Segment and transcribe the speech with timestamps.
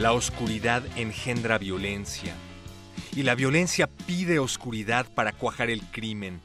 [0.00, 2.34] La oscuridad engendra violencia
[3.14, 6.40] y la violencia pide oscuridad para cuajar el crimen.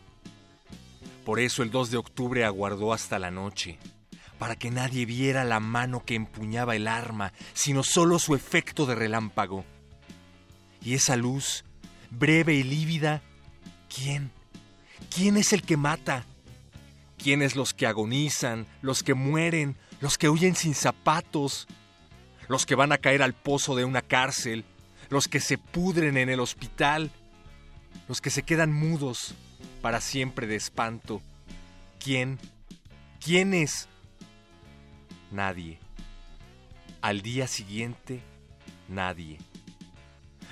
[1.24, 3.80] Por eso el 2 de octubre aguardó hasta la noche,
[4.40, 8.96] para que nadie viera la mano que empuñaba el arma, sino solo su efecto de
[8.96, 9.64] relámpago.
[10.82, 11.64] Y esa luz,
[12.12, 13.22] breve y lívida,
[13.88, 14.32] ¿quién?
[15.16, 16.26] ¿Quién es el que mata?
[17.18, 21.70] ¿Quiénes los que agonizan, los que mueren, los que huyen sin zapatos?
[22.48, 24.66] Los que van a caer al pozo de una cárcel,
[25.10, 27.12] los que se pudren en el hospital,
[28.08, 29.36] los que se quedan mudos
[29.82, 31.22] para siempre de espanto.
[32.00, 32.40] ¿Quién?
[33.24, 33.88] ¿Quién es?
[35.32, 35.80] Nadie.
[37.02, 38.22] Al día siguiente,
[38.88, 39.38] nadie.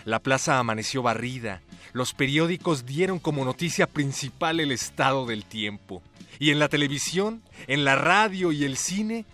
[0.05, 1.61] La plaza amaneció barrida.
[1.93, 6.01] Los periódicos dieron como noticia principal el estado del tiempo.
[6.39, 9.25] Y en la televisión, en la radio y el cine,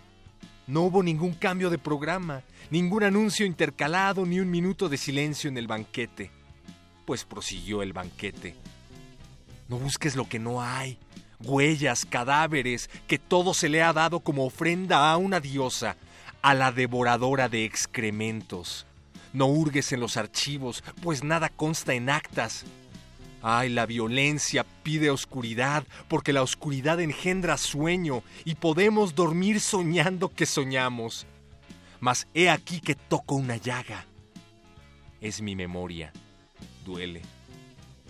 [0.70, 5.58] no hubo ningún cambio de programa, ningún anuncio intercalado ni un minuto de silencio en
[5.58, 6.30] el banquete.
[7.04, 8.54] Pues prosiguió el banquete.
[9.68, 10.96] No busques lo que no hay,
[11.40, 15.96] huellas, cadáveres, que todo se le ha dado como ofrenda a una diosa,
[16.40, 18.86] a la devoradora de excrementos.
[19.32, 22.64] No hurgues en los archivos, pues nada consta en actas.
[23.42, 30.46] Ay, la violencia pide oscuridad, porque la oscuridad engendra sueño, y podemos dormir soñando que
[30.46, 31.26] soñamos.
[32.00, 34.04] Mas he aquí que toco una llaga.
[35.20, 36.12] Es mi memoria.
[36.84, 37.22] Duele.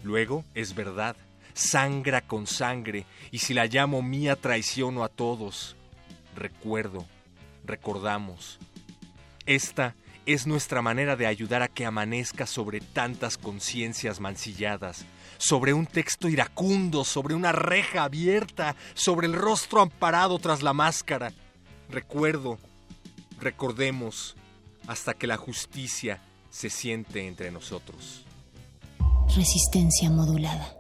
[0.02, 1.16] Luego es verdad.
[1.54, 5.76] Sangra con sangre, y si la llamo mía traiciono a todos.
[6.36, 7.06] Recuerdo,
[7.64, 8.58] recordamos.
[9.46, 9.94] Esta
[10.26, 15.04] es nuestra manera de ayudar a que amanezca sobre tantas conciencias mancilladas,
[15.40, 21.32] sobre un texto iracundo, sobre una reja abierta, sobre el rostro amparado tras la máscara.
[21.88, 22.58] Recuerdo,
[23.40, 24.36] recordemos,
[24.86, 26.20] hasta que la justicia
[26.50, 28.26] se siente entre nosotros.
[29.34, 30.76] Resistencia modulada.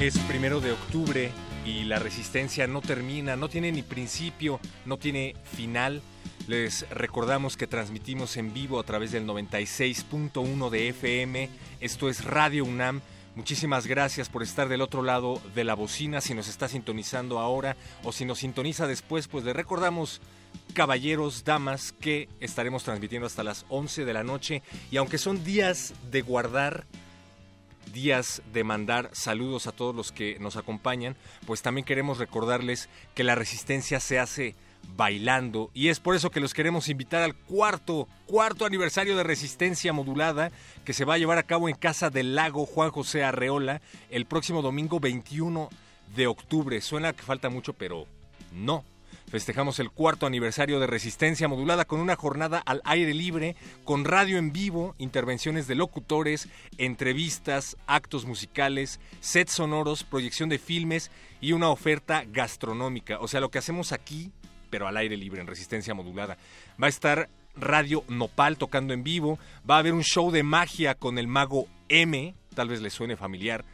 [0.00, 1.32] Es primero de octubre
[1.68, 6.00] y la resistencia no termina, no tiene ni principio, no tiene final.
[6.46, 11.50] Les recordamos que transmitimos en vivo a través del 96.1 de FM.
[11.80, 13.02] Esto es Radio UNAM.
[13.34, 16.22] Muchísimas gracias por estar del otro lado de la bocina.
[16.22, 20.22] Si nos está sintonizando ahora o si nos sintoniza después, pues le recordamos,
[20.72, 24.62] caballeros, damas, que estaremos transmitiendo hasta las 11 de la noche.
[24.90, 26.86] Y aunque son días de guardar
[27.92, 31.16] días de mandar saludos a todos los que nos acompañan,
[31.46, 34.54] pues también queremos recordarles que la resistencia se hace
[34.96, 39.92] bailando y es por eso que los queremos invitar al cuarto, cuarto aniversario de Resistencia
[39.92, 40.50] Modulada
[40.84, 43.80] que se va a llevar a cabo en Casa del Lago Juan José Arreola
[44.10, 45.68] el próximo domingo 21
[46.14, 46.80] de octubre.
[46.80, 48.06] Suena que falta mucho, pero
[48.52, 48.84] no.
[49.30, 54.38] Festejamos el cuarto aniversario de Resistencia Modulada con una jornada al aire libre, con radio
[54.38, 56.48] en vivo, intervenciones de locutores,
[56.78, 61.10] entrevistas, actos musicales, sets sonoros, proyección de filmes
[61.42, 63.18] y una oferta gastronómica.
[63.20, 64.32] O sea, lo que hacemos aquí,
[64.70, 66.38] pero al aire libre, en Resistencia Modulada.
[66.82, 69.38] Va a estar Radio Nopal tocando en vivo,
[69.68, 73.16] va a haber un show de magia con el mago M, tal vez le suene
[73.16, 73.66] familiar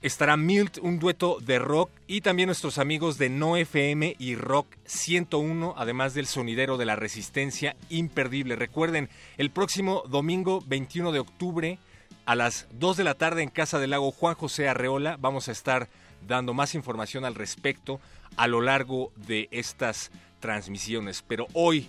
[0.00, 4.76] estará Milt, un dueto de rock, y también nuestros amigos de No FM y Rock
[4.84, 8.56] 101, además del sonidero de la resistencia imperdible.
[8.56, 11.78] Recuerden, el próximo domingo 21 de octubre
[12.26, 15.52] a las 2 de la tarde en Casa del Lago Juan José Arreola vamos a
[15.52, 15.88] estar
[16.26, 18.00] dando más información al respecto
[18.36, 21.24] a lo largo de estas transmisiones.
[21.26, 21.88] Pero hoy,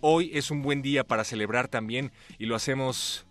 [0.00, 3.26] hoy es un buen día para celebrar también y lo hacemos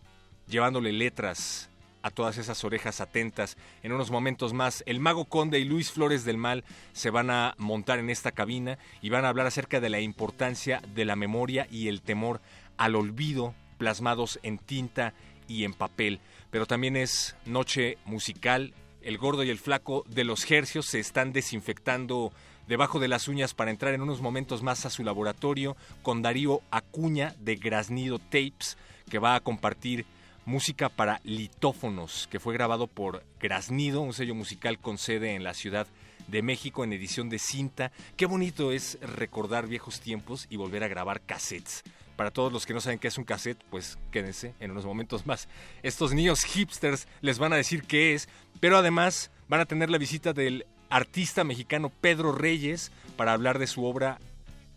[0.48, 1.70] llevándole letras
[2.02, 3.58] a todas esas orejas atentas.
[3.84, 6.64] En unos momentos más, el mago Conde y Luis Flores del Mal
[6.94, 10.82] se van a montar en esta cabina y van a hablar acerca de la importancia
[10.94, 12.42] de la memoria y el temor
[12.78, 15.14] al olvido plasmados en tinta
[15.48, 16.20] y en papel.
[16.52, 18.74] Pero también es noche musical.
[19.02, 22.32] El gordo y el flaco de los hercios se están desinfectando
[22.68, 26.62] debajo de las uñas para entrar en unos momentos más a su laboratorio con Darío
[26.70, 28.78] Acuña de Grasnido Tapes,
[29.10, 30.06] que va a compartir
[30.48, 35.54] música para litófonos, que fue grabado por Grasnido, un sello musical con sede en la
[35.54, 35.88] Ciudad
[36.30, 37.92] de México en edición de cinta.
[38.16, 41.84] Qué bonito es recordar viejos tiempos y volver a grabar cassettes.
[42.16, 45.26] Para todos los que no saben qué es un cassette, pues quédense en unos momentos
[45.26, 45.50] más.
[45.84, 48.30] Estos niños hipsters les van a decir qué es,
[48.62, 53.68] pero además van a tener la visita del artista mexicano Pedro Reyes para hablar de
[53.68, 54.18] su obra,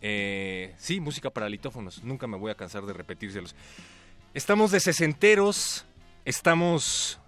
[0.01, 2.03] eh, sí, música para litófonos.
[2.03, 3.55] Nunca me voy a cansar de repetírselos.
[4.33, 5.87] Estamos de sesenteros,
[6.25, 7.19] estamos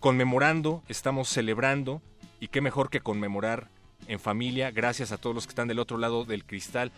[0.00, 2.02] conmemorando, estamos celebrando,
[2.40, 3.68] y qué mejor que conmemorar
[4.06, 6.92] en familia, gracias a todos los que están del otro lado del cristal.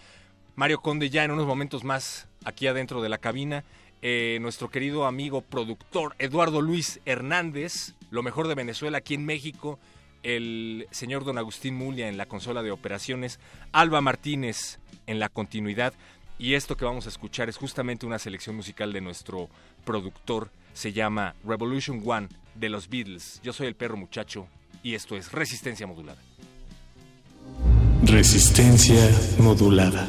[0.57, 3.63] Mario Conde ya en unos momentos más aquí adentro de la cabina,
[4.03, 9.79] eh, nuestro querido amigo productor Eduardo Luis Hernández, lo mejor de Venezuela aquí en México,
[10.25, 13.39] el señor don Agustín Mulia en la consola de operaciones,
[13.71, 15.95] Alba Martínez en la continuidad.
[16.39, 19.49] Y esto que vamos a escuchar es justamente una selección musical de nuestro
[19.85, 20.51] productor.
[20.73, 23.41] Se llama Revolution One de los Beatles.
[23.43, 24.49] Yo soy el perro muchacho
[24.83, 26.21] y esto es Resistencia Modulada.
[28.03, 30.09] Resistencia Modulada.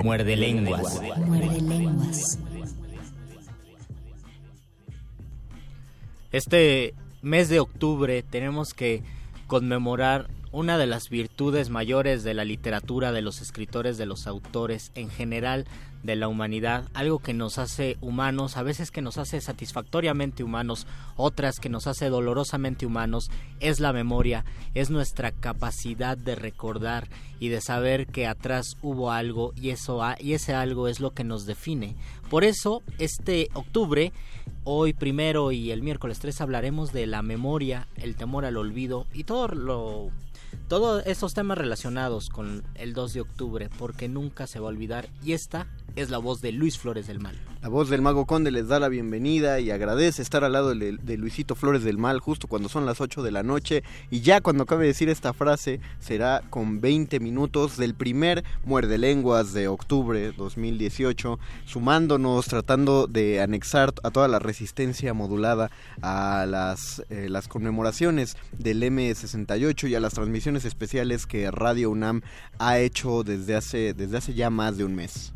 [0.00, 1.02] Muerde lenguas.
[1.26, 2.38] Muerde lenguas.
[6.30, 9.02] Este mes de octubre tenemos que
[9.46, 14.92] conmemorar una de las virtudes mayores de la literatura, de los escritores, de los autores
[14.94, 15.66] en general
[16.02, 20.86] de la humanidad, algo que nos hace humanos, a veces que nos hace satisfactoriamente humanos,
[21.16, 23.30] otras que nos hace dolorosamente humanos,
[23.60, 24.44] es la memoria,
[24.74, 30.34] es nuestra capacidad de recordar y de saber que atrás hubo algo y eso y
[30.34, 31.96] ese algo es lo que nos define.
[32.30, 34.12] Por eso, este octubre,
[34.64, 39.24] hoy primero y el miércoles 3 hablaremos de la memoria, el temor al olvido y
[39.24, 40.10] todo lo
[40.68, 45.08] todos esos temas relacionados con el 2 de octubre, porque nunca se va a olvidar.
[45.22, 47.36] Y esta es la voz de Luis Flores del Mal.
[47.62, 51.16] La voz del Mago Conde les da la bienvenida y agradece estar al lado de,
[51.16, 53.84] Luisito Flores del Mal justo cuando son las 8 de la noche.
[54.10, 58.98] Y ya cuando acabe de decir esta frase será con 20 minutos del primer Muerde
[58.98, 65.70] Lenguas de octubre 2018, sumándonos, tratando de anexar a toda la resistencia modulada
[66.00, 72.22] a las, eh, las conmemoraciones del M68 y a las transmisiones especiales que Radio UNAM
[72.58, 75.32] ha hecho desde hace, desde hace ya más de un mes.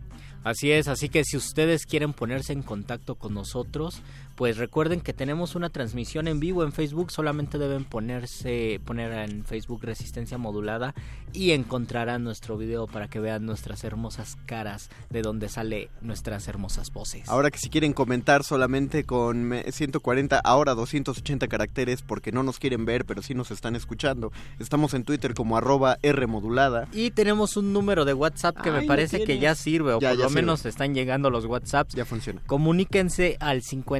[0.46, 4.00] Así es, así que si ustedes quieren ponerse en contacto con nosotros,
[4.36, 9.44] pues recuerden que tenemos una transmisión en vivo en Facebook, solamente deben ponerse poner en
[9.44, 10.94] Facebook Resistencia Modulada
[11.32, 16.92] y encontrarán nuestro video para que vean nuestras hermosas caras de donde sale nuestras hermosas
[16.92, 17.28] voces.
[17.28, 22.84] Ahora que si quieren comentar solamente con 140, ahora 280 caracteres porque no nos quieren
[22.84, 24.32] ver, pero sí nos están escuchando.
[24.58, 26.88] Estamos en Twitter como arroba Rmodulada.
[26.92, 30.10] Y tenemos un número de WhatsApp que Ay, me parece que ya sirve, o ya,
[30.10, 30.42] por ya lo sirve.
[30.42, 31.94] menos están llegando los WhatsApps.
[31.94, 32.42] Ya funciona.
[32.46, 33.96] Comuníquense al 55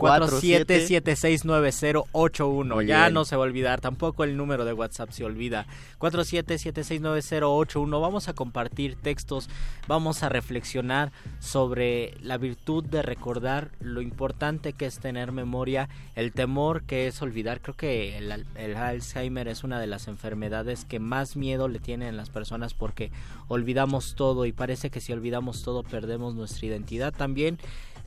[0.00, 2.86] 47769081.
[2.86, 5.66] Ya no se va a olvidar, tampoco el número de WhatsApp se olvida.
[5.98, 8.00] 47769081.
[8.00, 9.48] Vamos a compartir textos,
[9.86, 16.32] vamos a reflexionar sobre la virtud de recordar, lo importante que es tener memoria, el
[16.32, 17.60] temor que es olvidar.
[17.60, 22.16] Creo que el, el Alzheimer es una de las enfermedades que más miedo le tienen
[22.16, 23.12] las personas porque
[23.48, 27.12] olvidamos todo y parece que si olvidamos todo perdemos nuestra identidad.
[27.12, 27.58] También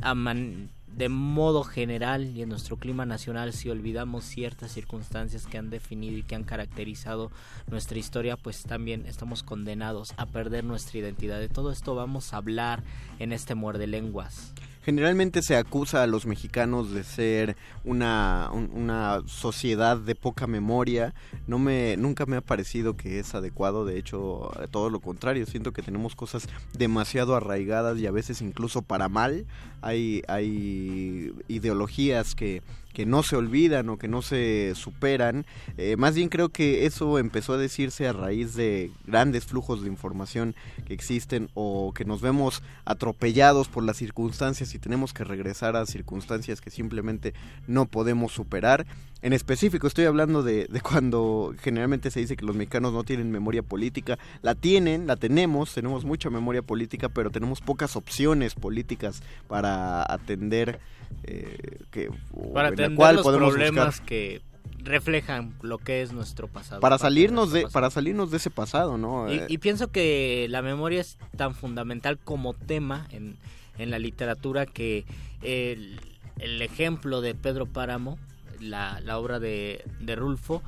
[0.03, 5.57] a man de modo general y en nuestro clima nacional, si olvidamos ciertas circunstancias que
[5.57, 7.31] han definido y que han caracterizado
[7.67, 11.39] nuestra historia, pues también estamos condenados a perder nuestra identidad.
[11.39, 12.83] De todo esto vamos a hablar
[13.17, 14.53] en este muerde lenguas.
[14.83, 21.13] Generalmente se acusa a los mexicanos de ser una, un, una sociedad de poca memoria.
[21.47, 25.45] No me, nunca me ha parecido que es adecuado, de hecho, todo lo contrario.
[25.45, 29.45] Siento que tenemos cosas demasiado arraigadas y a veces incluso para mal.
[29.81, 32.61] Hay, hay ideologías que
[32.93, 35.45] que no se olvidan o que no se superan.
[35.77, 39.89] Eh, más bien creo que eso empezó a decirse a raíz de grandes flujos de
[39.89, 45.75] información que existen o que nos vemos atropellados por las circunstancias y tenemos que regresar
[45.75, 47.33] a circunstancias que simplemente
[47.67, 48.85] no podemos superar.
[49.21, 53.31] En específico estoy hablando de, de cuando generalmente se dice que los mexicanos no tienen
[53.31, 54.19] memoria política.
[54.41, 60.79] La tienen, la tenemos, tenemos mucha memoria política, pero tenemos pocas opciones políticas para atender
[61.23, 62.09] eh, que
[62.53, 64.05] para atender los problemas buscar.
[64.05, 64.41] que
[64.79, 66.81] reflejan lo que es nuestro pasado.
[66.81, 67.73] Para salirnos de, pasado.
[67.73, 69.31] para salirnos de ese pasado, ¿no?
[69.31, 73.37] Y, Eh, y pienso que la memoria es tan fundamental como tema en,
[73.77, 75.05] en la literatura que
[75.41, 75.99] el,
[76.39, 78.17] el ejemplo de Pedro Páramo,
[78.59, 80.61] la, la obra de, de Rulfo,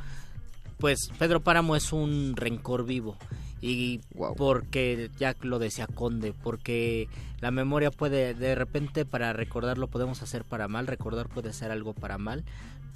[0.80, 3.18] pues Pedro Páramo es un rencor vivo.
[3.62, 4.02] Y
[4.38, 7.08] porque ya lo decía Conde, porque
[7.42, 11.94] la memoria puede, de repente para recordarlo podemos hacer para mal, recordar puede ser algo
[11.94, 12.44] para mal.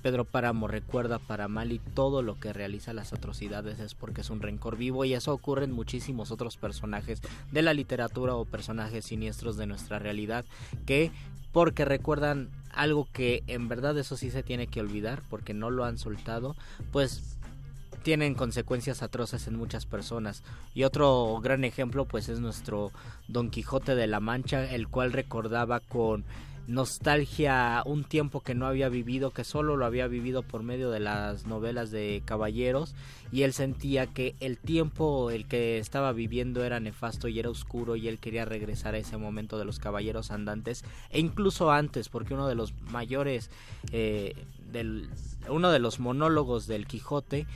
[0.01, 4.29] Pedro Páramo recuerda para mal y todo lo que realiza las atrocidades es porque es
[4.29, 9.03] un rencor vivo y eso ocurre en muchísimos otros personajes de la literatura o personajes
[9.03, 10.45] siniestros de nuestra realidad
[10.85, 11.11] que
[11.51, 15.83] porque recuerdan algo que en verdad eso sí se tiene que olvidar porque no lo
[15.83, 16.55] han soltado,
[16.91, 17.37] pues
[17.99, 20.43] tienen consecuencias atroces en muchas personas.
[20.73, 22.91] Y otro gran ejemplo pues es nuestro
[23.27, 26.25] Don Quijote de la Mancha, el cual recordaba con
[26.69, 30.99] nostalgia un tiempo que no había vivido, que solo lo había vivido por medio de
[30.99, 32.93] las novelas de caballeros
[33.31, 37.95] y él sentía que el tiempo el que estaba viviendo era nefasto y era oscuro
[37.95, 42.35] y él quería regresar a ese momento de los caballeros andantes e incluso antes porque
[42.35, 43.49] uno de los mayores
[43.91, 44.35] eh,
[44.71, 45.09] del
[45.49, 47.47] uno de los monólogos del Quijote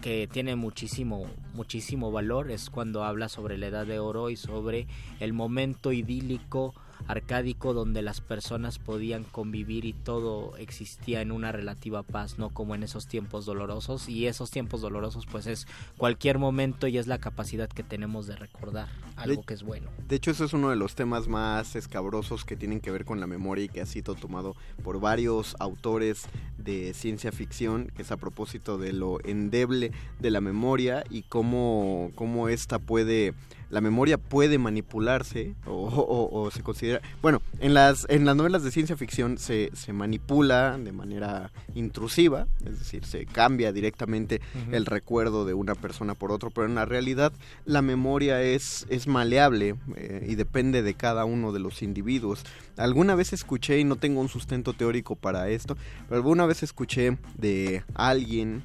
[0.00, 4.86] que tiene muchísimo muchísimo valor es cuando habla sobre la edad de oro y sobre
[5.20, 6.74] el momento idílico
[7.06, 12.74] arcádico donde las personas podían convivir y todo existía en una relativa paz, no como
[12.74, 17.18] en esos tiempos dolorosos y esos tiempos dolorosos pues es cualquier momento y es la
[17.18, 19.88] capacidad que tenemos de recordar algo De- que es bueno.
[20.08, 23.20] De hecho, eso es uno de los temas más escabrosos que tienen que ver con
[23.20, 26.26] la memoria y que ha sido tomado por varios autores
[26.58, 32.10] de ciencia ficción, que es a propósito de lo endeble de la memoria y cómo,
[32.14, 33.34] cómo esta puede,
[33.70, 38.62] la memoria puede manipularse o, o- o se considera, bueno, en las, en las novelas
[38.64, 44.40] de ciencia ficción se, se manipula de manera intrusiva, es decir, se cambia directamente
[44.72, 47.32] el recuerdo de una persona por otro, pero en la realidad
[47.64, 52.44] la memoria es, es maleable eh, y depende de cada uno de los individuos.
[52.76, 55.76] Alguna vez escuché, y no tengo un sustento teórico para esto,
[56.08, 58.62] pero alguna vez escuché de alguien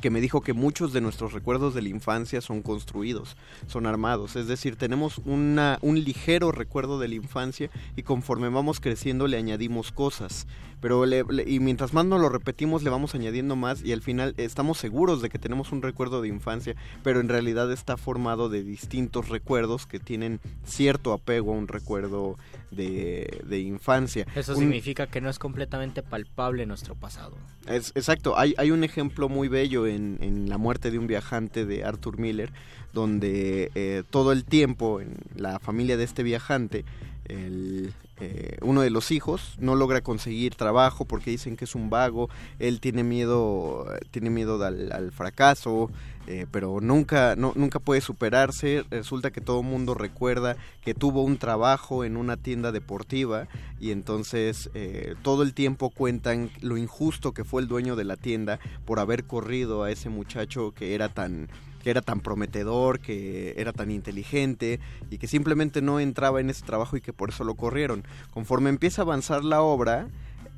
[0.00, 3.36] que me dijo que muchos de nuestros recuerdos de la infancia son construidos,
[3.66, 9.26] son armados, es decir, tenemos un ligero recuerdo de la infancia y conforme vamos creciendo
[9.26, 10.46] le añadimos cosas,
[10.80, 14.78] pero y mientras más nos lo repetimos le vamos añadiendo más y al final estamos
[14.78, 19.28] seguros de que tenemos un recuerdo de infancia, pero en realidad está formado de distintos
[19.28, 22.36] recuerdos que tienen cierto apego a un recuerdo
[22.70, 24.26] de, de infancia.
[24.34, 27.36] Eso Un- significa que no es completamente palpable nuestro pasado.
[27.66, 31.66] es, exacto, hay, hay un ejemplo muy bello en, en La muerte de un viajante
[31.66, 32.52] de Arthur Miller,
[32.92, 36.84] donde eh, todo el tiempo en la familia de este viajante,
[37.26, 41.90] el, eh, uno de los hijos no logra conseguir trabajo porque dicen que es un
[41.90, 42.28] vago,
[42.58, 45.90] él tiene miedo, tiene miedo al, al fracaso,
[46.26, 48.84] eh, pero nunca, no, nunca puede superarse.
[48.90, 53.48] Resulta que todo el mundo recuerda que tuvo un trabajo en una tienda deportiva
[53.80, 58.16] y entonces eh, todo el tiempo cuentan lo injusto que fue el dueño de la
[58.16, 61.48] tienda por haber corrido a ese muchacho que era tan
[61.82, 66.64] que era tan prometedor, que era tan inteligente y que simplemente no entraba en ese
[66.64, 68.04] trabajo y que por eso lo corrieron.
[68.32, 70.08] Conforme empieza a avanzar la obra,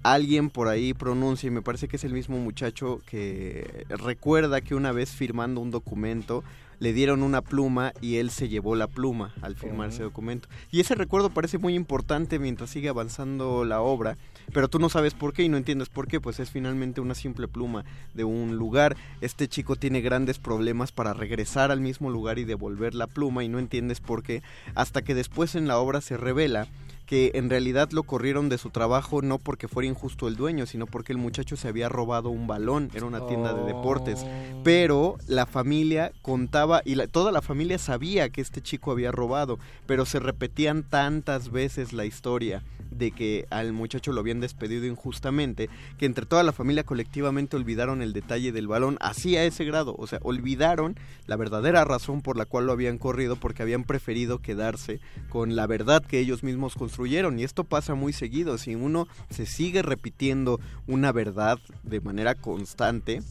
[0.02, 4.74] alguien por ahí pronuncia, y me parece que es el mismo muchacho que recuerda que
[4.74, 6.42] una vez firmando un documento
[6.80, 10.48] le dieron una pluma y él se llevó la pluma al firmar ese documento.
[10.72, 14.16] Y ese recuerdo parece muy importante mientras sigue avanzando la obra,
[14.52, 17.14] pero tú no sabes por qué y no entiendes por qué, pues es finalmente una
[17.14, 18.96] simple pluma de un lugar.
[19.20, 23.48] Este chico tiene grandes problemas para regresar al mismo lugar y devolver la pluma y
[23.48, 24.42] no entiendes por qué,
[24.74, 26.66] hasta que después en la obra se revela
[27.06, 30.86] que en realidad lo corrieron de su trabajo no porque fuera injusto el dueño, sino
[30.86, 34.24] porque el muchacho se había robado un balón, era una tienda de deportes.
[34.64, 39.58] Pero la familia contaba y la- toda la familia sabía que este chico había robado,
[39.86, 45.68] pero se repetían tantas veces la historia de que al muchacho lo habían despedido injustamente,
[45.98, 49.94] que entre toda la familia colectivamente olvidaron el detalle del balón, así a ese grado,
[49.98, 54.38] o sea, olvidaron la verdadera razón por la cual lo habían corrido, porque habían preferido
[54.38, 59.06] quedarse con la verdad que ellos mismos construyeron, y esto pasa muy seguido, si uno
[59.30, 63.22] se sigue repitiendo una verdad de manera constante,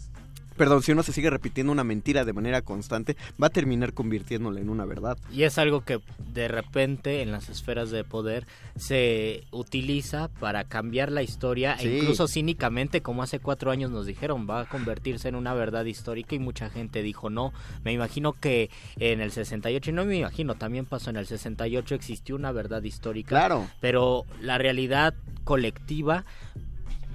[0.57, 4.59] perdón, si uno se sigue repitiendo una mentira de manera constante, va a terminar convirtiéndola
[4.59, 5.17] en una verdad.
[5.31, 5.99] Y es algo que
[6.33, 11.87] de repente en las esferas de poder se utiliza para cambiar la historia Sí.
[11.87, 15.85] e incluso cínicamente, como hace cuatro años nos dijeron, va a convertirse en una verdad
[15.85, 17.53] histórica y mucha gente dijo no.
[17.83, 21.95] Me imagino que en el 68, y no me imagino, también pasó en el 68,
[21.95, 23.29] existió una verdad histórica.
[23.29, 23.67] Claro.
[23.79, 26.25] Pero la realidad colectiva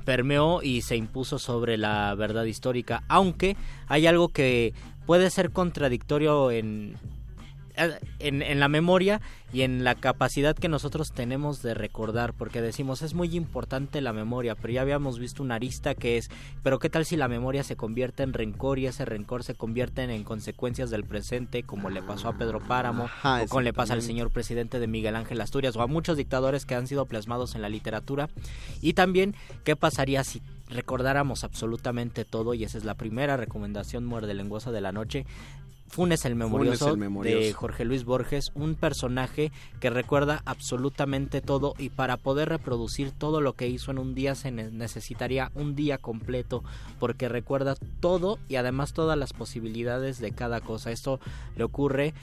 [0.07, 3.57] permeó y se impuso sobre la verdad histórica, aunque
[3.89, 4.73] hay algo que
[5.05, 6.97] puede ser contradictorio en,
[7.77, 9.21] en, en, la memoria
[9.53, 14.13] y en la capacidad que nosotros tenemos de recordar, porque decimos es muy importante la
[14.13, 16.31] memoria, pero ya habíamos visto una arista que es,
[16.63, 20.03] pero qué tal si la memoria se convierte en rencor y ese rencor se convierte
[20.03, 23.95] en, consecuencias del presente, como le pasó a Pedro Páramo, Ajá, o como le pasa
[23.95, 27.55] al señor presidente de Miguel Ángel Asturias, o a muchos dictadores que han sido plasmados
[27.55, 28.29] en la literatura,
[28.81, 29.35] y también
[29.65, 34.81] qué pasaría si recordáramos absolutamente todo, y esa es la primera recomendación muerde lenguosa de
[34.81, 35.27] la noche,
[35.89, 41.75] Funes el memorioso, el memorioso, de Jorge Luis Borges, un personaje que recuerda absolutamente todo
[41.79, 45.99] y para poder reproducir todo lo que hizo en un día se necesitaría un día
[45.99, 46.65] completo
[46.99, 50.91] porque recuerda todo y además todas las posibilidades de cada cosa.
[50.91, 51.21] Esto
[51.57, 52.15] le ocurre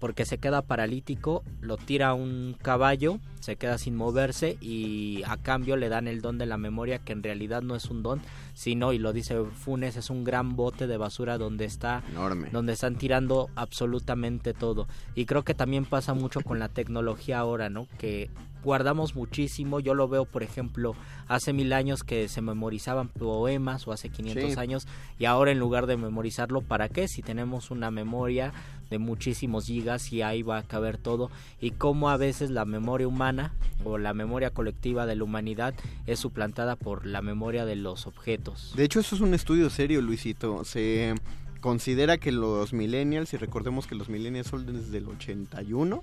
[0.00, 5.76] porque se queda paralítico, lo tira un caballo, se queda sin moverse y a cambio
[5.76, 8.20] le dan el don de la memoria que en realidad no es un don,
[8.54, 12.48] sino y lo dice Funes es un gran bote de basura donde está Enorme.
[12.50, 14.88] donde están tirando absolutamente todo.
[15.14, 17.86] Y creo que también pasa mucho con la tecnología ahora, ¿no?
[17.98, 18.30] Que
[18.62, 19.80] guardamos muchísimo.
[19.80, 20.94] Yo lo veo, por ejemplo,
[21.28, 24.58] hace mil años que se memorizaban poemas o hace 500 sí.
[24.58, 24.86] años
[25.18, 27.08] y ahora en lugar de memorizarlo, ¿para qué?
[27.08, 28.52] Si tenemos una memoria
[28.90, 33.06] de muchísimos gigas y ahí va a caber todo y cómo a veces la memoria
[33.06, 35.74] humana o la memoria colectiva de la humanidad
[36.06, 38.72] es suplantada por la memoria de los objetos.
[38.76, 40.64] De hecho, eso es un estudio serio, Luisito.
[40.64, 41.14] Se
[41.60, 46.02] considera que los millennials, y recordemos que los millennials son desde el 81,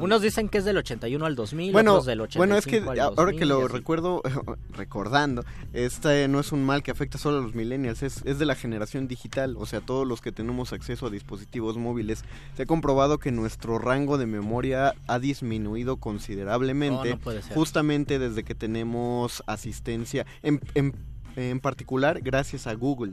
[0.00, 2.78] unos dicen que es del 81 al 2000, bueno, otros del 85 Bueno, es que
[2.78, 4.22] al ahora 2000, que lo recuerdo,
[4.70, 8.46] recordando, este no es un mal que afecta solo a los millennials, es, es de
[8.46, 12.24] la generación digital, o sea, todos los que tenemos acceso a dispositivos móviles.
[12.56, 17.54] Se ha comprobado que nuestro rango de memoria ha disminuido considerablemente, No, no puede ser.
[17.54, 20.94] justamente desde que tenemos asistencia, en, en,
[21.36, 23.12] en particular gracias a Google.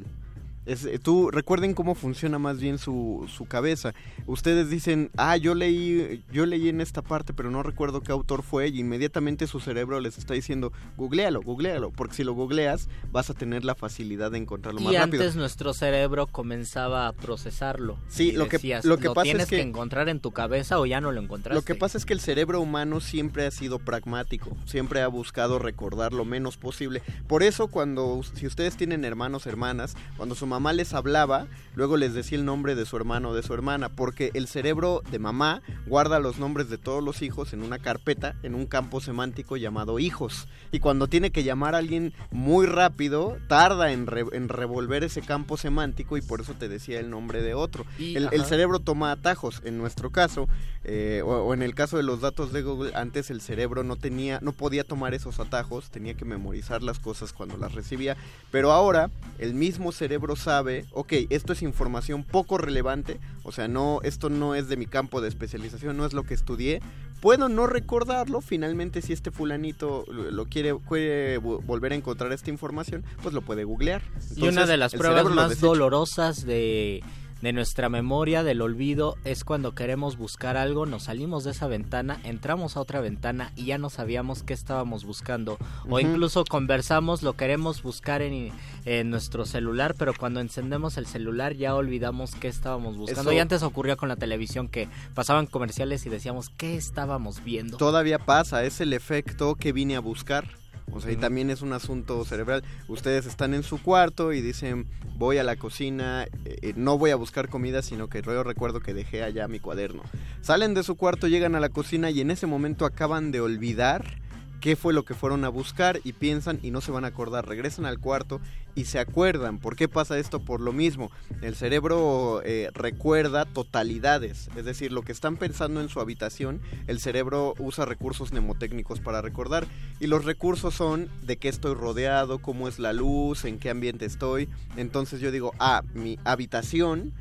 [0.66, 3.94] Es, eh, tú recuerden cómo funciona más bien su, su cabeza.
[4.28, 8.44] Ustedes dicen, ah, yo leí, yo leí en esta parte, pero no recuerdo qué autor
[8.44, 13.30] fue, y inmediatamente su cerebro les está diciendo, googlealo, googlealo, porque si lo googleas vas
[13.30, 15.40] a tener la facilidad de encontrarlo Y más antes rápido.
[15.40, 17.98] nuestro cerebro comenzaba a procesarlo.
[18.08, 21.02] Sí, lo que- lo que pasa es tienes que- encontrar en tu cabeza o ya
[21.02, 21.56] no lo encontraste.
[21.56, 25.60] Lo que pasa es que el cerebro humano siempre ha sido pragmático, siempre ha buscado
[25.60, 27.02] recordar lo menos posible.
[27.28, 32.14] Por eso cuando, si ustedes tienen hermanos, hermanas, cuando su mamá les hablaba, luego les
[32.14, 35.62] decía el nombre de su hermano o de su hermana, porque el cerebro de mamá
[35.88, 39.98] guarda los nombres de todos los hijos en una carpeta, en un campo semántico llamado
[40.00, 40.48] hijos.
[40.72, 45.22] Y cuando tiene que llamar a alguien muy rápido, tarda en, re- en revolver ese
[45.22, 47.86] campo semántico y por eso te decía el nombre de otro.
[47.98, 49.62] Y- el, cerebro toma atajos.
[49.66, 50.48] En nuestro caso,
[50.84, 53.96] eh, o, o en el caso de los datos de Google, antes el cerebro no
[53.96, 58.16] tenía, no podía tomar esos atajos, tenía que memorizar las cosas cuando las recibía.
[58.52, 64.00] Pero ahora el mismo cerebro sabe, ok, esto es información poco relevante, o sea, no,
[64.04, 66.82] esto no es de mi campo de especialización, no es lo que estudié.
[67.22, 72.50] Puedo no recordarlo, finalmente si este fulanito lo quiere, quiere vo- volver a encontrar esta
[72.50, 74.02] información, pues lo puede googlear.
[74.36, 77.02] y una de las pruebas más dolorosas de,
[77.44, 82.22] de nuestra memoria, del olvido, es cuando queremos buscar algo, nos salimos de esa ventana,
[82.24, 85.58] entramos a otra ventana y ya no sabíamos qué estábamos buscando.
[85.90, 88.52] O incluso conversamos, lo queremos buscar en,
[88.86, 93.24] en nuestro celular, pero cuando encendemos el celular ya olvidamos qué estábamos buscando.
[93.30, 97.76] Eso- Y antes ocurría con la televisión que pasaban comerciales y decíamos qué estábamos viendo.
[97.76, 100.46] Todavía pasa, es el efecto que vine a buscar.
[100.92, 102.64] O sea, y también es un asunto cerebral.
[102.88, 107.12] Ustedes están en su cuarto y dicen, voy a la cocina, eh, eh, no voy
[107.12, 110.04] a buscar comida, sino que yo recuerdo que dejé allá mi cuaderno.
[110.42, 114.23] Salen de su cuarto, llegan a la cocina y en ese momento acaban de olvidar
[114.64, 117.46] qué fue lo que fueron a buscar y piensan y no se van a acordar.
[117.46, 118.40] Regresan al cuarto
[118.76, 119.60] y se acuerdan.
[119.60, 120.40] ¿Por qué pasa esto?
[120.40, 121.12] Por lo mismo.
[121.42, 127.02] El cerebro eh, recuerda totalidades, es decir, lo que están pensando en su habitación, el
[127.02, 129.68] cerebro usa recursos mnemotécnicos para recordar
[130.00, 134.06] y los recursos son de qué estoy rodeado, cómo es la luz, en qué ambiente
[134.06, 134.48] estoy.
[134.78, 137.12] Entonces yo digo, ah, mi habitación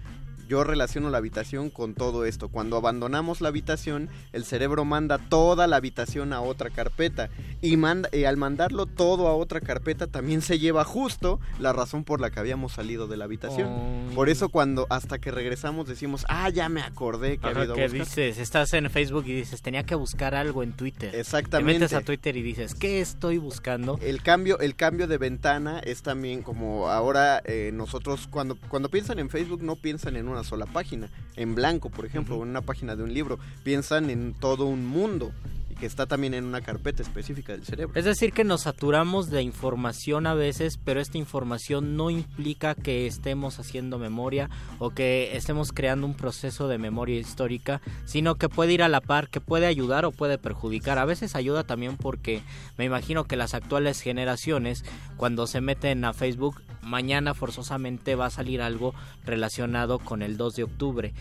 [0.53, 2.51] yo relaciono la habitación con todo esto.
[2.51, 7.31] Cuando abandonamos la habitación, el cerebro manda toda la habitación a otra carpeta.
[7.63, 12.05] Y, manda, y al mandarlo todo a otra carpeta, también se lleva justo la razón
[12.05, 13.67] por la que habíamos salido de la habitación.
[13.67, 14.15] Oh.
[14.15, 17.91] Por eso cuando hasta que regresamos decimos, ah, ya me acordé que había que buscar".
[17.91, 21.13] dices, estás en Facebook y dices, tenía que buscar algo en Twitter.
[21.13, 21.81] Te Exactamente.
[21.81, 23.99] metes a Twitter y dices, ¿qué estoy buscando?
[24.03, 29.19] El cambio, el cambio de ventana es también como ahora eh, nosotros cuando, cuando piensan
[29.19, 32.63] en Facebook no piensan en una sola página, en blanco por ejemplo, o en una
[32.63, 35.33] página de un libro, piensan en todo un mundo.
[35.83, 37.99] Que está también en una carpeta específica del cerebro.
[37.99, 43.09] Es decir, que nos saturamos de información a veces, pero esta información no implica que
[43.09, 48.75] estemos haciendo memoria o que estemos creando un proceso de memoria histórica, sino que puede
[48.75, 51.01] ir a la par, que puede ayudar o puede perjudicar.
[51.01, 52.45] A veces ayuda también porque
[52.79, 54.85] me imagino que las actuales generaciones,
[55.17, 60.55] cuando se meten a Facebook, mañana forzosamente va a salir algo relacionado con el 2
[60.55, 61.13] de octubre.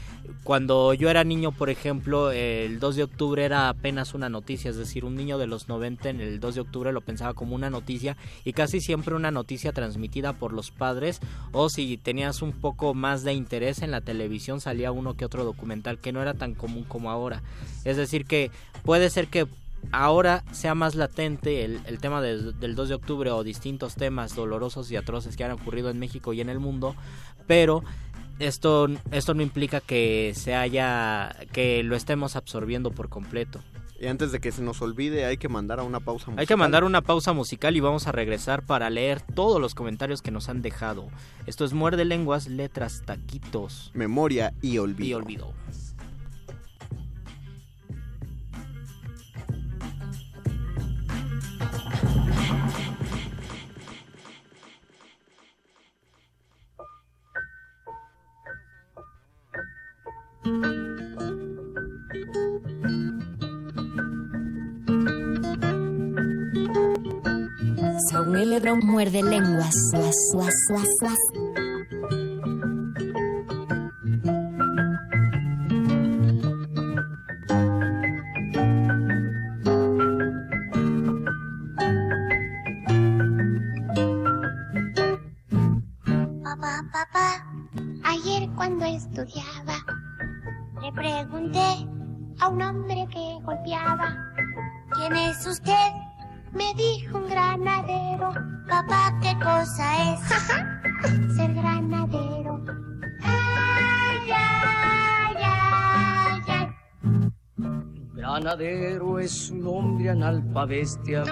[0.43, 4.77] Cuando yo era niño, por ejemplo, el 2 de octubre era apenas una noticia, es
[4.77, 7.69] decir, un niño de los 90 en el 2 de octubre lo pensaba como una
[7.69, 11.19] noticia y casi siempre una noticia transmitida por los padres
[11.51, 15.43] o si tenías un poco más de interés en la televisión salía uno que otro
[15.43, 17.43] documental que no era tan común como ahora.
[17.85, 18.51] Es decir, que
[18.83, 19.47] puede ser que
[19.91, 24.95] ahora sea más latente el, tema del 2 de octubre o distintos temas dolorosos y
[24.95, 26.95] atroces que han ocurrido en México y en el mundo,
[27.47, 27.83] pero
[28.39, 33.61] esto, esto no implica que se haya que lo estemos absorbiendo por completo.
[33.99, 36.39] Y antes de que se nos olvide, hay que mandar a una pausa musical.
[36.39, 40.23] Hay que mandar una pausa musical y vamos a regresar para leer todos los comentarios
[40.23, 41.07] que nos han dejado.
[41.45, 45.07] Esto es Muerde Lenguas, Letras, Taquitos Memoria y olvido.
[45.07, 45.53] y Olvido.
[68.09, 69.75] Saúl Lebrón muerde lenguas.
[69.91, 71.17] Suas, suas, suas, suas.
[86.43, 87.45] Papá, papá,
[88.03, 89.80] ayer cuando estudiaba,
[92.39, 94.15] a un hombre que golpeaba,
[94.93, 95.91] ¿quién es usted?
[96.53, 98.31] Me dijo un granadero,
[98.69, 100.19] papá, ¿qué cosa es
[101.35, 102.63] ser granadero?
[103.23, 103.71] Ay.
[108.13, 111.23] Granadero es un hombre analfabestia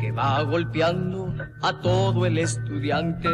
[0.00, 3.28] que va golpeando a todo el estudiante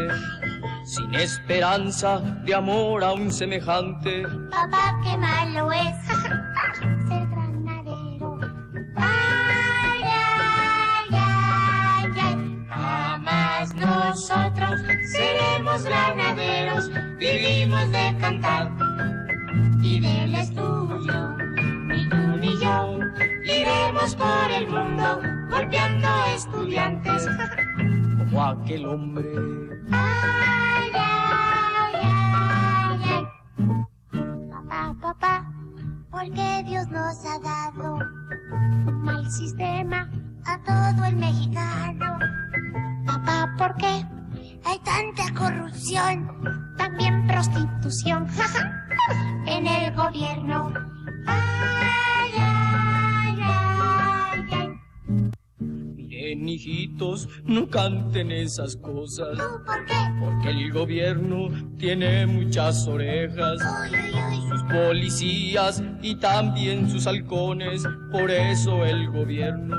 [0.86, 4.22] sin esperanza de amor a un semejante.
[4.50, 5.96] Papá, qué malo es
[7.08, 8.38] ser granadero.
[8.94, 12.66] Ay, ay, ay, ay.
[12.68, 16.88] Jamás nosotros seremos granaderos.
[17.18, 18.70] Vivimos de cantar
[19.82, 21.36] y del estudio.
[21.88, 22.98] Ni tú ni yo
[23.44, 25.20] iremos por el mundo
[25.50, 27.26] golpeando estudiantes.
[28.18, 29.66] Como aquel hombre
[35.06, 35.52] Papá, papá,
[36.10, 40.10] ¿por qué Dios nos ha dado un mal sistema
[40.44, 42.18] a todo el mexicano?
[43.06, 44.04] Papá, ¿por qué
[44.64, 46.74] hay tanta corrupción?
[46.76, 48.26] También prostitución
[49.46, 50.72] en el gobierno.
[51.28, 52.55] Ay, ay,
[56.32, 59.94] Hijitos, no canten esas cosas, ¿Tú por qué?
[60.20, 64.48] porque el gobierno tiene muchas orejas, Uy, uy, uy.
[64.48, 69.76] sus policías y también sus halcones, por eso el gobierno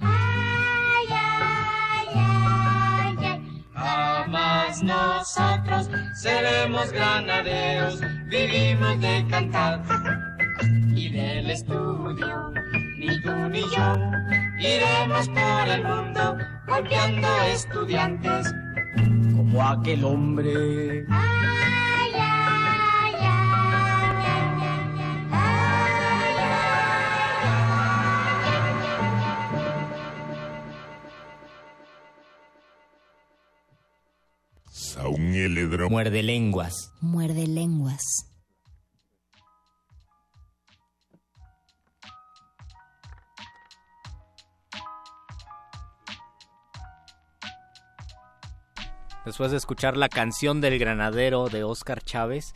[0.00, 3.62] Ay, ay, ay, ay.
[3.74, 9.82] jamás Nosotros seremos granaderos, vivimos de cantar
[10.94, 12.52] y del estudio,
[13.06, 13.88] ni tú ni yo,
[14.58, 18.52] iremos por el mundo golpeando estudiantes.
[19.36, 21.04] como aquel hombre.
[21.10, 23.14] Ay, ay, ay,
[35.88, 36.92] Muerde Lenguas.
[37.00, 38.02] Muerde lenguas.
[49.26, 52.54] Después de escuchar la canción del granadero de Oscar Chávez,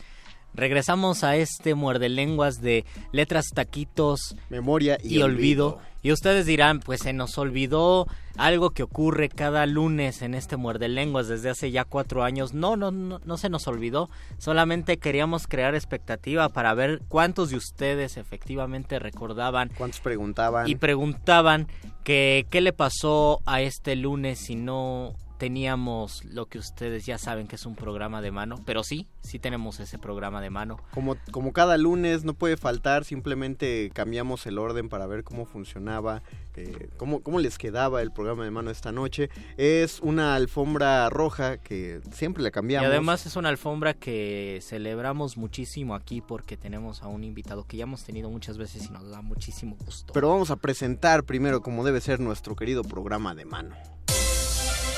[0.54, 5.80] regresamos a este muerde lenguas de letras, taquitos Memoria y, y, olvido.
[6.02, 8.06] Y ustedes dirán, pues se nos olvidó
[8.36, 12.54] algo que ocurre cada lunes en este muerde lenguas desde hace ya cuatro años.
[12.54, 14.08] No, no, no, no se nos olvidó.
[14.38, 20.68] Solamente queríamos crear expectativa para ver cuántos de ustedes efectivamente recordaban ¿Cuántos preguntaban?
[20.68, 21.66] y preguntaban
[22.04, 27.46] que qué le pasó a este lunes si no teníamos lo que ustedes ya saben
[27.46, 30.76] que es un programa de mano, pero sí, sí tenemos ese programa de mano.
[30.92, 36.22] Como, como cada lunes no puede faltar, simplemente cambiamos el orden para ver cómo funcionaba,
[36.56, 39.30] eh, cómo, cómo les quedaba el programa de mano esta noche.
[39.56, 42.88] Es una alfombra roja que siempre la Y cambiamos.
[42.90, 47.84] además es una alfombra que celebramos muchísimo aquí porque tenemos a un invitado que ya
[47.84, 50.12] hemos tenido muchas veces y nos da muchísimo gusto.
[50.12, 53.74] Pero vamos a presentar primero como debe ser nuestro querido programa de mano.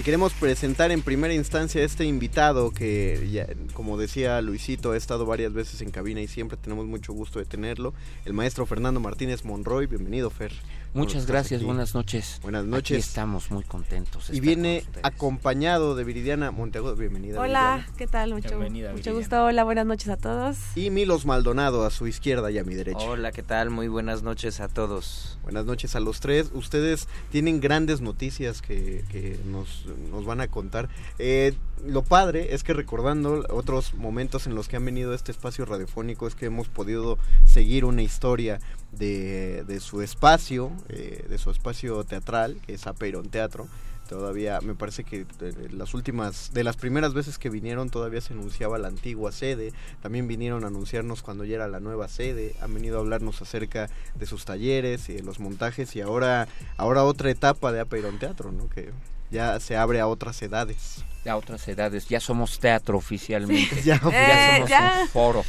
[0.00, 5.26] Y queremos presentar en primera instancia a este invitado que, como decía Luisito, ha estado
[5.26, 7.92] varias veces en cabina y siempre tenemos mucho gusto de tenerlo.
[8.24, 9.84] El maestro Fernando Martínez Monroy.
[9.88, 10.52] Bienvenido, Fer.
[10.92, 11.66] Muchas ¿Cómo estás gracias, aquí?
[11.66, 12.40] buenas noches.
[12.42, 13.06] Buenas Aquí noches.
[13.06, 14.28] estamos muy contentos.
[14.30, 16.96] Y viene acompañado de Viridiana Monteagudo.
[16.96, 17.40] Bienvenida.
[17.40, 17.96] Hola, Viridiana.
[17.96, 18.34] ¿qué tal?
[18.34, 19.44] Mucho, Bienvenida, mucho gusto.
[19.44, 20.56] Hola, buenas noches a todos.
[20.74, 22.98] Y Milos Maldonado a su izquierda y a mi derecha.
[22.98, 23.70] Hola, ¿qué tal?
[23.70, 25.38] Muy buenas noches a todos.
[25.44, 26.50] Buenas noches a los tres.
[26.54, 30.88] Ustedes tienen grandes noticias que, que nos, nos van a contar.
[31.20, 31.54] Eh,
[31.86, 36.26] lo padre es que recordando otros momentos en los que han venido este espacio radiofónico
[36.26, 38.60] es que hemos podido seguir una historia
[38.92, 43.68] de, de su espacio, eh, de su espacio teatral, que es Apeiron Teatro.
[44.08, 48.32] Todavía me parece que de las últimas, de las primeras veces que vinieron todavía se
[48.32, 52.74] anunciaba la antigua sede, también vinieron a anunciarnos cuando ya era la nueva sede, han
[52.74, 57.30] venido a hablarnos acerca de sus talleres y de los montajes y ahora, ahora otra
[57.30, 58.68] etapa de Apeiron Teatro, ¿no?
[58.68, 58.90] Que
[59.30, 61.04] ya se abre a otras edades.
[61.28, 62.08] a otras edades.
[62.08, 63.76] Ya somos teatro oficialmente.
[63.76, 63.82] Sí.
[63.84, 63.96] Ya.
[64.12, 64.98] Eh, somos ya.
[65.02, 65.44] un foro.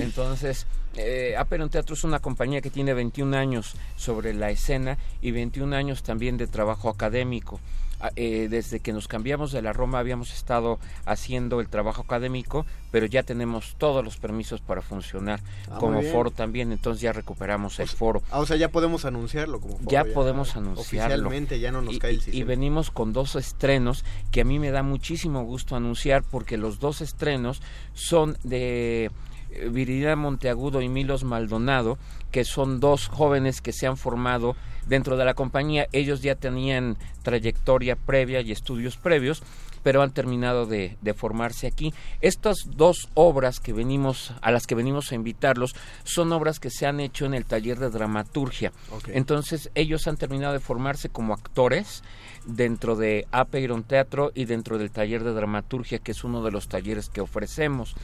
[0.00, 0.66] Entonces,
[0.96, 5.74] eh, Aperon Teatro es una compañía que tiene 21 años sobre la escena y 21
[5.74, 7.60] años también de trabajo académico.
[8.06, 12.66] Ah, eh, desde que nos cambiamos de la Roma habíamos estado haciendo el trabajo académico,
[12.90, 15.40] pero ya tenemos todos los permisos para funcionar
[15.70, 18.22] Ah, como foro también, entonces ya recuperamos el foro.
[18.30, 21.14] Ah, o sea, ya podemos anunciarlo como foro, ya podemos anunciarlo.
[21.14, 22.44] Oficialmente ya no nos Y- cae el y, y sistema.
[22.46, 27.00] venimos con dos estrenos que a mí me da muchísimo gusto anunciar porque los dos
[27.00, 27.62] estrenos
[27.94, 29.10] son de
[29.50, 31.96] eh, Viridiana Monteagudo y Milos Maldonado,
[32.34, 34.56] que son dos jóvenes que se han formado
[34.88, 35.86] dentro de la compañía.
[35.92, 39.40] Ellos ya tenían trayectoria previa y estudios previos,
[39.84, 41.94] pero han terminado de, de formarse aquí.
[42.20, 46.86] Estas dos obras que venimos, a las que venimos a invitarlos, son obras que se
[46.86, 48.72] han hecho en el taller de dramaturgia.
[49.06, 52.02] Entonces ellos han terminado de formarse como actores
[52.46, 56.66] dentro de Apeiron Teatro y dentro del taller de dramaturgia, que es uno de los
[56.66, 57.94] talleres que ofrecemos.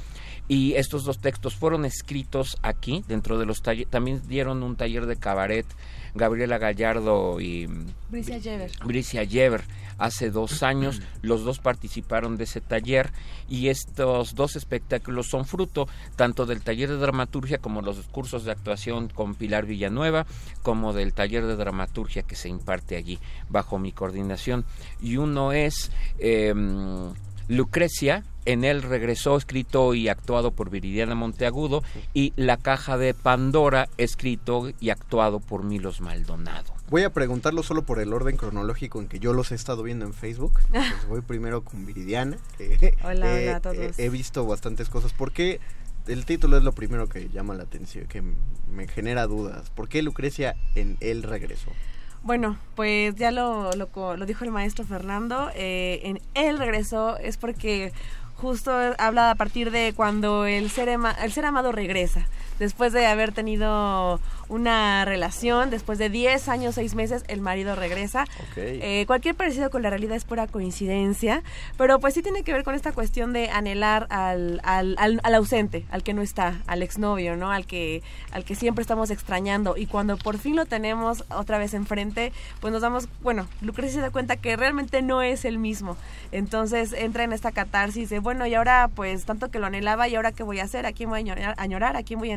[0.50, 3.88] Y estos dos textos fueron escritos aquí, dentro de los talleres.
[3.88, 5.64] También dieron un taller de cabaret
[6.12, 7.68] Gabriela Gallardo y
[8.10, 8.72] Bricia Jever.
[8.84, 9.62] Bricia Yever
[9.96, 11.02] hace dos años.
[11.22, 13.12] Los dos participaron de ese taller
[13.48, 15.86] y estos dos espectáculos son fruto
[16.16, 20.26] tanto del taller de dramaturgia como los cursos de actuación con Pilar Villanueva,
[20.64, 24.64] como del taller de dramaturgia que se imparte allí bajo mi coordinación.
[25.00, 27.12] Y uno es em,
[27.46, 31.82] Lucrecia, en él regresó escrito y actuado por Viridiana Monteagudo
[32.14, 36.72] y La caja de Pandora escrito y actuado por Milos Maldonado.
[36.88, 40.04] Voy a preguntarlo solo por el orden cronológico en que yo los he estado viendo
[40.06, 40.58] en Facebook.
[40.72, 42.36] Entonces voy primero con Viridiana.
[42.58, 43.76] que, Hola, eh, hola a todos.
[43.76, 45.12] eh, he visto bastantes cosas.
[45.12, 45.60] ¿Por qué
[46.08, 48.22] el título es lo primero que llama la atención, que
[48.72, 49.70] me genera dudas?
[49.70, 51.70] ¿Por qué Lucrecia en el regreso?
[52.22, 55.50] Bueno, pues ya lo, lo dijo el maestro Fernando.
[55.54, 57.92] eh, en el regreso es porque
[58.40, 62.26] justo habla a partir de cuando el ser, el ser amado regresa.
[62.60, 64.20] Después de haber tenido
[64.50, 68.26] una relación, después de 10 años, 6 meses, el marido regresa.
[68.56, 71.42] Eh, cualquier parecido con la realidad es pura coincidencia,
[71.78, 75.34] pero pues sí tiene que ver con esta cuestión de anhelar al, al, al, al
[75.34, 77.50] ausente, al que no está, al exnovio, ¿no?
[77.50, 79.76] Al que, al que siempre estamos extrañando.
[79.76, 84.00] Y cuando por fin lo tenemos otra vez enfrente, pues nos damos, bueno, Lucrecia se
[84.00, 85.96] da cuenta que realmente no es el mismo.
[86.32, 90.16] Entonces entra en esta catarsis de, bueno, y ahora pues tanto que lo anhelaba, ¿y
[90.16, 90.86] ahora qué voy a hacer?
[90.86, 91.54] ¿A quién voy a añorar?
[91.56, 91.96] ¿A, añorar?
[91.96, 92.34] ¿A quién voy a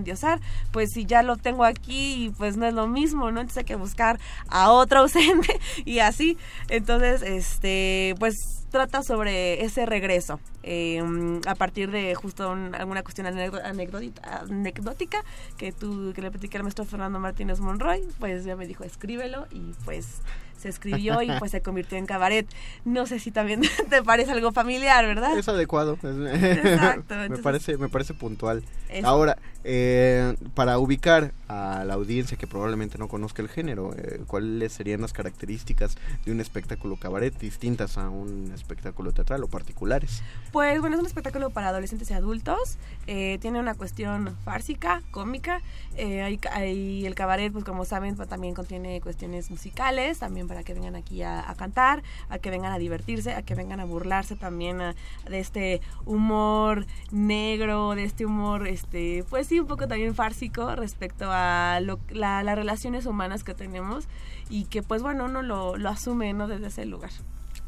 [0.72, 3.41] Pues si ya lo tengo aquí, pues no es lo mismo, ¿no?
[3.41, 6.38] Entonces hay que buscar a otro ausente y así.
[6.70, 8.36] Entonces, este, pues
[8.72, 10.99] trata sobre ese regreso eh,
[11.45, 15.24] a partir de justo un- alguna cuestión anecdótica
[15.57, 19.45] que tú que le platicé al maestro Fernando Martínez Monroy pues ya me dijo escríbelo
[19.51, 20.22] y pues
[20.57, 22.47] se escribió y pues se convirtió en cabaret.
[22.86, 25.38] No sé si también te parece algo familiar, ¿verdad?
[25.38, 25.97] Es adecuado.
[26.01, 28.64] es- Exacto, me parece, me parece puntual.
[29.03, 34.74] Ahora, eh, para ubicar a la audiencia que probablemente no conozca el género, eh, ¿cuáles
[34.74, 40.22] serían las características de un espectáculo cabaret distintas a un espectáculo teatral o particulares?
[40.51, 42.78] Pues bueno, es un espectáculo para adolescentes y adultos.
[43.07, 45.61] eh, tiene una cuestión fársica, cómica.
[45.95, 50.64] eh, hay, hay el cabaret, pues como saben, pues, también contiene cuestiones musicales, también para
[50.64, 53.86] que vengan aquí a, a cantar, a que vengan a divertirse, a que vengan a
[53.86, 54.95] burlarse también a-
[55.30, 61.26] de este humor negro, de este humor, este, pues sí, un poco también fársico respecto
[61.30, 64.08] a lo- la- las relaciones humanas que tenemos
[64.49, 66.47] y que pues bueno, uno lo, lo asume, ¿no?
[66.47, 67.12] Desde ese lugar.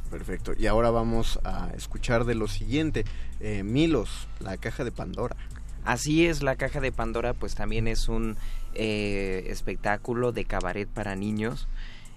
[0.10, 0.54] Perfecto.
[0.58, 3.06] Y ahora vamos a escuchar de lo siguiente.
[3.40, 5.36] Eh, Milos, la caja de Pandora.
[5.84, 8.38] Así es, la caja de Pandora pues también es un
[8.74, 11.68] eh, espectáculo de cabaret para niños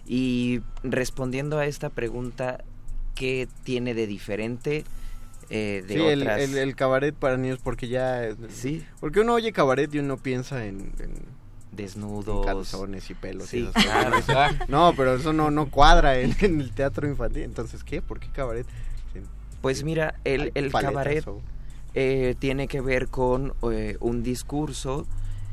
[0.07, 2.65] y respondiendo a esta pregunta,
[3.15, 4.85] ¿qué tiene de diferente
[5.51, 6.41] eh, de sí, el, otras?
[6.43, 8.29] el- el cabaret para niños, porque ya...
[8.51, 8.85] Sí.
[9.01, 10.93] Porque uno oye cabaret y uno piensa en...
[11.01, 11.39] en
[11.73, 12.45] Desnudos.
[12.45, 14.17] calzones y pelos y Sí, esas claro.
[14.17, 14.55] cosas.
[14.69, 17.43] No, pero eso no, no cuadra en, en el teatro infantil.
[17.45, 18.03] Entonces, ¿qué?
[18.03, 18.67] ¿Por qué cabaret?
[19.61, 21.41] Pues mira, el, el paletas cabaret o-
[21.95, 25.07] eh, tiene que ver con eh, un discurso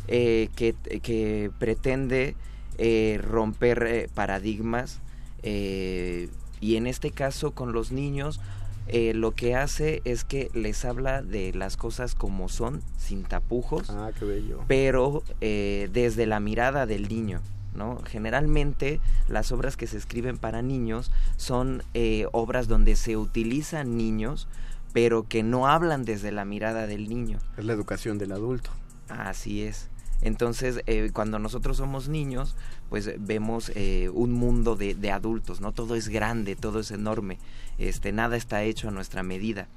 [0.08, 2.36] eh, que, que pretende
[2.78, 5.00] eh, romper eh, paradigmas
[5.44, 6.30] eh,
[6.62, 8.40] y en este caso con los niños
[8.88, 13.90] eh, lo que hace es que les habla de las cosas como son, sin tapujos,
[13.90, 14.60] Ah, qué bello.
[14.68, 17.42] pero eh, desde la mirada del niño.
[17.74, 18.00] ¿no?
[18.06, 24.48] Generalmente las obras que se escriben para niños son eh, obras donde se utilizan niños,
[24.94, 27.38] pero que no hablan desde la mirada del niño.
[27.58, 28.70] Es la educación del adulto.
[29.10, 29.90] Así es.
[30.22, 32.56] Entonces, eh, cuando nosotros somos niños,
[32.90, 35.72] pues vemos eh, un mundo de, adultos, ¿no?
[35.72, 37.38] Todo es grande, todo es enorme,
[37.78, 39.68] este, nada está hecho a nuestra medida.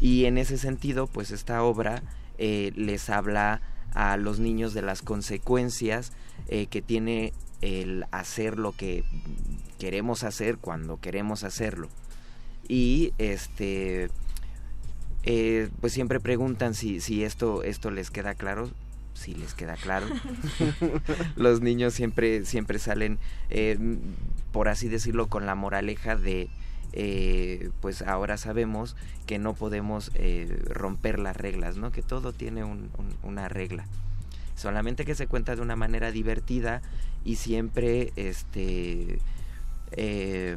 [0.00, 2.02] Y en ese sentido, pues esta obra
[2.38, 3.62] eh, les habla
[3.94, 6.12] a los niños de las consecuencias
[6.48, 7.32] eh, que tiene
[7.62, 9.04] el hacer lo que
[9.78, 11.88] queremos hacer cuando queremos hacerlo.
[12.68, 14.10] Y este
[15.22, 18.70] eh, pues siempre preguntan si, si esto, esto les queda claro.
[19.16, 20.06] Si les queda claro.
[21.36, 23.18] Los niños siempre, siempre salen,
[23.50, 23.78] eh,
[24.52, 26.48] por así decirlo, con la moraleja de,
[26.92, 28.94] eh, pues ahora sabemos
[29.26, 31.90] que no podemos eh, romper las reglas, ¿no?
[31.92, 33.86] Que todo tiene un- un- una regla.
[34.54, 36.82] Solamente que se cuenta de una manera divertida
[37.24, 39.18] y siempre, este,
[39.92, 40.56] eh,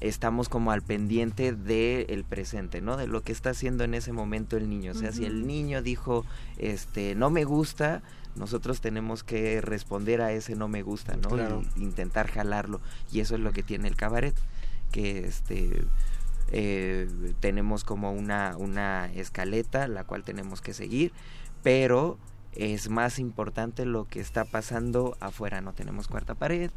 [0.00, 2.96] estamos como al pendiente del presente, ¿no?
[2.96, 4.92] De lo que está haciendo en ese momento el niño.
[4.92, 6.24] O sea, si el niño dijo,
[6.56, 8.02] este, no me gusta,
[8.36, 11.28] nosotros tenemos que responder a ese no me gusta, ¿no?
[11.28, 11.62] Claro.
[11.76, 12.80] Intentar jalarlo.
[13.10, 14.34] Y eso es lo que tiene el cabaret,
[14.92, 15.84] que este
[16.50, 17.08] eh,
[17.40, 21.12] tenemos como una, una escaleta la cual tenemos que seguir,
[21.62, 22.18] pero
[22.52, 26.70] es más importante lo que está pasando afuera, no tenemos cuarta pared.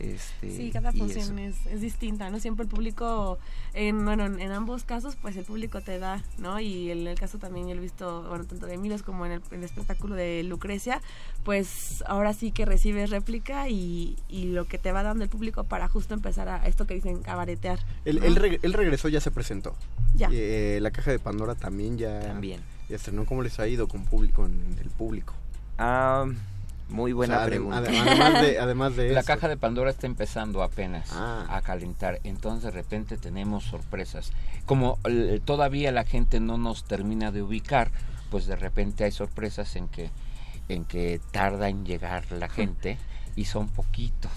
[0.00, 2.40] Este, Sí, cada función es, es distinta, ¿no?
[2.40, 3.38] Siempre el público,
[3.74, 6.58] en, bueno, en, ambos casos, pues el público te da, ¿no?
[6.58, 9.32] Y en el caso también yo lo he visto, bueno, tanto de Milos como en
[9.32, 11.02] el, en el espectáculo de Lucrecia,
[11.44, 15.64] pues ahora sí que recibes réplica y, y lo que te va dando el público
[15.64, 17.78] para justo empezar a esto que dicen cabaretear.
[18.06, 18.24] Él, ¿no?
[18.24, 19.76] él reg- él regresó, ya se presentó.
[20.14, 20.30] Ya.
[20.32, 22.20] Eh, la caja de Pandora también ya.
[22.22, 22.60] También.
[22.88, 23.24] Ya estrenó.
[23.26, 25.34] ¿Cómo les ha ido con, público, con el público?
[25.78, 26.26] Ah,
[26.90, 27.80] muy buena O sea, adem- pregunta.
[27.82, 29.26] adem- además de, además de La eso.
[29.26, 31.46] caja de Pandora está empezando apenas Ah.
[31.48, 34.32] a calentar, entonces de repente tenemos sorpresas.
[34.66, 37.90] Como eh, todavía la gente no nos termina de ubicar,
[38.30, 40.10] pues de repente hay sorpresas en que
[40.68, 42.96] en que tarda en llegar la gente
[43.36, 44.30] y son poquitos.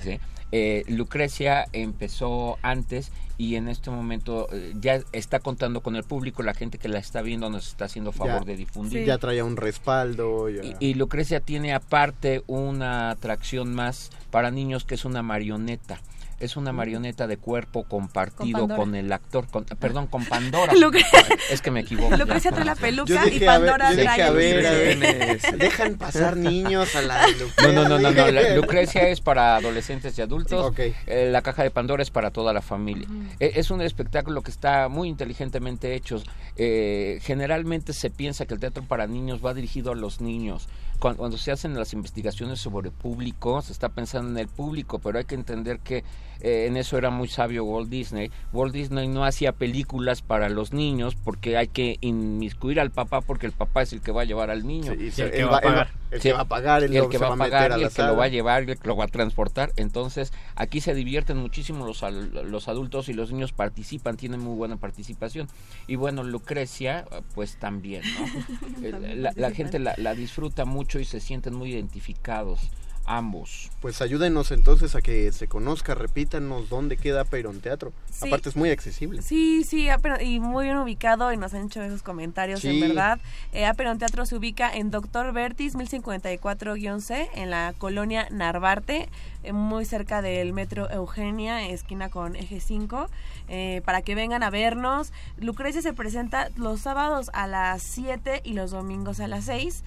[0.00, 0.18] ¿sí?
[0.52, 6.42] Eh, Lucrecia empezó antes y en este momento eh, ya está contando con el público,
[6.42, 9.04] la gente que la está viendo nos está haciendo favor Ya- de difundir.
[9.06, 10.48] Ya traía un respaldo.
[10.50, 16.00] ya- Y, y Lucrecia tiene aparte una atracción más para niños que es una marioneta.
[16.42, 20.72] Es una marioneta de cuerpo compartido Con el actor, con- perdón, con Pandora.
[21.50, 22.16] Es que me equivoco.
[22.16, 26.36] Lucrecia trae la peluca y ver, Pandora dije, trae a el ver, ver, dejan pasar
[26.36, 30.22] niños a la de No, no, no, no, no, la- Lucrecia es para adolescentes y
[30.22, 30.72] adultos.
[31.06, 33.06] Eh, la caja de Pandora es para toda la familia.
[33.40, 36.22] Eh, es un espectáculo que está muy inteligentemente hecho.
[36.56, 40.68] Eh, generalmente se piensa que el teatro para niños va dirigido a los niños.
[41.02, 45.18] Cuando, cuando se hacen las investigaciones sobre público, se está pensando en el público, pero
[45.18, 46.04] hay que entender que
[46.40, 48.30] eh, en eso era muy sabio Walt Disney.
[48.52, 53.46] Walt Disney no hacía películas para los niños porque hay que inmiscuir al papá porque
[53.46, 54.92] el papá es el que va a llevar al niño.
[54.96, 57.08] Sí, y se- él, va, él va- El Sí, que va a pagar, el, el
[57.08, 58.62] que se va va a pagar, a y la el que lo va a llevar,
[58.62, 59.72] el que lo va a transportar.
[59.76, 64.54] Entonces, aquí se divierten muchísimo los, al- los adultos y los niños participan, tienen muy
[64.54, 65.48] buena participación.
[65.86, 68.26] Y bueno, Lucrecia, pues también, ¿no?
[68.86, 72.60] Eh, También la, la gente la, la disfruta mucho y se sienten muy identificados,
[73.04, 73.70] ambos.
[73.80, 77.92] Pues ayúdenos entonces a que se conozca, repítanos dónde queda Peirón Teatro.
[78.12, 78.28] Sí.
[78.28, 79.22] Aparte es muy accesible.
[79.22, 82.68] Sí, sí, Aperon- y muy bien ubicado y nos han hecho esos comentarios, Sí.
[82.68, 83.18] en verdad.
[83.52, 89.08] Eh, Aperon Teatro se ubica en Doctor Vertis 1054-C, en la colonia Narvarte,
[89.42, 93.08] eh, muy cerca del metro Eugenia, esquina con eje 5,
[93.48, 95.12] eh, para que vengan a vernos.
[95.38, 99.82] Lucrecia se presenta los sábados a las 7 y los domingos a las 6.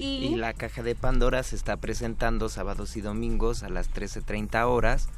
[0.00, 4.66] Y, Y la caja de Pandora se está presentando sábados y domingos a las 13.30
[4.66, 5.08] horas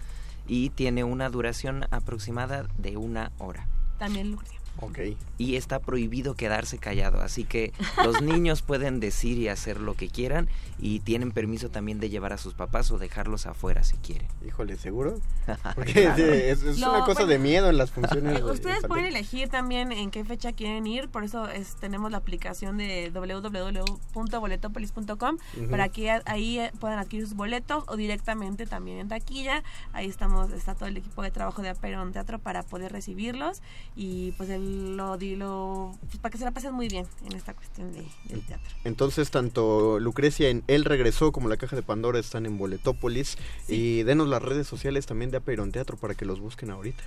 [0.49, 3.69] y tiene una duración aproximada de una hora.
[3.99, 4.62] también Lucrecia.
[4.81, 4.99] Ok.
[5.39, 7.73] Y está prohibido quedarse callado, así que
[8.05, 10.49] los niños pueden decir y hacer lo que quieran
[10.81, 14.27] y tienen permiso también de llevar a sus papás o dejarlos afuera si quieren.
[14.47, 15.21] Híjole, ¿seguro?
[15.77, 16.25] Porque Claro.
[16.25, 18.33] es, es Lo- una cosa bueno, de miedo en las funciones.
[18.39, 21.77] Eh, de- Ustedes de pueden elegir también en qué fecha quieren ir, por eso es-
[21.77, 25.71] tenemos la aplicación de www.boletopolis.com Ujú.
[25.71, 29.63] para que ahí eh, puedan adquirir sus boletos o directamente también en taquilla.
[29.93, 33.63] Ahí estamos, está todo el equipo de trabajo de Aperon Teatro para poder recibirlos
[33.97, 37.33] y pues el, lo, di- lo- pues, para que se la pasen muy bien en
[37.37, 38.71] esta cuestión de, del teatro.
[38.85, 43.37] Entonces, tanto Lucrecia en Él Regresó como La Caja de Pandora están en Boletópolis.
[43.69, 47.03] Y denos las redes sociales también de Aperon Teatro para que los busquen ahorita.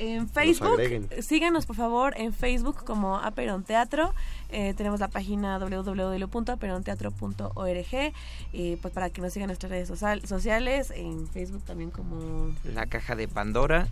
[0.00, 1.08] En Facebook, agreguen.
[1.22, 4.14] síganos por favor en Facebook como Aperon Teatro.
[4.48, 8.12] Eh, tenemos la página www.aperonteatro.org
[8.52, 12.52] eh, pues para que nos sigan en nuestras redes social- sociales, en Facebook también como
[12.72, 13.88] La caja de Pandora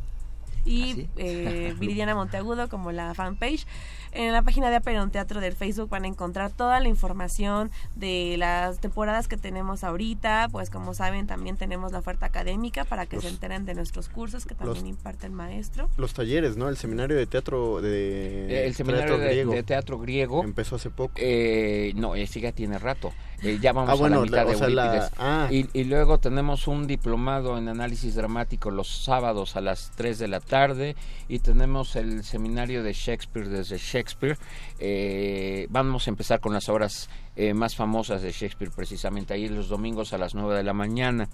[0.66, 1.08] y ¿Ah, sí?
[1.16, 3.66] eh, Viridiana Monteagudo como la fanpage.
[4.12, 8.36] En la página de Aperon Teatro del Facebook van a encontrar toda la información de
[8.38, 10.48] las temporadas que tenemos ahorita.
[10.50, 14.08] Pues como saben también tenemos la oferta académica para que Los- se enteren de nuestros
[14.08, 15.90] cursos que también los- imparte el maestro.
[15.98, 16.68] Los talleres, ¿no?
[16.70, 21.12] El seminario de teatro de Eh, el seminario de, de teatro griego empezó hace poco.
[21.16, 23.12] Eh, no, ese ya tiene rato.
[23.46, 25.48] Eh, ya vamos Ah, bueno, a la mitad la- de sea, la- ah.
[25.50, 30.28] Y, y luego tenemos un diplomado en análisis dramático los sábados a las 3 de
[30.28, 30.96] la tarde
[31.28, 34.38] y tenemos el seminario de Shakespeare desde Shakespeare.
[34.78, 39.68] Eh, vamos a empezar con las obras eh, más famosas de Shakespeare precisamente ahí los
[39.68, 41.28] domingos a las 9 de la mañana.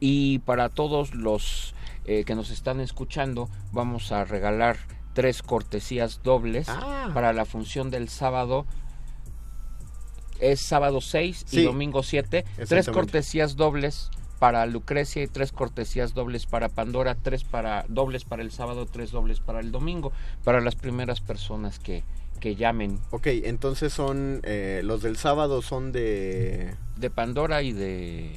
[0.00, 1.74] Y para todos los
[2.04, 4.76] eh, que nos están escuchando vamos a regalar
[5.14, 7.10] tres cortesías dobles Ah.
[7.14, 8.66] para la función del sábado
[10.42, 12.44] es sábado 6 y Sí, domingo 7.
[12.68, 18.42] Tres cortesías dobles para Lucrecia y tres cortesías dobles para Pandora, tres para dobles para
[18.42, 20.10] el sábado, tres dobles para el domingo,
[20.42, 22.02] para las primeras personas que,
[22.40, 28.36] que llamen Ok, entonces son eh, los del sábado son de de Pandora y de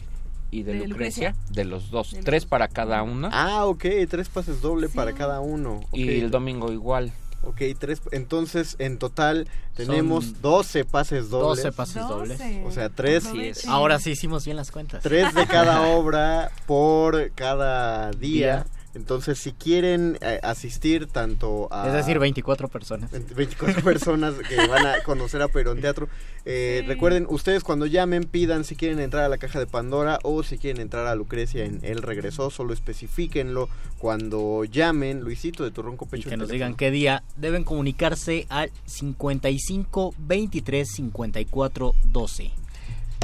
[0.52, 1.54] y de, De Lucrecia, Lucrecia.
[1.56, 4.96] de los dos, De tres para cada una Ah, ok, tres pases doble Sí.
[4.96, 5.82] para cada uno.
[5.92, 7.12] Y el domingo igual.
[7.46, 8.02] Ok, tres.
[8.12, 11.64] Entonces, en total tenemos Son 12 pases dobles.
[11.64, 12.42] 12 pases dobles.
[12.66, 13.68] O sea, tres, es.
[13.68, 15.04] Ahora sí hicimos bien las cuentas.
[15.04, 18.16] tres de cada obra por cada día.
[18.36, 18.66] Día.
[18.96, 21.88] Entonces, si quieren eh, asistir tanto a...
[21.88, 23.12] Es decir, 24 personas.
[23.12, 26.08] 24 personas que van a conocer a Perón Teatro.
[26.46, 26.88] Eh, Sí.
[26.88, 30.58] Recuerden, ustedes cuando llamen pidan si quieren entrar a la caja de Pandora o si
[30.58, 33.68] quieren entrar a Lucrecia en Él Regresó, solo especifíquenlo
[33.98, 35.22] cuando llamen.
[35.22, 36.30] Luisito de tu ronco Y pecho.
[36.30, 36.68] que el nos teléfono.
[36.70, 42.52] digan qué día deben comunicarse al 55 23 54 12.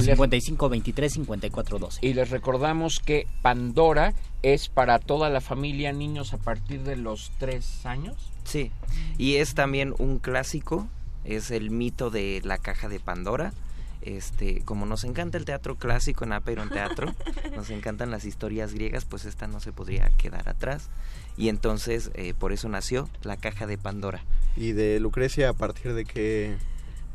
[0.01, 2.05] 55 23 54 12.
[2.05, 7.31] Y les recordamos que Pandora es para toda la familia, niños a partir de los
[7.37, 8.31] tres años.
[8.43, 8.71] Sí,
[9.17, 10.87] y es también un clásico,
[11.23, 13.53] es el mito de la caja de Pandora.
[14.01, 17.13] Este, como nos encanta el teatro clásico en Aperon Teatro,
[17.55, 20.89] nos encantan las historias griegas, pues esta no se podría quedar atrás.
[21.37, 24.23] Y entonces, eh, por eso nació la caja de Pandora.
[24.55, 26.57] Y de Lucrecia, a partir de que...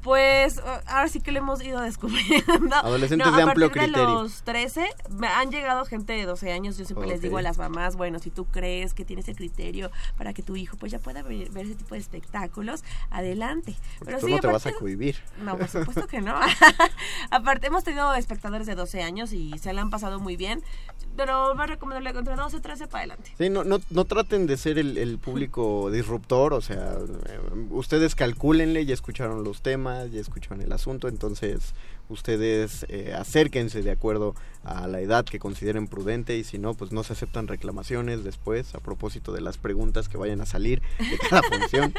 [0.06, 2.76] Pues ahora sí que lo hemos ido descubriendo.
[2.76, 4.06] Adolescentes No, de a amplio partir criterio.
[4.06, 6.78] De los 13 me han llegado gente de 12 años.
[6.78, 9.90] Yo siempre les digo a las mamás, bueno, si tú crees que tienes el criterio
[10.16, 13.74] para que tu hijo pues ya pueda ver, ver ese tipo de espectáculos, adelante.
[13.98, 15.16] Porque Pero tú sí, no te vas a cohibir.
[15.42, 16.38] No, por supuesto que no.
[17.32, 20.62] Aparte, hemos tenido espectadores de 12 años y se la han pasado muy bien.
[21.16, 23.32] Pero más recomendable entre 12 y 13 para adelante.
[23.38, 26.92] Sí, no, no, no traten de ser el, el público disruptor, o sea,
[27.26, 27.40] eh,
[27.70, 31.74] ustedes calcúlenle, ya escucharon los temas, ya escucharon el asunto, entonces
[32.08, 34.34] ustedes eh, acérquense de acuerdo
[34.64, 38.74] a la edad que consideren prudente y si no, pues no se aceptan reclamaciones después
[38.74, 41.94] a propósito de las preguntas que vayan a salir de cada función.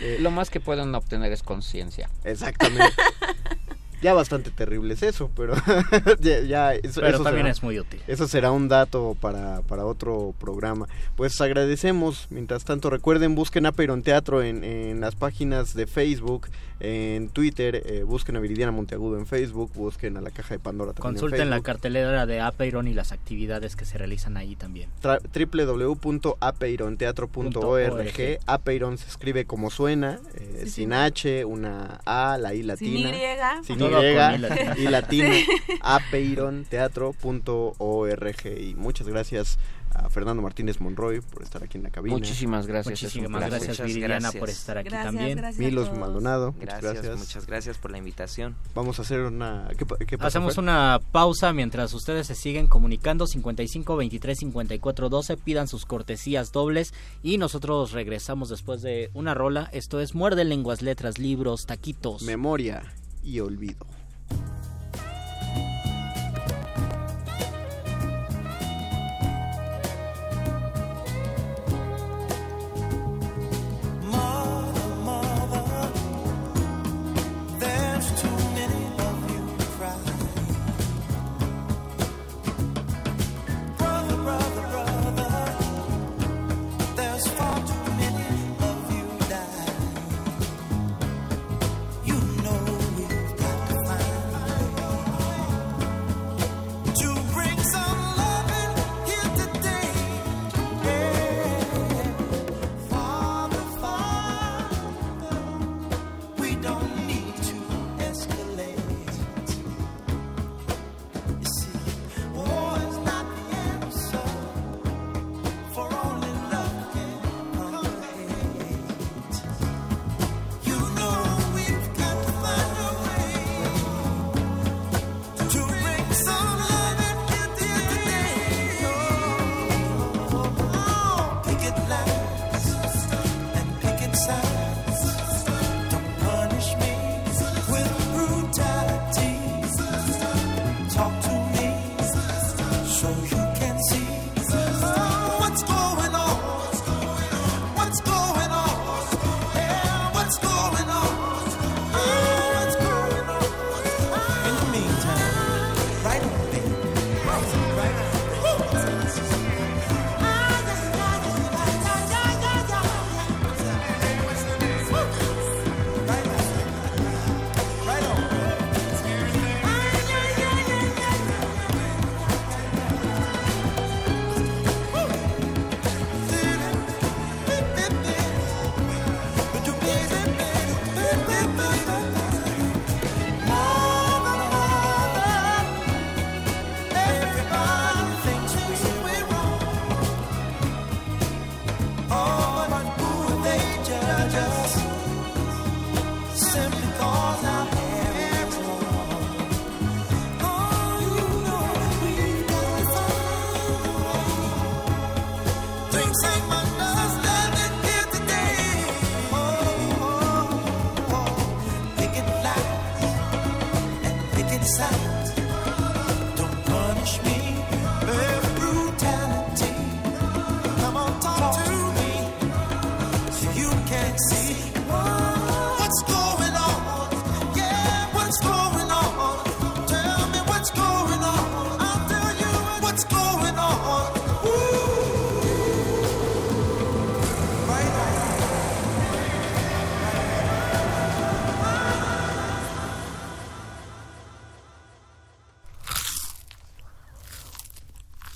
[0.00, 2.08] Eh, Lo más que pueden obtener es conciencia.
[2.24, 2.94] Exactamente.
[4.02, 5.54] Ya bastante terrible es eso, pero
[6.20, 8.00] ya, ya eso, Pero eso también será- es muy útil.
[8.06, 10.88] Eso será un dato para, para otro programa.
[11.16, 12.26] Pues agradecemos.
[12.30, 16.48] Mientras tanto, recuerden, busquen Apeiron Teatro en, en las páginas de Facebook,
[16.80, 20.92] en Twitter, eh, busquen a Viridiana Monteagudo en Facebook, busquen a la Caja de Pandora
[20.92, 24.90] también Consulten en la cartelera de Apeiron y las actividades que se realizan ahí también.
[25.02, 28.38] Www.apeironteatro.org .org.
[28.46, 33.10] Apeiron se escribe como suena, eh, sin H, una A, la I latina.
[33.10, 33.64] Y.
[33.64, 34.02] Sin con Y,
[34.82, 35.34] y latina.
[35.80, 38.46] Apeironteatro.org.
[38.60, 39.58] Y muchas gracias
[39.94, 42.14] a Fernando Martínez Monroy por estar aquí en la cabina.
[42.16, 43.02] Muchísimas gracias.
[43.02, 44.40] Muchísimas gracias, Viridiana, gracias.
[44.40, 45.36] por estar aquí Gracias, también.
[45.36, 45.92] gracias Milos.
[45.92, 48.56] Maldonado, muchas Gracias, muchas gracias por la invitación.
[48.74, 49.68] Vamos a hacer una...
[49.76, 50.62] ¿Qué, pa- qué pasa, Hacemos Fer?
[50.64, 56.94] una pausa mientras ustedes se siguen comunicando 55 23 54 12, pidan sus cortesías dobles
[57.22, 59.68] y nosotros regresamos después de una rola.
[59.74, 62.22] Esto es Muerde lenguas, letras, libros, taquitos.
[62.22, 62.82] Memoria
[63.22, 63.86] y olvido.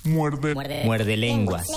[0.07, 0.55] Muerde.
[0.85, 1.67] Muerde lenguas.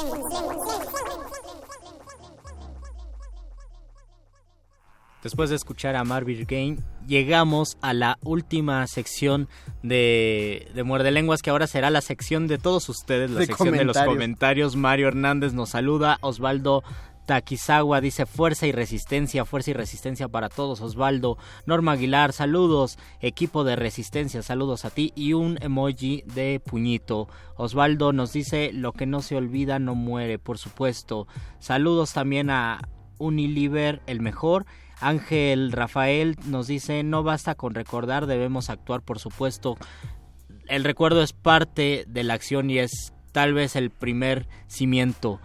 [5.22, 9.48] Después de escuchar a Marvin Gaye, llegamos a la última sección
[9.82, 13.76] de, de Muerde Lenguas, que ahora será la sección de todos ustedes, la De sección
[13.76, 14.76] de los comentarios.
[14.76, 16.82] Mario Hernández nos saluda, Osvaldo
[17.30, 21.38] Takizawa dice fuerza y resistencia, fuerza y resistencia para todos, Osvaldo.
[21.64, 27.28] Norma Aguilar, saludos, equipo de resistencia, saludos a ti y un emoji de puñito.
[27.54, 31.28] Osvaldo nos dice lo que no se olvida no muere, por supuesto.
[31.60, 32.80] Saludos también a
[33.18, 34.66] Unilever, el mejor.
[35.00, 39.76] Ángel Rafael nos dice no basta con recordar, debemos actuar, por supuesto.
[40.66, 45.40] El recuerdo es parte de la acción y es tal vez el primer cimiento.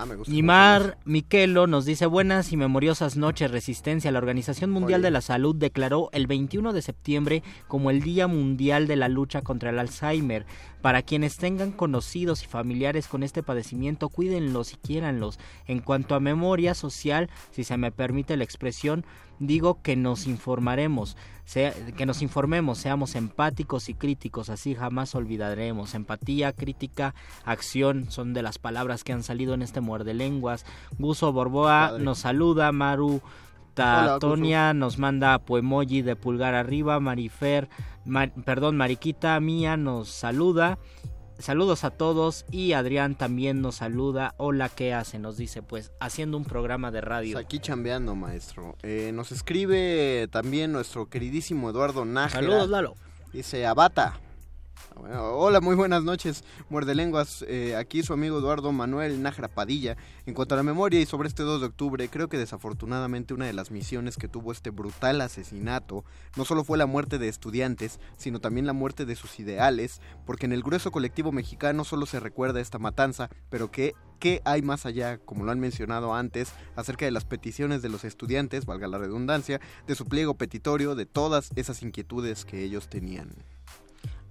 [0.00, 0.32] Ah, me gusta.
[0.32, 4.12] Nimar Miquelo nos dice buenas y memoriosas noches Resistencia.
[4.12, 5.08] La Organización Mundial Oye.
[5.08, 9.42] de la Salud declaró el 21 de septiembre como el Día Mundial de la Lucha
[9.42, 10.46] contra el Alzheimer.
[10.82, 15.40] Para quienes tengan conocidos y familiares con este padecimiento, cuídenlos y quiéranlos.
[15.66, 19.04] En cuanto a memoria social, si se me permite la expresión,
[19.38, 25.94] digo que nos informaremos, sea- que nos informemos, seamos empáticos y críticos, así jamás olvidaremos.
[25.94, 27.14] Empatía, crítica,
[27.44, 30.64] acción son de las palabras que han salido en este muerde lenguas.
[30.98, 32.04] Guso Borboa Padre.
[32.04, 33.20] nos saluda, Maru
[33.80, 37.68] Hola, Tatonia nos manda poemoji de pulgar arriba, Marifer,
[38.04, 40.78] Mar- perdón, Mariquita Mía nos saluda.
[41.38, 44.34] Saludos a todos y Adrián también nos saluda.
[44.38, 45.20] Hola, ¿qué hace?
[45.20, 47.34] Nos dice, pues, haciendo un programa de radio.
[47.34, 48.76] Pues aquí chambeando, maestro.
[48.82, 52.40] Eh, nos escribe también nuestro queridísimo Eduardo Nájera.
[52.40, 52.96] Saludos, Lalo.
[53.32, 54.20] Dice, Abata.
[55.00, 57.44] Hola, muy buenas noches, muerde lenguas.
[57.48, 59.96] Eh, aquí su amigo Eduardo Manuel Nájera Padilla.
[60.26, 63.46] En cuanto a la memoria y sobre este 2 de octubre, creo que desafortunadamente una
[63.46, 66.04] de las misiones que tuvo este brutal asesinato
[66.36, 70.46] no solo fue la muerte de estudiantes, sino también la muerte de sus ideales, porque
[70.46, 74.84] en el grueso colectivo mexicano solo se recuerda esta matanza, pero que ¿Qué hay más
[74.84, 78.98] allá, como lo han mencionado antes, acerca de las peticiones de los estudiantes, valga la
[78.98, 83.30] redundancia, de su pliego petitorio, de todas esas inquietudes que ellos tenían?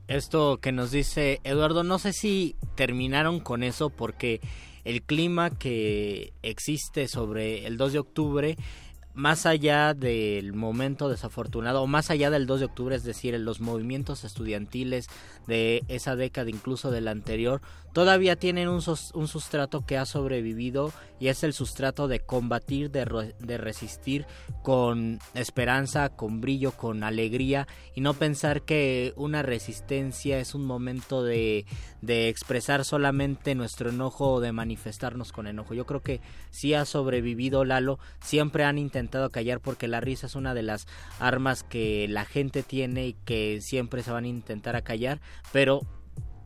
[0.07, 4.39] Esto que nos dice Eduardo, no sé si terminaron con eso porque
[4.85, 8.57] el clima que existe sobre el 2 de octubre,
[9.13, 13.59] más allá del momento desafortunado, o más allá del 2 de octubre, es decir, los
[13.59, 15.09] movimientos estudiantiles
[15.47, 17.61] de esa década, incluso de la anterior,
[17.93, 18.81] todavía tienen un,
[19.13, 24.27] un sustrato que ha sobrevivido y es el sustrato de combatir, de, de resistir
[24.61, 31.23] con esperanza, con brillo, con alegría y no pensar que una resistencia es un momento
[31.23, 31.65] de,
[32.01, 35.73] de expresar solamente nuestro enojo o de manifestarnos con enojo.
[35.73, 36.21] Yo creo que
[36.51, 40.87] sí ha sobrevivido Lalo, siempre han intentado callar porque la risa es una de las
[41.19, 45.19] armas que la gente tiene y que siempre se van a intentar acallar,
[45.51, 45.81] pero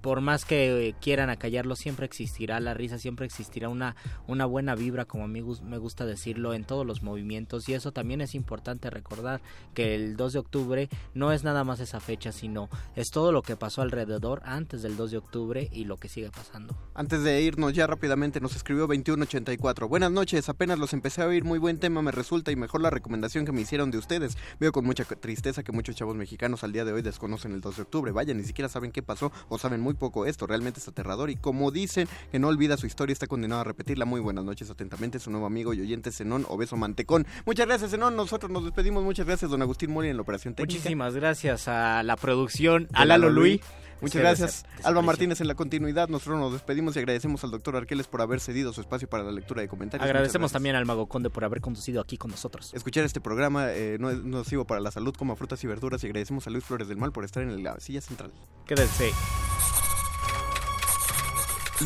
[0.02, 3.96] por más que eh, quieran acallarlo, siempre existirá la risa, siempre existirá una,
[4.28, 7.70] una buena vibra, como a mí me gusta decirlo, en todos los movimientos.
[7.70, 9.42] Y eso también es importante recordar
[9.74, 13.42] que el 2 de octubre no es nada más esa fecha, sino es todo lo
[13.42, 16.76] que pasó alrededor antes del 2 de octubre y lo que sigue pasando.
[16.94, 19.88] Antes de irnos ya rápidamente nos escribió 2184.
[19.88, 22.90] Buenas noches, apenas los empecé a oír, muy buen tema me resulta y mejor la
[22.90, 24.38] recomendación que me hicieron de ustedes.
[24.60, 27.76] Veo con mucha tristeza que muchos chavos mexicanos al día de hoy desconocen el 2
[27.76, 28.12] de octubre.
[28.12, 30.48] Vaya, ni siquiera saben qué pasó o saben muy poco esto.
[30.48, 34.06] Realmente es aterrador y como dicen que no olvida su historia está condenado a repetirla.
[34.06, 37.26] Muy buenas noches, atentamente su nuevo amigo y oyente Zenón Obeso Mantecón.
[37.46, 39.04] Muchas gracias Zenón, nosotros nos despedimos.
[39.04, 40.80] Muchas gracias don Agustín Mori en la operación técnica.
[40.80, 43.62] Muchísimas gracias a la producción, a Lalo Luis.
[44.02, 45.04] Muchas gracias, Alba.
[45.04, 46.10] Martínez en la continuidad.
[46.10, 49.32] Nosotros nos despedimos y agradecemos al doctor Arqueles por haber cedido su espacio para la
[49.32, 50.04] lectura de comentarios.
[50.04, 52.74] Agradecemos también al Mago Conde por haber conducido aquí con nosotros.
[52.74, 56.04] Escuchar este programa eh, no es nocivo para la salud, como frutas y verduras.
[56.04, 58.32] Y agradecemos a Luis Flores del Mal por estar en la silla central.
[58.66, 59.12] Quédense.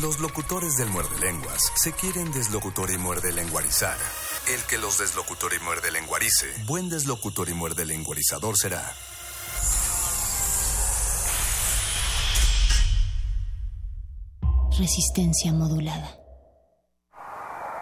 [0.02, 3.96] Los locutores del muerde lenguas se quieren deslocutor y muerde lenguarizar.
[4.46, 8.82] El que los deslocutor y muerde lenguarice, buen deslocutor y muerde lenguarizador será.
[14.78, 16.10] Resistencia modulada.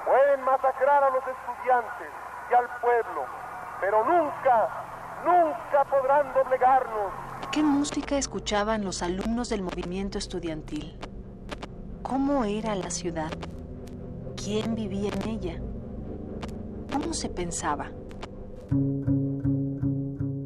[0.07, 2.13] Pueden masacrar a los estudiantes
[2.49, 3.27] y al pueblo,
[3.81, 7.13] pero nunca, nunca podrán doblegarnos.
[7.51, 10.97] ¿Qué música escuchaban los alumnos del movimiento estudiantil?
[12.05, 13.33] ¿Cómo era la ciudad?
[14.37, 15.59] ¿Quién vivía en ella?
[16.93, 17.91] ¿Cómo se pensaba?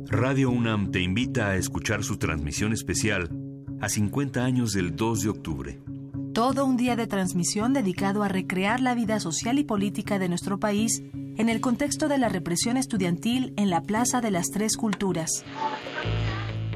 [0.07, 3.29] Radio UNAM te invita a escuchar su transmisión especial
[3.81, 5.81] a 50 años del 2 de octubre.
[6.33, 10.61] Todo un día de transmisión dedicado a recrear la vida social y política de nuestro
[10.61, 15.45] país en el contexto de la represión estudiantil en la Plaza de las Tres Culturas.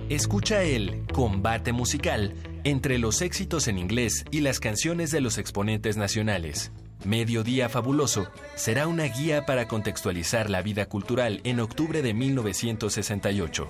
[0.09, 5.97] Escucha el combate musical entre los éxitos en inglés y las canciones de los exponentes
[5.97, 6.73] nacionales.
[7.05, 13.69] Mediodía Fabuloso será una guía para contextualizar la vida cultural en octubre de 1968.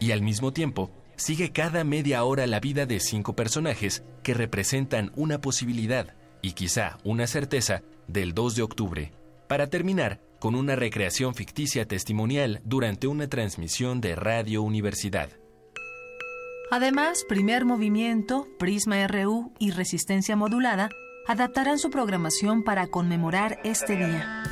[0.00, 5.12] Y al mismo tiempo, sigue cada media hora la vida de cinco personajes que representan
[5.16, 9.12] una posibilidad y quizá una certeza del 2 de octubre,
[9.48, 15.30] para terminar con una recreación ficticia testimonial durante una transmisión de Radio Universidad.
[16.76, 20.88] Además, Primer Movimiento, Prisma RU y Resistencia Modulada
[21.24, 24.42] adaptarán su programación para conmemorar este día.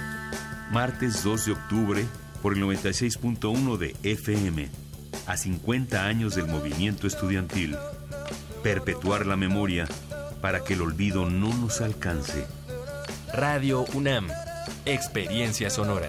[0.70, 2.04] Martes 2 de octubre
[2.40, 4.68] por el 96.1 de FM.
[5.26, 7.76] A 50 años del movimiento estudiantil.
[8.62, 9.88] Perpetuar la memoria
[10.40, 12.46] para que el olvido no nos alcance.
[13.34, 14.28] Radio UNAM.
[14.84, 16.08] Experiencia sonora.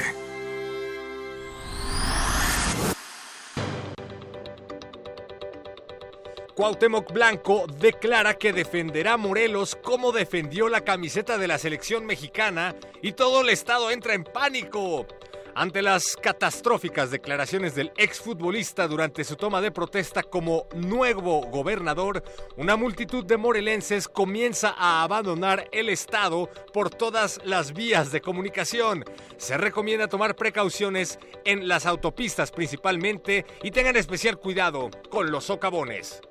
[6.55, 12.77] Cuauhtémoc Blanco declara que defenderá a Morelos como defendió la camiseta de la selección mexicana
[13.01, 15.07] y todo el estado entra en pánico.
[15.55, 22.23] Ante las catastróficas declaraciones del exfutbolista durante su toma de protesta como nuevo gobernador,
[22.57, 29.05] una multitud de morelenses comienza a abandonar el estado por todas las vías de comunicación.
[29.37, 36.23] Se recomienda tomar precauciones en las autopistas principalmente y tengan especial cuidado con los socavones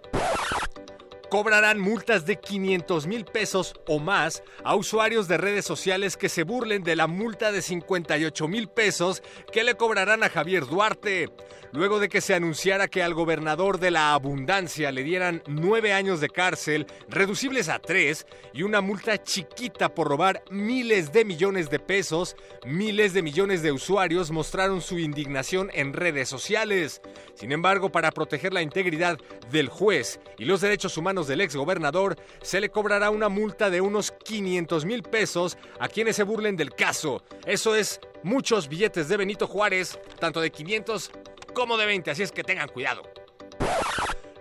[1.31, 6.43] cobrarán multas de 500 mil pesos o más a usuarios de redes sociales que se
[6.43, 11.29] burlen de la multa de 58 mil pesos que le cobrarán a Javier Duarte.
[11.73, 16.19] Luego de que se anunciara que al gobernador de la abundancia le dieran nueve años
[16.19, 21.79] de cárcel, reducibles a tres, y una multa chiquita por robar miles de millones de
[21.79, 27.01] pesos, miles de millones de usuarios mostraron su indignación en redes sociales.
[27.35, 29.17] Sin embargo, para proteger la integridad
[29.49, 34.11] del juez y los derechos humanos del exgobernador, se le cobrará una multa de unos
[34.11, 37.23] 500 mil pesos a quienes se burlen del caso.
[37.45, 41.11] Eso es muchos billetes de Benito Juárez, tanto de 500
[41.53, 43.03] como de 20, así es que tengan cuidado.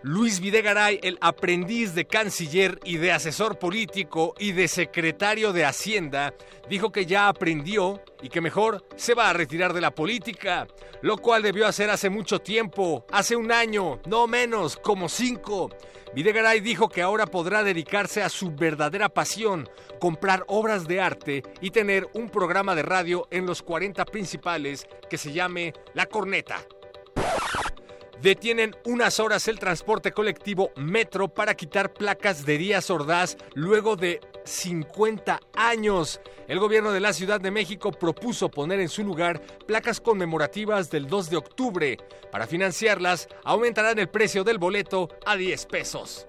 [0.03, 6.33] Luis Videgaray, el aprendiz de canciller y de asesor político y de secretario de Hacienda,
[6.71, 10.67] dijo que ya aprendió y que mejor se va a retirar de la política,
[11.03, 15.69] lo cual debió hacer hace mucho tiempo, hace un año, no menos, como cinco.
[16.15, 19.69] Videgaray dijo que ahora podrá dedicarse a su verdadera pasión,
[20.01, 25.19] comprar obras de arte y tener un programa de radio en los 40 principales que
[25.19, 26.67] se llame La Corneta.
[28.23, 34.21] Detienen unas horas el transporte colectivo Metro para quitar placas de Díaz Ordaz luego de
[34.45, 36.21] 50 años.
[36.47, 41.07] El gobierno de la Ciudad de México propuso poner en su lugar placas conmemorativas del
[41.07, 41.97] 2 de octubre.
[42.31, 46.27] Para financiarlas, aumentarán el precio del boleto a 10 pesos.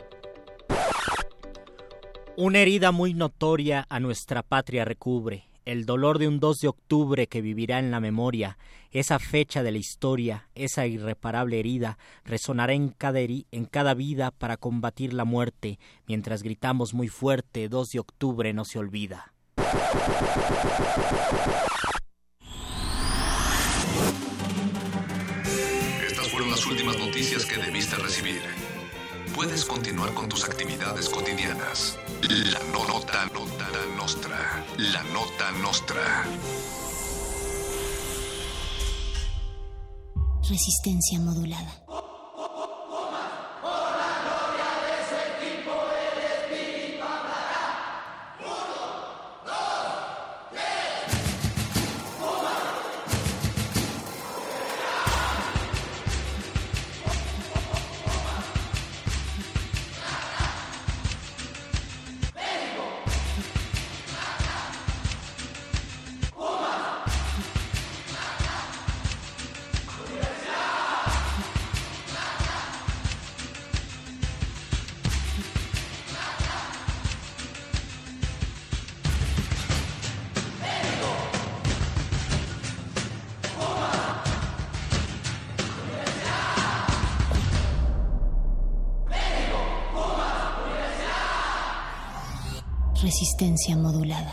[2.37, 7.27] Una herida muy notoria a nuestra patria recubre, el dolor de un 2 de octubre
[7.27, 8.57] que vivirá en la memoria,
[8.91, 14.57] esa fecha de la historia, esa irreparable herida, resonará en cada, en cada vida para
[14.57, 19.33] combatir la muerte, mientras gritamos muy fuerte, 2 de octubre no se olvida.
[26.07, 28.41] Estas fueron las últimas noticias que debiste recibir.
[29.35, 31.97] Puedes continuar con tus actividades cotidianas.
[32.21, 33.67] La no- nota, nota
[33.97, 34.65] nostra.
[34.77, 36.25] La nota nostra.
[40.49, 41.71] Resistencia modulada.
[93.01, 94.31] Resistencia modulada.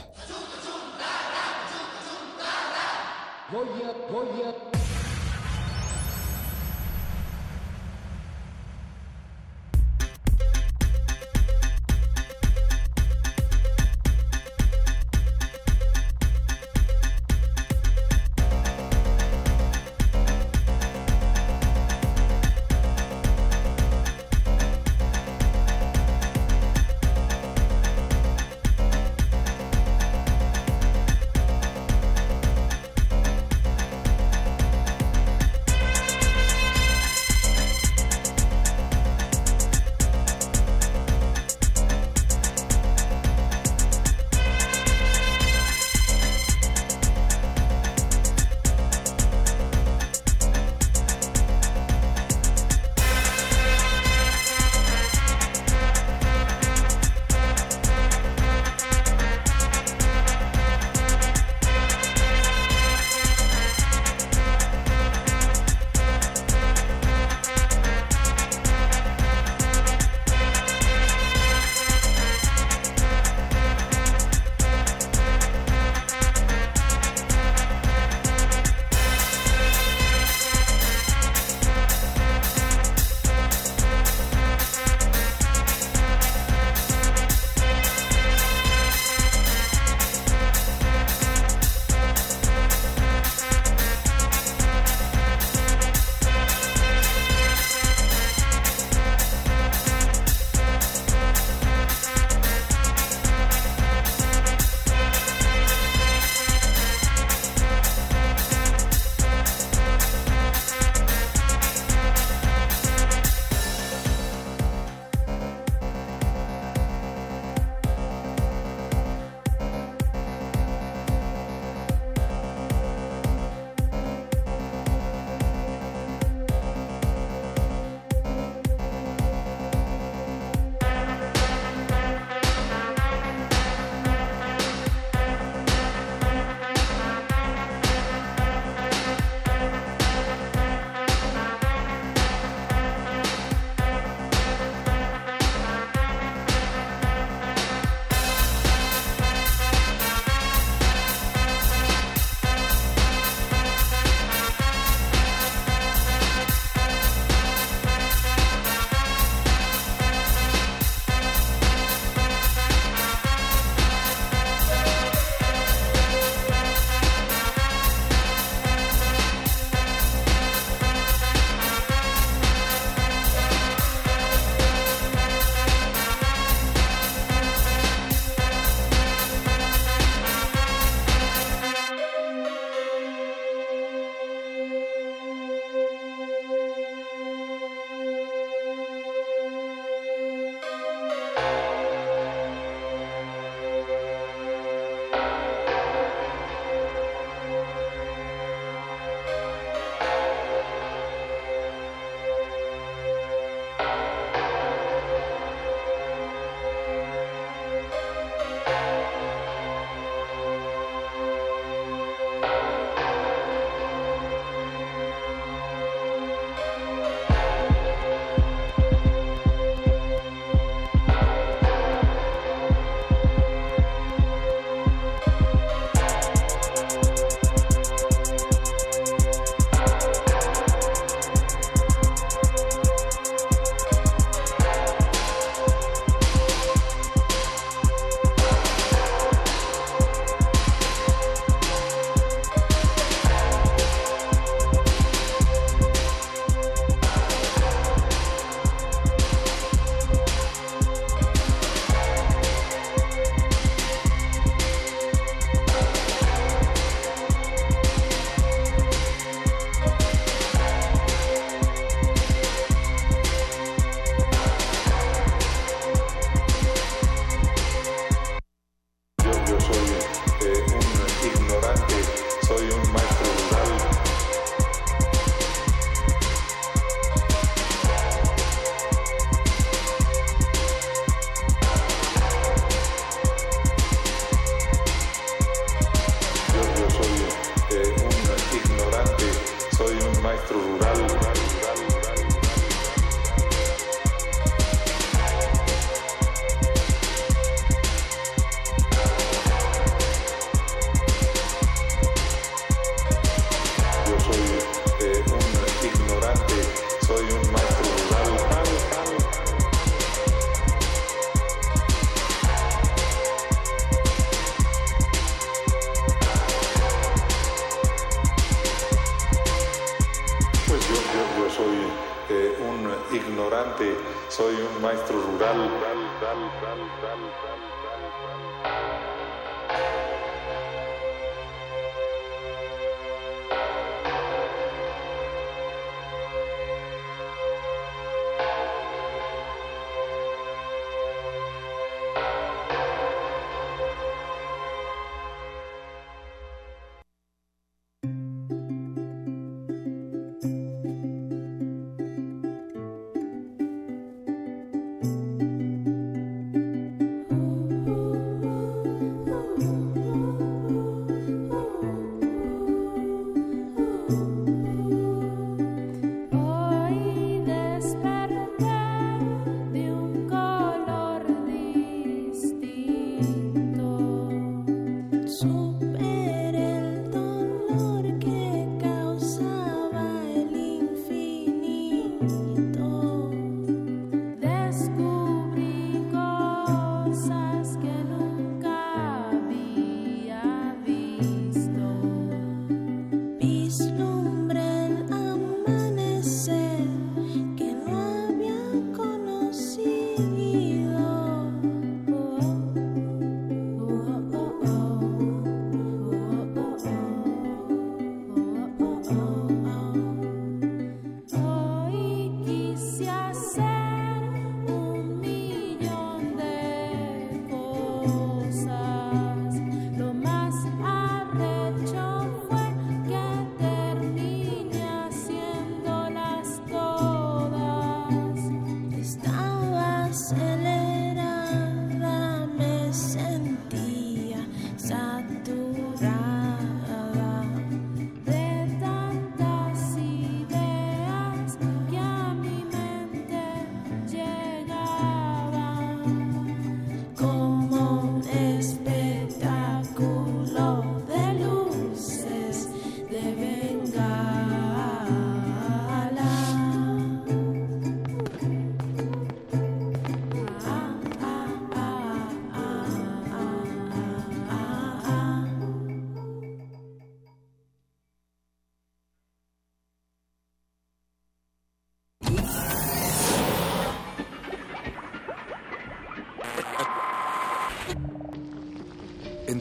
[324.89, 325.68] Maestro rural.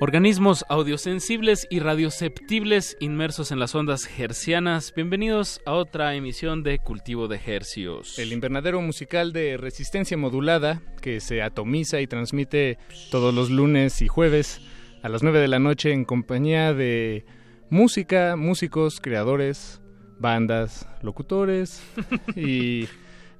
[0.00, 4.92] Organismos audiosensibles y radioceptibles inmersos en las ondas hercianas.
[4.94, 8.16] Bienvenidos a otra emisión de Cultivo de Hercios.
[8.16, 12.78] El invernadero musical de resistencia modulada que se atomiza y transmite
[13.10, 14.60] todos los lunes y jueves
[15.02, 17.24] a las 9 de la noche en compañía de
[17.68, 19.80] música, músicos, creadores,
[20.20, 21.82] bandas, locutores
[22.36, 22.86] y,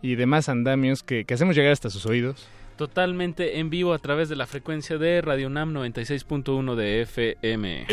[0.03, 2.49] y demás andamios que, que hacemos llegar hasta sus oídos.
[2.79, 7.87] Totalmente en vivo a través de la frecuencia de Radio Nam 96.1 de FM.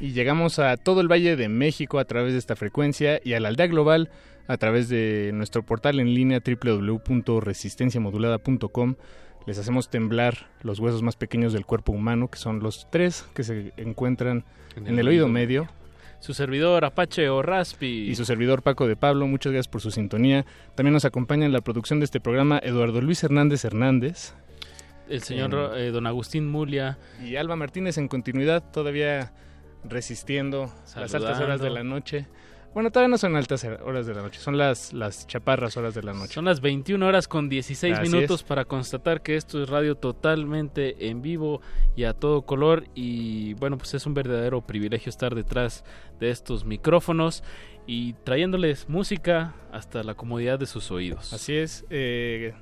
[0.00, 3.40] Y llegamos a todo el Valle de México a través de esta frecuencia y a
[3.40, 4.08] la aldea global
[4.46, 8.94] a través de nuestro portal en línea www.resistenciamodulada.com.
[9.46, 13.44] Les hacemos temblar los huesos más pequeños del cuerpo humano, que son los tres que
[13.44, 15.68] se encuentran en, el, oído medio.
[16.22, 18.08] Su servidor Apache o Raspi.
[18.08, 20.46] Y su servidor Paco de Pablo, muchas gracias por su sintonía.
[20.76, 24.32] También nos acompaña en la producción de este programa Eduardo Luis Hernández Hernández.
[25.08, 26.96] El señor eh, don Agustín Mulia.
[27.24, 29.32] Y Alba Martínez en continuidad, todavía
[29.82, 32.28] resistiendo las altas horas de la noche.
[32.74, 36.02] Bueno, todavía no son altas horas de la noche, son las, las chaparras horas de
[36.02, 36.32] la noche.
[36.32, 38.46] Son las 21 horas con 16 Así minutos es.
[38.46, 41.60] para constatar que esto es radio totalmente en vivo
[41.96, 42.84] y a todo color.
[42.94, 45.84] Y bueno, pues es un verdadero privilegio estar detrás
[46.18, 47.44] de estos micrófonos
[47.86, 51.32] y trayéndoles música hasta la comodidad de sus oídos.
[51.34, 51.84] Así es.
[51.90, 52.54] eh,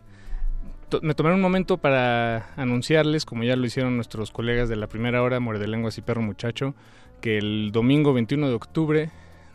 [0.88, 4.88] to- me tomaré un momento para anunciarles, como ya lo hicieron nuestros colegas de la
[4.88, 6.74] primera hora, Muerde Lenguas y Perro Muchacho,
[7.20, 9.10] que el domingo 21 de octubre,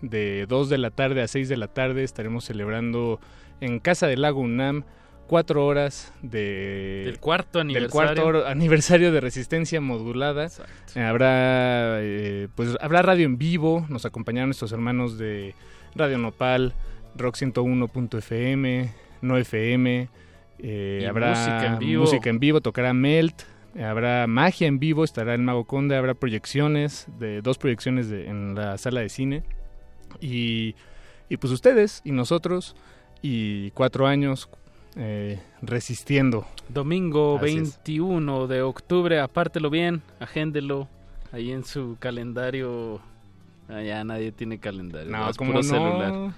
[0.10, 3.20] de 2 de la tarde a 6 de la tarde, estaremos celebrando
[3.62, 4.84] en Casa del Lago UNAM,
[5.28, 7.92] cuatro horas de, Del cuarto del aniversario.
[7.92, 10.48] cuarto oro- aniversario de resistencia modulada.
[10.96, 15.56] Habrá, eh, pues, habrá radio en vivo, nos acompañaron nuestros hermanos de
[15.96, 16.74] Radio Nopal,
[17.18, 18.92] Rock 101.fm,
[19.22, 20.10] No FM,
[20.60, 22.02] eh, habrá música en vivo.
[22.04, 23.42] música en vivo, tocará Melt,
[23.82, 28.54] habrá magia en vivo, estará el Mago Conde, habrá proyecciones, de dos proyecciones de- en
[28.56, 29.44] la sala de cine.
[30.22, 30.76] Y,
[31.30, 32.76] y pues ustedes y nosotros
[33.22, 34.50] y cuatro años
[34.96, 36.46] eh, resistiendo.
[36.70, 37.78] Domingo Así es.
[37.86, 40.88] 21 de octubre, apártelo bien, agéndelo
[41.32, 43.02] ahí en su calendario.
[43.68, 45.12] Ah, ya nadie tiene calendario.
[45.12, 45.64] No, es como no.
[45.64, 46.34] celular.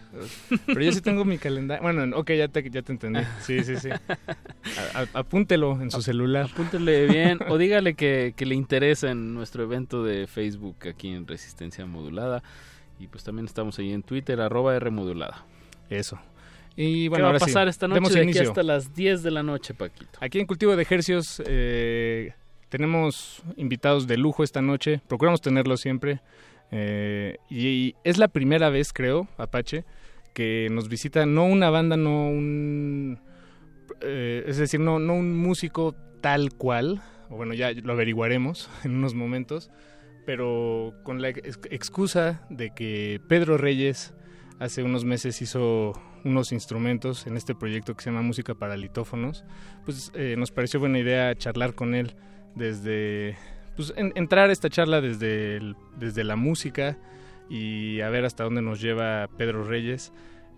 [0.66, 1.84] Pero yo sí tengo mi calendario.
[1.84, 3.20] Bueno, ok, ya te, ya te entendí.
[3.42, 3.90] Sí, sí, sí.
[3.90, 6.48] A- a- apúntelo en su celular.
[6.50, 11.28] Apúntele bien o dígale que, que le interesa en nuestro evento de Facebook aquí en
[11.28, 12.44] Resistencia Modulada.
[13.00, 15.46] Y pues también estamos ahí en Twitter, arroba R Modulada.
[15.90, 16.20] Eso.
[16.76, 19.32] Y ¿Qué bueno, va a sí, pasar esta noche de aquí hasta las 10 de
[19.32, 20.20] la noche, Paquito?
[20.22, 22.34] Aquí en Cultivo de Ejercios eh,
[22.70, 25.02] tenemos invitados de lujo esta noche.
[25.08, 26.22] Procuramos tenerlos siempre.
[26.72, 29.86] Eh, y, y es la primera vez, creo, Apache,
[30.34, 33.20] que nos visita no una banda, no un...
[34.02, 37.02] eh, es decir, no, no un músico tal cual.
[37.30, 39.72] Bueno, ya lo averiguaremos en unos momentos.
[40.28, 44.14] Pero con la ex- excusa de que Pedro Reyes
[44.60, 45.94] hace unos meses hizo
[46.26, 49.46] unos instrumentos en este proyecto que se llama Música para Litófonos,
[49.86, 52.18] pues eh, nos pareció buena idea charlar con él
[52.56, 53.38] desde,
[53.78, 56.98] pues en- entrar a esta charla desde, el- desde la música
[57.50, 60.12] y a ver hasta dónde nos lleva Pedro Reyes,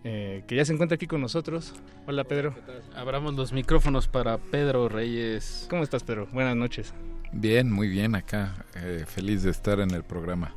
[0.04, 1.76] eh, que ya se encuentra aquí con nosotros.
[2.08, 2.56] Hola Pedro.
[2.96, 5.68] Abramos los micrófonos para Pedro Reyes.
[5.70, 6.26] ¿Cómo estás Pedro?
[6.34, 6.92] Buenas noches.
[7.32, 8.66] Bien, muy bien acá.
[8.76, 10.56] eh, feliz de estar en el programa.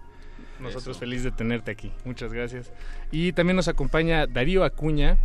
[0.60, 1.92] Nosotros feliz de tenerte aquí.
[2.04, 2.70] Muchas gracias.
[3.10, 5.18] Y también nos acompaña Darío Acuña,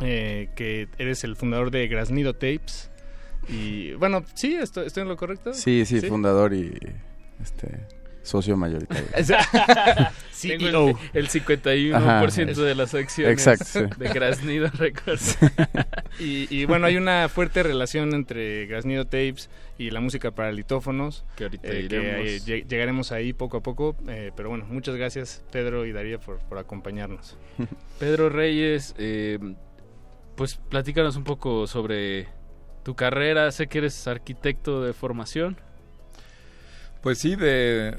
[0.00, 2.90] eh, que eres el fundador de Grasnido Tapes.
[3.48, 5.52] Y bueno, sí, estoy, estoy en lo correcto.
[5.52, 6.76] Sí, sí, fundador y
[7.42, 7.86] este
[8.26, 9.04] socio mayoritario.
[10.42, 10.66] El,
[11.14, 12.62] el 51% Ajá.
[12.62, 13.98] de las acciones Exacto, sí.
[13.98, 15.38] de Grasnido Records.
[16.20, 19.48] Y, y bueno, hay una fuerte relación entre Grasnido Tapes
[19.78, 21.24] y la música para litófonos.
[21.36, 22.26] Que ahorita eh, que, iremos.
[22.30, 23.96] eh, lleg- llegaremos ahí poco a poco.
[24.08, 27.36] eh, pero bueno, muchas gracias Pedro y Darío por, por acompañarnos.
[27.98, 29.38] Pedro Reyes, eh,
[30.36, 32.28] pues platícanos un poco sobre
[32.82, 33.50] tu carrera.
[33.52, 35.56] Sé que eres arquitecto de formación.
[37.00, 37.96] Pues sí, de,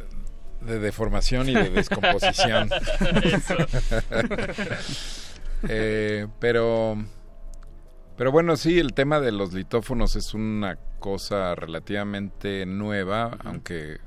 [0.61, 2.69] de deformación y de descomposición.
[5.67, 7.03] Eh, pero,
[8.15, 13.97] pero bueno, sí, el tema de los litófonos es una cosa relativamente nueva, aunque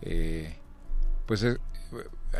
[0.00, 0.56] eh,
[1.26, 1.58] pues eh,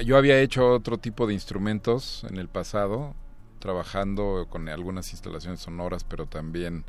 [0.05, 3.15] yo había hecho otro tipo de instrumentos en el pasado,
[3.59, 6.85] trabajando con algunas instalaciones sonoras, pero también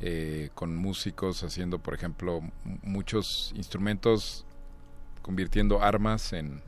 [0.00, 2.40] eh, con músicos haciendo, por ejemplo,
[2.82, 4.46] muchos instrumentos,
[5.34, 6.60] convirtiendo armas en,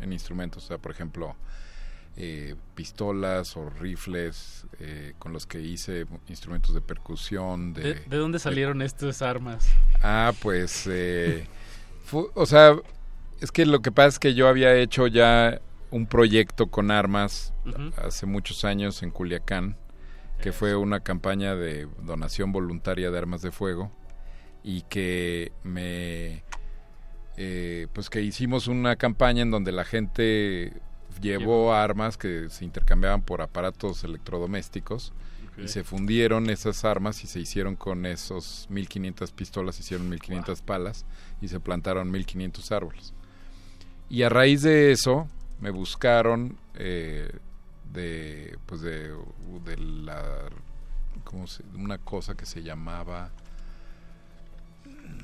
[0.00, 0.64] en instrumentos.
[0.64, 1.36] O sea, por ejemplo,
[2.16, 7.74] eh, pistolas o rifles eh, con los que hice instrumentos de percusión.
[7.74, 9.68] De, ¿De, de dónde salieron estas armas?
[10.02, 11.46] Ah, pues, eh,
[12.06, 12.74] fu- o sea,
[13.42, 15.60] es que lo que pasa es que yo había hecho ya
[15.90, 17.52] un proyecto con armas
[17.98, 19.76] hace muchos años en Culiacán,
[20.40, 23.92] que fue una campaña de donación voluntaria de armas de fuego
[24.62, 26.42] y que me,
[27.40, 30.72] eh, pues que hicimos una campaña en donde la gente
[31.20, 35.12] llevó armas que se intercambiaban por aparatos electrodomésticos
[35.56, 40.62] y se fundieron esas armas y se hicieron con esos 1500 pistolas, se hicieron 1500
[40.62, 41.06] palas
[41.40, 43.12] y se plantaron 1500 árboles.
[44.10, 45.28] Y a raíz de eso
[45.60, 47.30] me buscaron eh,
[47.92, 49.08] de pues de,
[49.64, 50.22] de la
[51.24, 53.30] ¿cómo se- una cosa que se llamaba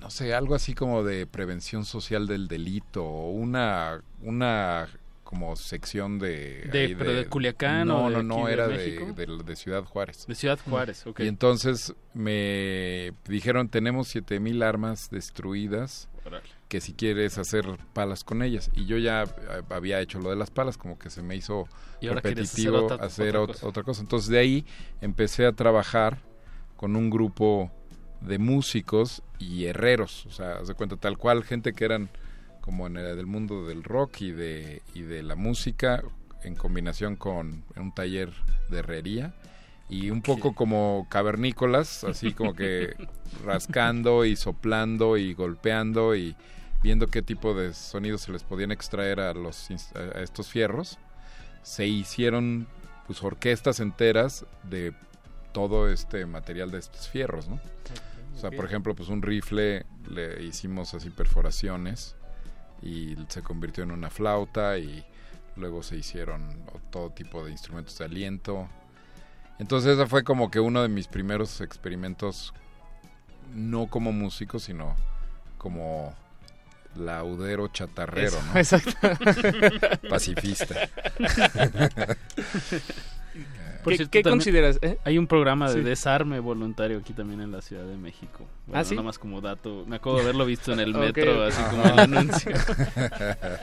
[0.01, 4.89] no sé, algo así como de prevención social del delito o una una
[5.25, 8.69] como sección de De- ahí pero de Culiacán no o de no no de era
[8.69, 10.27] de, de, de Ciudad Juárez.
[10.27, 11.21] De Ciudad Juárez, ok.
[11.21, 16.09] y entonces me dijeron tenemos 7000 armas destruidas
[16.69, 20.37] que si quieres hacer palas con ellas y yo ya eh, había hecho lo de
[20.37, 21.69] las palas como que se me hizo
[22.01, 23.67] Y hacer repetitivo otra- hacer otra ot- cosa.
[23.69, 24.01] otra cosa.
[24.03, 24.67] Entonces de ahí
[25.01, 26.19] empecé a trabajar
[26.77, 27.71] con un grupo
[28.27, 32.09] de músicos y herreros o sea de cuenta tal cual gente que eran
[32.61, 36.03] como en el del mundo del rock y de y de la música
[36.43, 38.33] en combinación con un taller
[38.71, 39.35] de herrería
[39.89, 42.95] y un poco como cavernícolas, así como que
[43.45, 46.37] rascando y soplando y golpeando y
[46.83, 50.99] viendo qué tipo de sonidos se les podían extraer a los a estos fierros.
[51.63, 52.67] Se hicieron
[53.07, 54.95] pues orquestas enteras de
[55.53, 57.61] todo este material de estos fierros, ¿no?
[58.35, 62.17] O sea, por ejemplo, pues un rifle le hicimos así perforaciones
[62.83, 65.05] y se convirtió en una flauta y
[65.57, 68.69] luego se hicieron todo tipo de instrumentos de aliento.
[69.59, 72.53] Entonces ese fue como que uno de mis primeros experimentos,
[73.55, 74.97] no como músico, sino
[75.59, 76.15] como
[76.97, 78.59] laudero chatarrero, ¿no?
[78.59, 78.93] Exacto.
[80.09, 80.75] Pacifista.
[83.85, 84.99] Por ¿Qué- cierto, qué también consideras, eh?
[85.05, 85.81] Hay un programa de Sí.
[85.83, 88.47] desarme voluntario aquí también en la Ciudad de México.
[88.67, 88.95] Bueno, ¿Ah, sí?
[88.95, 89.85] Nada más como dato.
[89.87, 92.53] Me acuerdo de haberlo visto en el metro, así como el anuncio.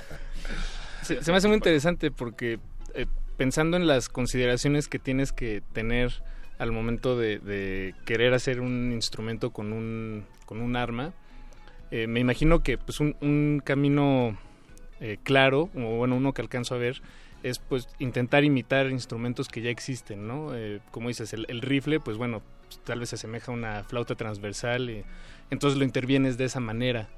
[1.02, 2.60] se, se me hace muy interesante porque
[2.94, 3.06] eh,
[3.38, 6.12] pensando en las consideraciones que tienes que tener
[6.60, 11.12] al momento de, de querer hacer un instrumento con un, con un arma,
[11.90, 14.38] eh, me imagino que pues un, un camino
[15.24, 17.02] claro, o bueno, uno que alcanzo a ver,
[17.44, 20.56] es pues intentar imitar instrumentos que ya existen, ¿no?
[20.56, 23.84] Eh, como dices, el, el rifle, pues bueno, pues, tal vez se asemeja a una
[23.84, 25.04] flauta transversal, y
[25.50, 27.10] entonces lo intervienes de esa manera.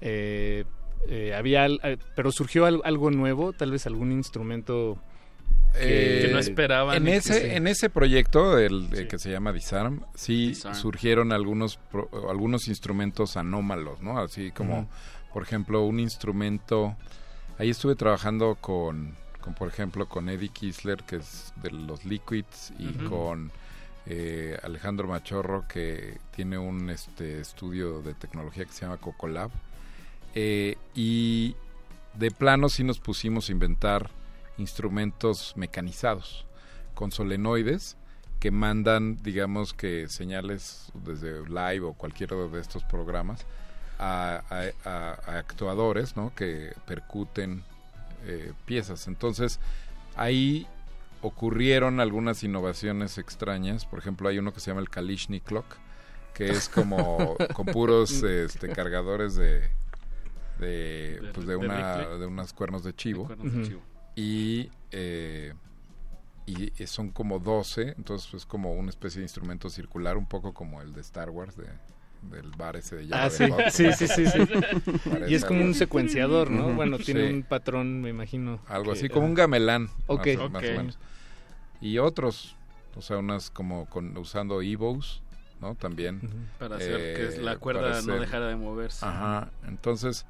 [0.00, 0.64] Eh,
[1.08, 4.98] eh, había, al- eh, pero surgió al- algo nuevo, tal vez algún instrumento
[5.74, 7.46] Eh, Que no esperaban En ese, sí.
[7.54, 10.74] en ese proyecto, el, el que se llama Disarm, sí Disarm.
[10.74, 14.18] surgieron algunos, pro- algunos instrumentos anómalos, ¿no?
[14.18, 14.88] Así como,
[15.32, 16.96] por ejemplo, un instrumento...
[17.58, 19.14] Ahí estuve trabajando con,
[19.48, 23.50] con, por ejemplo, con Eddie Kisler, que es de los Liquids, y con
[24.04, 29.50] eh, Alejandro Machorro, que tiene un este, estudio de tecnología que se llama Cocolab.
[30.34, 31.56] Eh, y
[32.12, 34.10] de plano sí nos pusimos a inventar
[34.58, 36.44] instrumentos mecanizados
[36.94, 37.96] con solenoides
[38.40, 43.46] que mandan, digamos que señales desde live o cualquiera de estos programas
[43.98, 46.34] a, a- a- a actuadores, ¿no?
[46.34, 47.62] Que percuten
[48.24, 49.08] eh, piezas.
[49.08, 49.60] Entonces
[50.16, 50.66] ahí
[51.22, 53.86] ocurrieron algunas innovaciones extrañas.
[53.86, 55.64] Por ejemplo, hay uno que se llama el Kalishnikov,
[56.34, 59.70] que es como con puros este, cargadores de
[60.58, 63.80] de, pues de una de unos cuernos de chivo cuernos de chivo.
[64.16, 65.54] y eh,
[66.46, 70.52] y eh, son como 12 entonces es como una especie de instrumento circular un poco
[70.52, 71.66] como el de Star Wars de
[72.22, 73.70] del bar ese de Ah, sí, Hutt.
[73.70, 74.38] sí, sí, sí, sí.
[75.08, 76.72] Parece Y es como un secuenciador, ¿no?
[76.74, 77.32] Bueno, tiene Sí.
[77.34, 78.60] un patrón, me imagino.
[78.68, 80.26] algo que- así como un gamelán Ok.
[80.26, 80.98] más, o- más o menos
[81.80, 82.56] y otros
[82.96, 85.22] o sea unas como con usando evos
[85.60, 86.20] no también.
[86.58, 89.04] Para hacer que la cuerda no dejara de moverse.
[89.06, 90.26] ajá entonces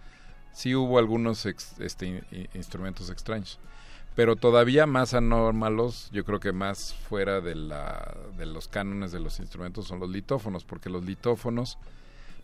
[0.52, 3.58] sí hubo algunos ex- este, in- in- instrumentos extraños
[4.18, 9.20] pero todavía más anómalos yo creo que más fuera de la de los cánones de
[9.20, 11.78] los instrumentos son los litófonos porque los litófonos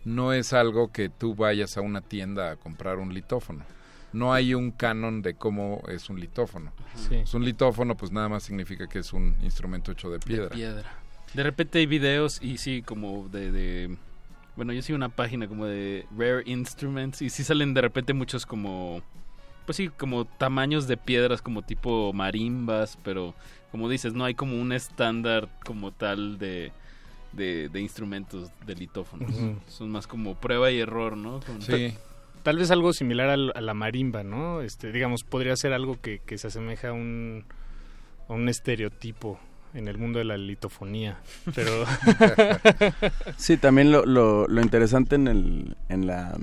[0.05, 3.65] no es algo que tú vayas a una tienda a comprar un litófono
[4.13, 6.71] no hay un canon de cómo es un litófono.
[6.95, 7.17] Sí.
[7.17, 10.49] Pues un litófono pues nada más significa que es un instrumento hecho de De piedra.
[10.51, 10.93] piedra.
[11.35, 13.97] De repente hay videos y sí, como de, de-
[14.55, 18.47] Bueno, yo sigo una página como de Rare Instruments y sí salen de repente muchos
[18.47, 19.03] como...
[19.67, 23.35] Pues sí, como tamaños de piedras como tipo marimbas, pero
[23.71, 26.71] como dices, no hay como un estándar como tal de,
[27.33, 29.35] de, de instrumentos de litófonos.
[29.67, 31.41] Son más como prueba y error, ¿no?
[31.41, 31.61] Con-
[32.43, 34.61] Tal vez algo similar a la marimba, ¿no?
[34.61, 37.45] Este, digamos, podría ser algo que, que se asemeja a un,
[38.29, 39.41] a un estereotipo
[39.73, 41.19] en el mundo de la litofonía.
[41.55, 41.87] Pero.
[43.39, 46.37] Sí, también lo, lo, lo interesante en, el, en la...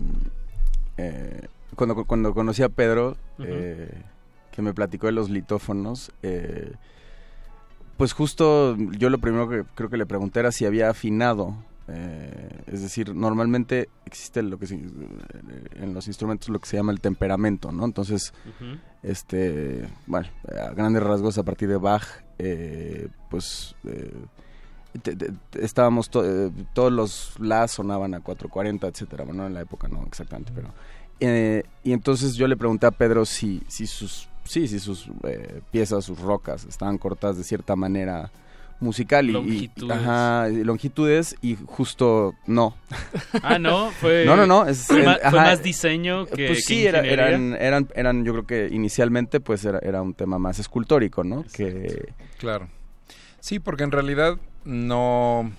[0.97, 4.01] eh, cuando, cuando conocí a Pedro, eh,
[4.51, 6.73] que me platicó de los litófonos, eh,
[7.97, 11.55] pues justo yo lo primero que creo que le pregunté era si había afinado.
[11.87, 16.93] eh, es decir, normalmente existe lo que se- en los instrumentos lo que se llama
[16.93, 17.83] el temperamento, ¿no?
[17.83, 18.33] Entonces,
[19.03, 22.03] este, bueno, a grandes rasgos a partir de Bach,
[22.37, 24.13] eh, pues eh,
[25.01, 29.53] te- te- te- estábamos to- eh, todos los la sonaban a 440 etcétera bueno en
[29.53, 30.69] la época no exactamente pero
[31.21, 35.61] eh, y entonces yo le pregunté a Pedro si si sus sí si sus eh,
[35.71, 38.31] piezas sus rocas estaban cortadas de cierta manera
[38.79, 39.95] musical y- y, Longitudes.
[39.97, 42.75] ajá, y longitudes y justo no.
[43.43, 46.47] Ah, no, fue- no no no es- fue en- ma- fue ajá, más diseño que-
[46.47, 50.15] pues que sí era- eran eran eran yo creo que inicialmente pues era, era un
[50.15, 52.67] tema más escultórico no que Claro.
[53.39, 55.51] Sí, porque en realidad no...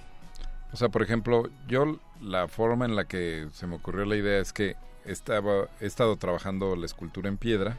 [0.72, 4.40] O sea, por ejemplo, yo la forma en la que se me ocurrió la idea
[4.40, 4.74] es que
[5.05, 7.77] estaba, he estado trabajando la escultura en piedra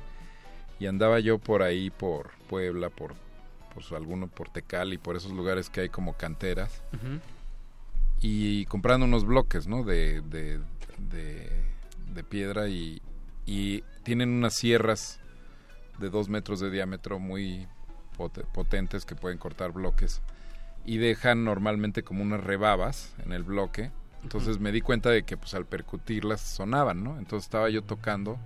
[0.79, 3.13] y andaba yo por ahí, por Puebla, por,
[3.73, 6.81] por su- alguno, por Tecali, por esos lugares que hay como canteras
[8.21, 9.83] y comprando unos bloques, ¿no?
[9.83, 10.59] De, de,
[10.97, 11.49] de,
[12.13, 13.01] de piedra y,
[13.45, 15.19] y tienen unas sierras
[15.99, 17.67] de dos metros de diámetro muy,
[18.17, 20.21] pot- potentes que pueden cortar bloques
[20.85, 23.91] y dejan normalmente como unas rebabas en el bloque.
[24.23, 27.17] Entonces me di cuenta de que pues al percutirlas sonaban, ¿no?
[27.19, 28.39] Entonces estaba yo tocando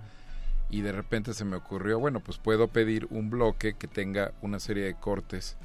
[0.70, 4.60] y de repente se me ocurrió, bueno, pues puedo pedir un bloque que tenga una
[4.60, 5.56] serie de cortes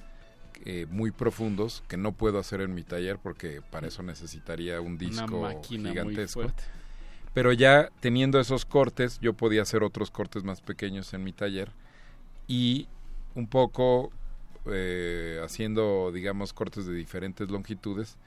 [0.66, 4.98] eh, muy profundos que no puedo hacer en mi taller porque para eso necesitaría un
[4.98, 6.52] disco gigantesco.
[7.34, 11.72] Pero ya teniendo esos cortes, yo podía hacer otros cortes más pequeños en mi taller
[12.48, 12.88] y
[13.36, 14.12] un poco
[14.68, 18.18] eh, haciendo, digamos, cortes de diferentes longitudes,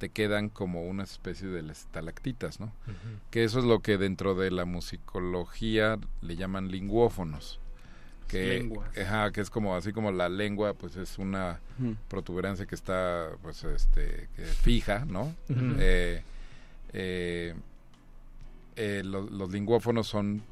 [0.00, 2.72] te quedan como una especie de estalactitas, ¿no?
[3.30, 7.60] Que eso es lo que dentro de la musicología le llaman lingüófonos.
[8.26, 8.96] Que, Lenguas.
[8.96, 11.60] ajá, que es como así como la lengua, pues es una
[12.08, 15.34] protuberancia que está, pues, este, que fija, ¿no?
[15.48, 16.22] Eh,
[16.94, 17.54] eh,
[18.76, 20.42] eh, lo- los lingüófonos son,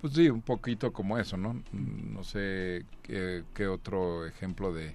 [0.00, 1.60] pues sí, un poquito como eso, ¿no?
[1.72, 4.94] No sé qué, qué otro ejemplo de,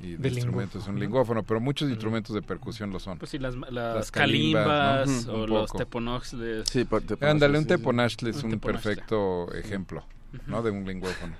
[0.00, 3.18] y de De instrumento es un lingüófono, pero muchos instrumentos de percusión lo son.
[3.18, 5.32] Pues sí, las, las, Las calimbas, calimbas, ¿no?
[5.34, 6.68] o los teponoxles.
[6.68, 6.86] Sí,
[7.20, 7.76] Ándale, un sí, sí.
[7.76, 10.04] teponashtle es Un perfecto ejemplo,
[10.46, 10.62] ¿no?
[10.62, 11.34] De un lingüófono.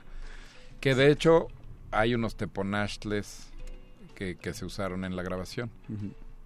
[0.81, 1.49] Que de hecho
[1.91, 3.51] hay unos teponashtles
[4.15, 5.71] que, que se usaron en la grabación.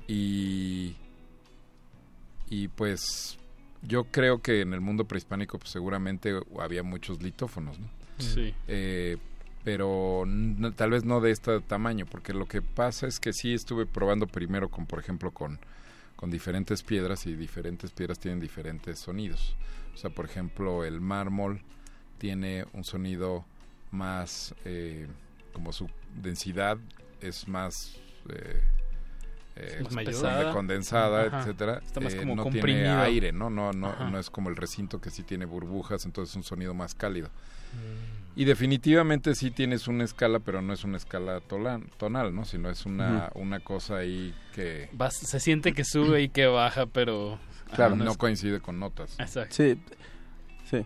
[0.08, 0.94] Y,
[2.48, 3.38] y pues
[3.82, 7.86] yo creo que en el mundo prehispánico pues seguramente había muchos litófonos, ¿no?
[8.18, 8.54] Sí.
[8.68, 9.18] Eh,
[9.66, 13.52] pero n- tal vez no de este tamaño, porque lo que pasa es que sí
[13.52, 15.59] estuve probando primero con, por ejemplo, con,
[16.14, 19.56] con diferentes piedras y diferentes piedras tienen diferentes sonidos.
[19.93, 21.62] O sea, por ejemplo, el mármol
[22.18, 23.44] tiene un sonido
[23.90, 25.09] más, eh,
[25.52, 26.78] como su densidad
[27.20, 27.97] es más...
[28.28, 28.62] eh,
[29.56, 30.52] eh, Más pesada.
[30.52, 31.40] condensada, Ajá.
[31.40, 32.78] etcétera, Está más eh, como no comprimido.
[32.78, 33.51] tiene aire, ¿no?
[33.51, 34.10] No, no, Ajá.
[34.10, 37.30] no es como el recinto que sí tiene burbujas, entonces es un sonido más cálido.
[37.72, 38.26] Mm.
[38.38, 42.44] Y definitivamente sí tienes una escala, pero no es una escala tolan- tonal, ¿no?
[42.44, 47.38] Sino es una, una cosa ahí que se siente que sube y que baja, pero...
[47.74, 49.16] claro, ah, no, es- coincide con notas.
[49.18, 49.54] Exacto.
[49.54, 49.78] Sí,
[50.70, 50.84] sí.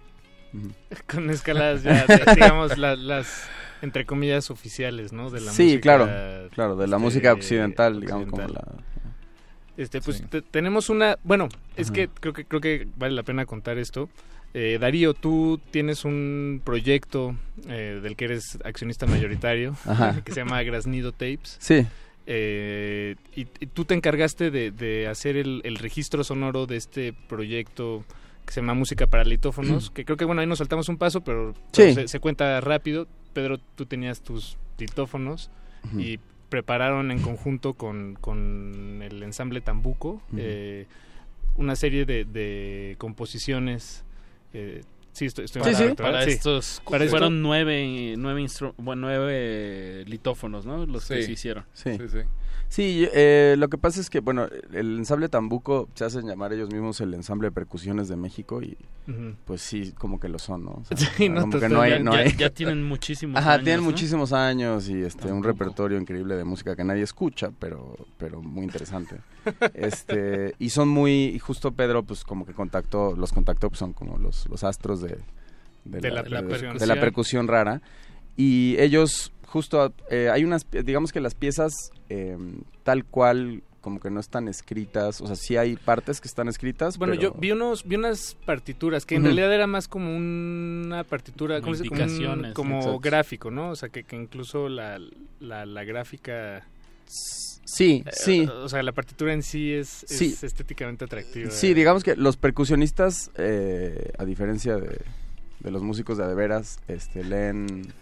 [1.12, 3.48] Con escalas ya, digamos, la- las,
[3.82, 5.30] entre comillas, oficiales, ¿no?
[5.30, 8.64] De la sí, música, claro, claro, de la este, música occidental, digamos, como la...
[9.76, 10.24] Este, pues Sí.
[10.24, 14.08] te- tenemos una, bueno, es que creo que creo que vale la pena contar esto.
[14.52, 17.36] Eh, Darío, tú tienes un proyecto
[17.68, 20.20] eh, del que eres accionista mayoritario, Ajá.
[20.24, 21.56] que se llama Grasnido Tapes.
[21.60, 21.86] Sí.
[22.26, 27.12] Eh, y, y tú te encargaste de, de hacer el, el registro sonoro de este
[27.28, 28.04] proyecto
[28.46, 31.20] que se llama Música para Litófonos, que creo que bueno, ahí nos saltamos un paso,
[31.22, 31.94] pero, pero Sí.
[31.94, 33.06] se, se cuenta rápido.
[33.32, 35.50] Pedro, tú tenías tus litófonos
[35.96, 36.18] y
[36.48, 40.86] prepararon en conjunto con, con el ensamble Tambuco eh,
[41.56, 44.04] una serie de, de composiciones.
[44.52, 44.82] Eh,
[45.12, 46.24] sí, estoy, estoy para, correcto, para.
[46.24, 46.30] Sí.
[46.30, 51.22] estos Para esto- fueron nueve nueve, instru- bueno, nueve litófonos no los que Sí.
[51.24, 51.92] se hicieron Sí.
[51.96, 52.18] Sí,
[52.70, 53.06] sí.
[53.12, 57.02] Eh, lo que pasa es que, bueno, el ensamble Tambuco se hacen llamar ellos mismos
[57.02, 58.78] el ensamble de percusiones de México y
[59.44, 60.70] pues sí, como que lo son, ¿no?
[60.70, 63.54] O sea, Sí, no, como que no hay, ya, no hay- ya tienen muchísimos Ajá,
[63.54, 63.90] años, tienen ¿no?
[63.90, 68.62] muchísimos años y este un repertorio increíble de música que nadie escucha, pero pero muy
[68.64, 69.16] interesante.
[69.74, 73.92] este y son muy y justo Pedro pues como que contactó, los contactó pues son
[73.92, 75.18] como los los astros de
[75.84, 76.78] De la percusión.
[76.78, 77.82] de la percusión rara
[78.36, 81.72] y ellos justo eh, hay unas digamos que las piezas
[82.08, 82.36] eh,
[82.84, 86.98] tal cual como que no están escritas, o sea, sí hay partes que están escritas,
[86.98, 91.02] Bueno, pero- yo vi unos vi unas partituras que en realidad era más como una
[91.04, 93.70] partitura, Como un- como gráfico, ¿no?
[93.70, 94.98] O sea, que, que incluso la,
[95.40, 96.66] la, la gráfica...
[97.64, 98.40] Sí, eh, sí.
[98.46, 100.36] O sea, la partitura en sí es, es Sí.
[100.42, 101.50] estéticamente atractiva.
[101.50, 105.00] Sí, digamos que los percusionistas, eh, a diferencia de,
[105.60, 107.92] de los músicos de adeveras, este, leen,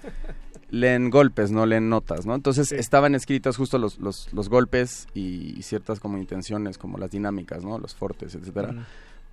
[0.71, 2.35] leen golpes, no leen notas, ¿no?
[2.35, 2.77] Entonces Sí.
[2.77, 7.79] estaban escritas justo los, los, los golpes y, ciertas como intenciones, como las dinámicas, ¿no?
[7.79, 8.87] Los fortes, etcétera.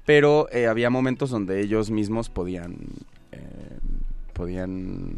[0.06, 2.78] Pero eh, había momentos donde ellos mismos podían,
[3.32, 3.80] eh,
[4.34, 5.16] podían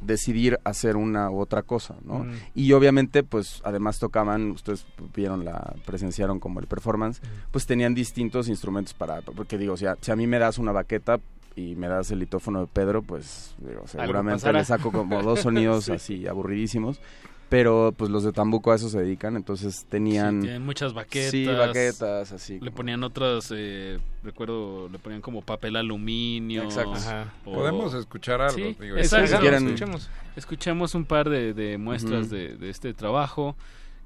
[0.00, 2.20] decidir hacer una u otra cosa, ¿no?
[2.20, 2.32] Mm.
[2.54, 7.20] Y obviamente, pues, además tocaban, ustedes vieron la, presenciaron como el performance,
[7.50, 10.72] pues tenían distintos instrumentos para, porque digo, si a, si a mí me das una
[10.72, 11.20] baqueta
[11.56, 15.84] y me das el litófono de Pedro, pues, digo, seguramente le saco como dos sonidos
[15.84, 15.92] Sí.
[15.92, 17.00] así aburridísimos,
[17.48, 20.36] pero pues los de Tambuco a eso se dedican, entonces tenían...
[20.40, 22.60] Sí, tienen muchas baquetas Sí, baquetas, así.
[22.60, 26.92] le ponían otras eh, recuerdo le ponían como papel aluminio Exacto.
[26.94, 27.32] Ajá.
[27.44, 28.54] o- Podemos escuchar algo.
[28.56, 29.26] Sí, digo, exacto.
[29.26, 30.08] si quieren- escuchemos.
[30.36, 33.56] escuchemos un par de, de muestras de este trabajo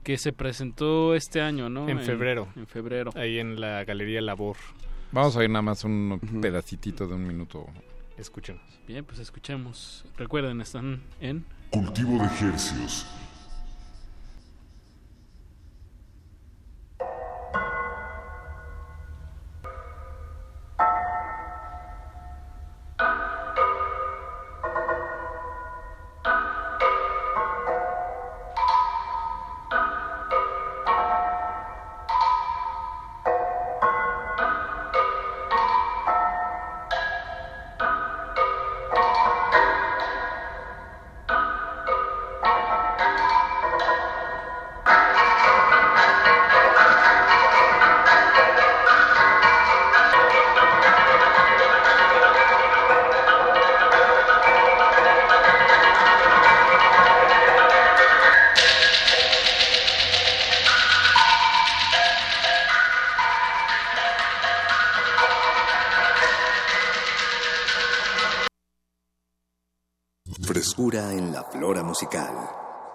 [0.03, 2.49] que se presentó este año no En febrero.
[2.57, 4.57] en febrero Ahí en la Galería Labor.
[5.15, 6.41] Vamos a ir nada más un Ujú.
[6.41, 7.67] pedacitito de un minuto.
[8.17, 8.63] escúchenos.
[8.87, 10.05] Bien, pues escuchemos.
[10.17, 13.07] Recuerden, están en Cultivo de Hercios.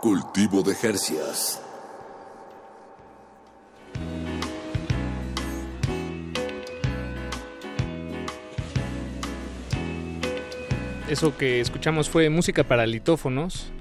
[0.02, 1.62] Cultivo de Hercios.
[11.10, 13.72] Eso que escuchamos fue música para litófonos,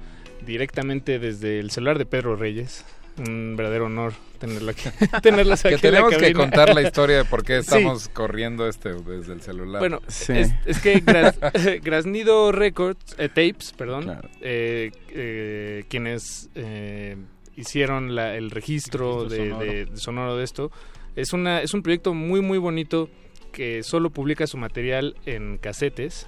[0.45, 2.85] directamente desde el celular de Pedro Reyes.
[3.19, 4.83] Un verdadero honor tenerlo aquí.
[5.21, 7.75] tenerlas aquí que en la tenemos que contar la historia de por qué Sí.
[7.75, 9.79] estamos corriendo este desde el celular.
[9.81, 10.29] Bueno, es,
[10.65, 11.37] es que Gras-
[11.83, 17.17] Grasnido Records, eh, Tapes, perdón, eh, eh, quienes eh,
[17.55, 19.65] hicieron la- el registro, Registro de, sonoro.
[19.71, 20.71] de- de sonoro de esto,
[21.15, 23.09] es, una, es un proyecto muy, muy bonito
[23.51, 26.27] que solo publica su material en casetes.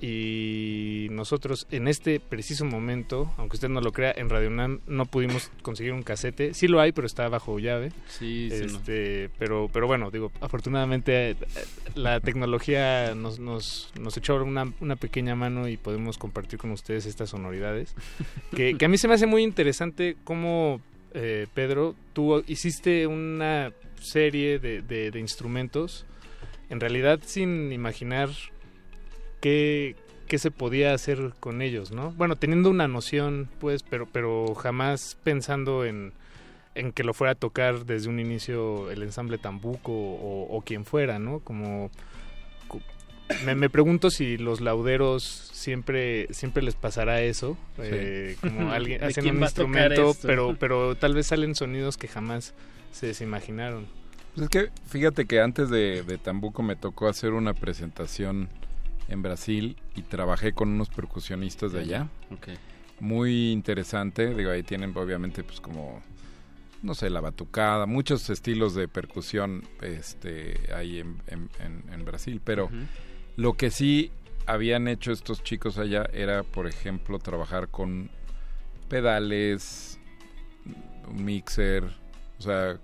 [0.00, 5.06] Y nosotros en este preciso momento, aunque usted no lo crea, en Radio UNAM no
[5.06, 6.54] pudimos conseguir un casete.
[6.54, 7.90] Sí lo hay, pero está bajo llave.
[8.08, 8.78] Sí, sí, no.
[8.78, 11.36] Este, pero, pero bueno, digo, afortunadamente eh,
[11.94, 17.06] la tecnología nos, nos, nos echó una, una pequeña mano y podemos compartir con ustedes
[17.06, 17.94] estas sonoridades.
[18.56, 20.80] que, que a mí se me hace muy interesante cómo,
[21.14, 26.06] eh, Pedro, tú hiciste una serie de, de- de instrumentos,
[26.70, 28.28] en realidad sin imaginar
[29.40, 29.96] qué,
[30.26, 32.12] qué se podía hacer con ellos, ¿no?
[32.12, 36.12] Bueno, teniendo una noción, pues, pero, pero jamás pensando en,
[36.74, 40.84] en que lo fuera a tocar desde un inicio el ensamble Tambuco o, o quien
[40.84, 41.40] fuera, ¿no?
[41.40, 41.90] Como
[43.44, 47.82] me, me pregunto si los lauderos siempre siempre les pasará eso, Sí.
[47.84, 52.54] eh, como alguien ¿De hacen un instrumento, pero pero tal vez salen sonidos que jamás
[52.90, 53.86] se, se imaginaron.
[54.34, 58.48] Pues es que fíjate que antes de, de Tambuco me tocó hacer una presentación
[59.08, 62.08] en Brasil y trabajé con unos percusionistas de allá.
[63.00, 66.02] Muy interesante, digo, ahí tienen obviamente pues como
[66.82, 71.50] no sé, la batucada, muchos estilos de percusión este hay en, en-
[72.04, 72.68] Brasil, pero
[73.36, 74.12] lo que sí
[74.46, 78.10] habían hecho estos chicos allá era, por ejemplo, trabajar con
[78.88, 79.98] pedales,
[81.08, 81.84] un mixer,
[82.38, 82.78] o sea,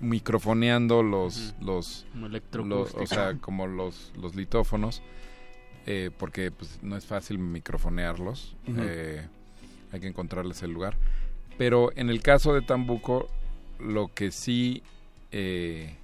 [0.00, 2.06] microfoneando los los,
[2.62, 5.02] Como los- o sea, como los los litófonos
[5.86, 9.26] eh, porque pues no es fácil microfonearlos, eh,
[9.92, 10.96] hay que encontrarles el lugar.
[11.56, 13.28] Pero en el caso de Tambuco,
[13.78, 14.82] lo que sí
[15.32, 15.96] eh,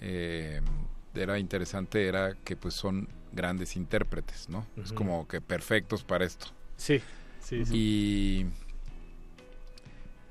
[0.00, 0.60] eh,
[1.14, 4.66] era interesante era que pues son grandes intérpretes, ¿no?
[4.82, 6.46] Es como que perfectos para esto.
[6.76, 7.00] Sí,
[7.40, 7.76] sí, sí.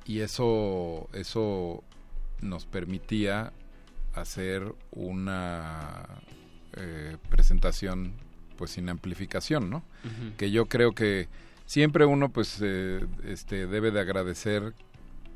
[0.06, 1.84] Y, y eso, eso
[2.42, 3.54] nos permitía
[4.14, 6.06] hacer una
[6.74, 8.14] eh, presentación
[8.56, 9.84] pues sin amplificación, ¿no?
[10.38, 11.28] Que yo creo que
[11.66, 14.74] siempre uno pues eh, este debe de agradecer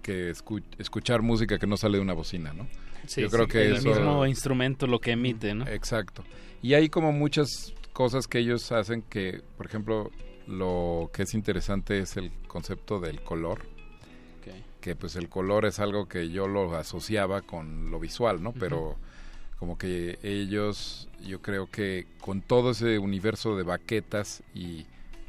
[0.01, 2.67] que escu- escuchar música que no sale de una bocina, ¿no?
[3.07, 5.67] Sí, yo creo sí, que el eso mismo instrumento lo que emite, ¿no?
[5.67, 6.23] Exacto.
[6.61, 10.11] Y hay como muchas cosas que ellos hacen que, por ejemplo,
[10.47, 13.61] lo que es interesante es el concepto del color.
[14.81, 18.53] Que pues el color es algo que yo lo asociaba con lo visual, ¿no?
[18.53, 18.95] Pero
[19.59, 24.85] como que ellos, yo creo que con todo ese universo de baquetas y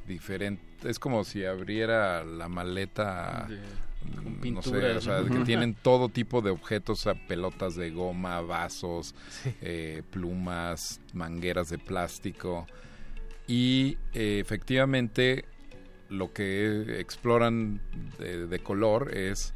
[0.07, 6.09] diferente, es como si abriera la maleta mm, no sé, o sea, que tienen todo
[6.09, 9.53] tipo de objetos, o sea, pelotas de goma, vasos, Sí.
[9.61, 12.67] eh, plumas, mangueras de plástico.
[13.47, 15.45] Y eh, efectivamente
[16.09, 17.81] lo que exploran
[18.19, 19.55] de, de color es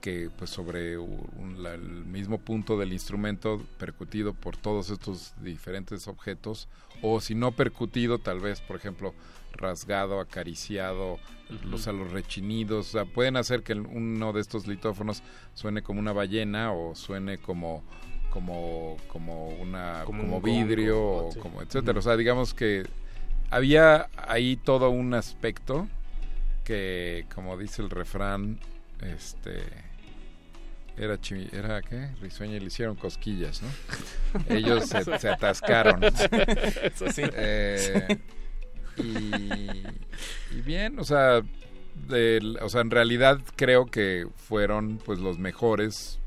[0.00, 6.06] que pues sobre un- la- el mismo punto del instrumento percutido por todos estos diferentes
[6.08, 6.68] objetos
[7.02, 9.14] o si no percutido tal vez por ejemplo
[9.52, 11.18] rasgado acariciado
[11.72, 15.22] o sea los rechinidos o sea pueden hacer que uno de estos litófonos
[15.54, 17.82] suene como una ballena o suene como
[18.30, 21.38] como como una Como como, un vidrio gongo, o sí.
[21.40, 21.98] como etcétera.
[21.98, 22.84] O sea digamos que
[23.50, 25.88] había ahí todo un aspecto
[26.64, 28.58] que como dice el refrán
[29.00, 29.62] este
[30.96, 33.68] era chi- era qué risueña y le hicieron cosquillas no
[34.48, 36.02] ellos se, se atascaron
[36.82, 37.22] Eso sí.
[37.34, 38.18] Eh,
[38.96, 39.02] y,
[40.56, 41.42] y bien o sea
[42.60, 46.18] o sea en realidad creo que fueron pues los mejores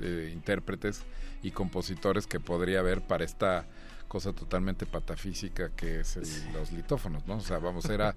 [0.00, 1.02] eh, intérpretes
[1.42, 3.66] y compositores que podría haber para esta
[4.08, 7.36] cosa totalmente patafísica que es el- los litófonos, ¿no?
[7.36, 8.14] O sea, vamos, era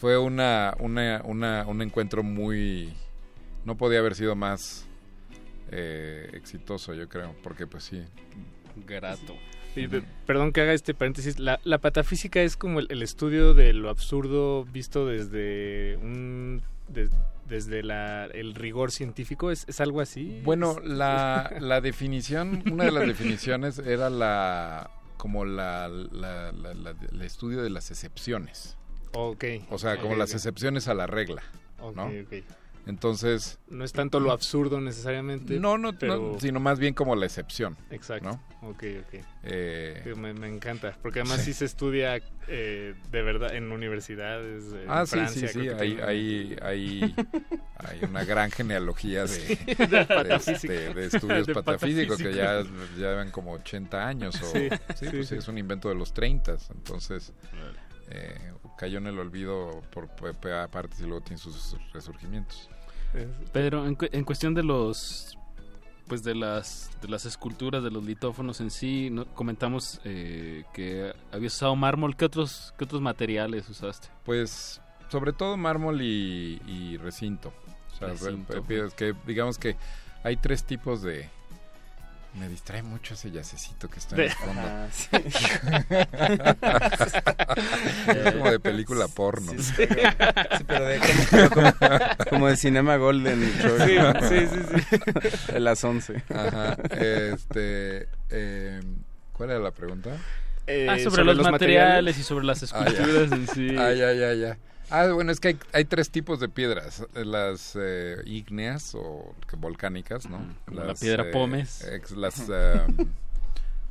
[0.00, 2.94] fue una, una, una un encuentro muy
[3.64, 4.86] no podía haber sido más
[5.70, 8.02] eh, exitoso, yo creo, porque pues sí,
[8.86, 9.34] Grato.
[9.74, 9.88] Sí,
[10.26, 11.38] perdón que haga este paréntesis.
[11.40, 17.08] La, la patafísica es como el, el estudio de lo absurdo visto desde un de-
[17.48, 19.50] desde la, el rigor científico.
[19.50, 20.40] ¿Es, es algo así?
[20.44, 26.94] Bueno, la, la definición, una de las definiciones era la como la, la- la- la-
[27.12, 28.76] el estudio de las excepciones.
[29.12, 29.44] Ok.
[29.70, 31.42] O sea, como las excepciones a la regla,
[31.80, 32.04] Ok, ¿no?
[32.06, 32.44] ok.
[32.86, 33.58] Entonces...
[33.68, 35.58] No es tanto lo absurdo necesariamente.
[35.58, 36.32] No, no, pero...
[36.34, 37.76] no, sino más bien como la excepción.
[37.90, 38.28] Exacto.
[38.28, 38.68] ¿no?
[38.68, 39.20] Ok, ok.
[39.44, 41.46] Eh, me, me encanta, porque además sí.
[41.46, 45.48] sí, se estudia eh, de verdad en universidades en Ah, sí, Francia.
[45.48, 47.14] sí, sí, hay, hay, hay,
[47.78, 50.74] hay una gran genealogía de, Sí, de, de patafísica.
[50.74, 52.96] este, de estudios De patafísicos que ya patafísica.
[52.98, 54.40] llevan como 80 años.
[54.42, 55.36] O, Sí, sí, sí, pues sí.
[55.36, 57.32] es un invento de los 30, entonces
[58.10, 62.68] eh, cayó en el olvido por, por, por aparte y luego tiene sus resurgimientos.
[63.52, 65.38] Pedro, en, cu- en cuestión de los
[66.06, 71.12] pues de las de las esculturas de los litófonos en sí no- comentamos eh, que
[71.32, 76.96] habías usado mármol qué otros qué otros materiales usaste Pues sobre todo mármol y, y
[76.98, 77.52] recinto.
[77.92, 78.64] O sea, Recinto.
[78.96, 79.76] que digamos que
[80.24, 81.30] hay tres tipos de...
[82.34, 84.60] Me distrae mucho ese yacecito que está en De- el fondo.
[84.64, 85.08] Ah, sí.
[88.08, 89.52] es como de película porno.
[89.52, 89.72] Sí, sí.
[89.86, 91.72] Sí, pero de- como, pero como-
[92.30, 93.52] como de Cinema Golden.
[93.86, 94.12] Sí, ¿no?
[94.28, 94.58] sí, sí,
[94.90, 94.98] sí.
[95.52, 96.22] De las 11.
[96.34, 96.76] Ajá.
[96.90, 98.80] Este, eh,
[99.32, 100.10] ¿Cuál era la pregunta?
[100.66, 102.90] Eh, ah sobre, los, materiales, y sobre las Ah, ya.
[102.90, 104.56] esculturas en sí Ah, ya, ya, ya.
[104.96, 107.04] Ah, bueno, es que hay, hay tres tipos de piedras.
[107.14, 110.38] eh, Las eh, ígneas o volcánicas, ¿no?
[110.66, 111.82] Como la Las, piedra eh, pómez.
[111.84, 112.48] ex- las,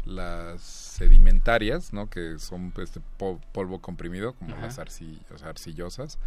[0.05, 2.09] las sedimentarias, ¿no?
[2.09, 4.67] Que son este po- polvo comprimido, como Ajá.
[4.67, 6.17] las arcillosas.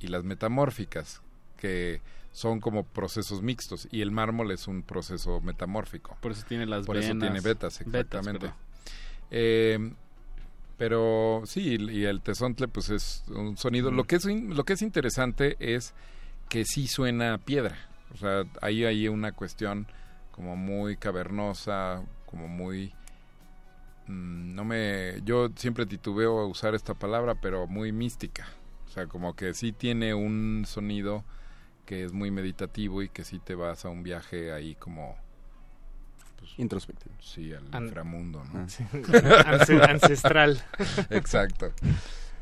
[0.00, 1.20] Y las metamórficas,
[1.56, 2.00] que
[2.32, 3.88] son como procesos mixtos.
[3.90, 6.16] Y el mármol es un proceso metamórfico.
[6.20, 8.52] por eso tiene las Por eso tiene betas, Betas, exactamente.
[9.30, 9.92] Eh,
[10.78, 13.90] pero sí, y el tesontle pues es un sonido.
[13.90, 15.92] Lo que es lo que es interesante es
[16.48, 17.76] que sí suena a piedra.
[18.14, 19.88] O sea, ahí hay una cuestión
[20.30, 22.94] como muy cavernosa, como muy
[24.06, 28.46] mm, no me yo siempre titubeo a usar esta palabra, pero muy mística.
[28.86, 31.24] O sea, como que sí tiene un sonido
[31.86, 35.16] que es muy meditativo y que sí te vas a un viaje ahí como
[36.48, 37.14] pues, Introspectivo.
[37.20, 38.66] Sí, al An- inframundo, ¿no?
[39.12, 40.62] Ah, ancestral.
[41.10, 41.72] Exacto.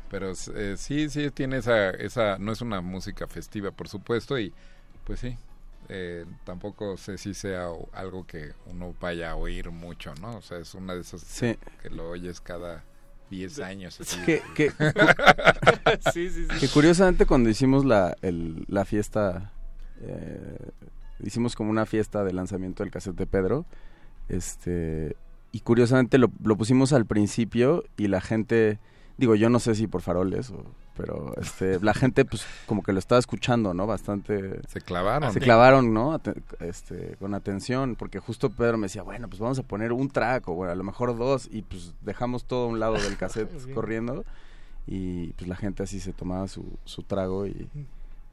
[0.09, 4.53] Pero eh, sí, sí tiene esa, esa, no es una música festiva, por supuesto, y
[5.03, 5.37] pues sí,
[5.89, 10.37] eh, tampoco sé si sea algo que uno vaya a oír mucho, ¿no?
[10.37, 11.57] O sea, es una de esas Sí.
[11.81, 12.83] que lo oyes cada
[13.29, 13.99] 10 años.
[13.99, 14.17] así.
[14.25, 14.71] Que, que,
[16.13, 16.57] Sí, sí, sí.
[16.59, 19.51] que curiosamente cuando hicimos la, el- la fiesta,
[20.01, 20.69] eh,
[21.21, 23.65] hicimos como una fiesta de lanzamiento del cassette de Pedro,
[24.29, 25.15] este,
[25.51, 28.79] y curiosamente lo, lo pusimos al principio y la gente,
[29.17, 30.63] digo, yo no sé si por faroles o
[30.97, 35.31] pero este la gente pues como que lo estaba escuchando no bastante se clavaron.
[35.31, 36.19] se clavaron no
[36.59, 40.49] este con atención porque justo Pedro me decía bueno pues vamos a poner un track
[40.49, 43.73] o bueno a lo mejor dos y pues dejamos todo a un lado del cassette
[43.75, 44.25] corriendo
[44.87, 47.69] y pues la gente así se tomaba su, su trago y,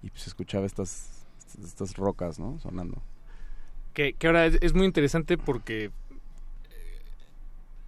[0.03, 1.27] y pues escuchaba estas
[1.63, 3.03] estas rocas no sonando
[3.95, 5.91] que, que ahora es, es muy interesante porque eh,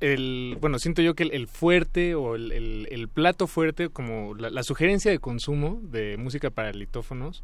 [0.00, 4.34] el bueno siento yo que el, el fuerte o el, el- el plato fuerte como
[4.34, 7.42] la, la sugerencia de consumo de música para litófonos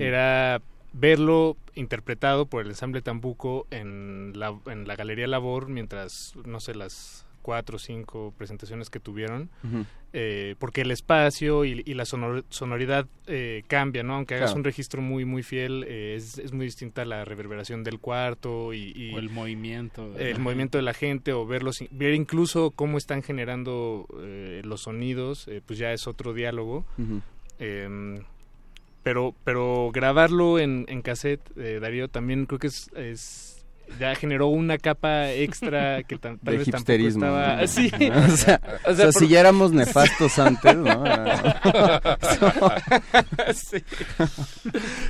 [0.00, 0.60] era
[0.92, 6.74] verlo interpretado por el ensamble Tambuco en la, en la Galería Labor mientras no sé
[6.74, 9.48] las cuatro o cinco presentaciones que tuvieron.
[10.18, 14.14] Eh, porque el espacio y, y la sonor- sonoridad eh, cambia, ¿no?
[14.14, 14.58] Aunque hagas Claro.
[14.60, 18.92] un registro muy muy fiel, eh, es, es muy distinta la reverberación del cuarto y,
[18.96, 23.22] y o el movimiento el movimiento de la gente o verlos, ver incluso cómo están
[23.22, 26.86] generando eh, los sonidos, eh, pues ya es otro diálogo.
[27.58, 28.22] Em,
[29.02, 33.55] pero, pero grabarlo en, en cassette, eh, Darío, también creo que es, es,
[33.98, 37.24] ya generó una capa extra que tal de vez tampoco hipsterismo.
[37.26, 37.56] estaba...
[37.56, 37.62] ¿no?
[37.68, 37.90] Sí.
[38.32, 41.04] o sea, o sea, si por- ya éramos nefastos antes, ¿no?
[43.54, 43.78] sí.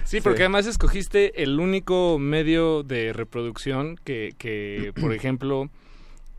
[0.04, 5.68] Sí, porque además escogiste el único medio de reproducción que, que por ejemplo,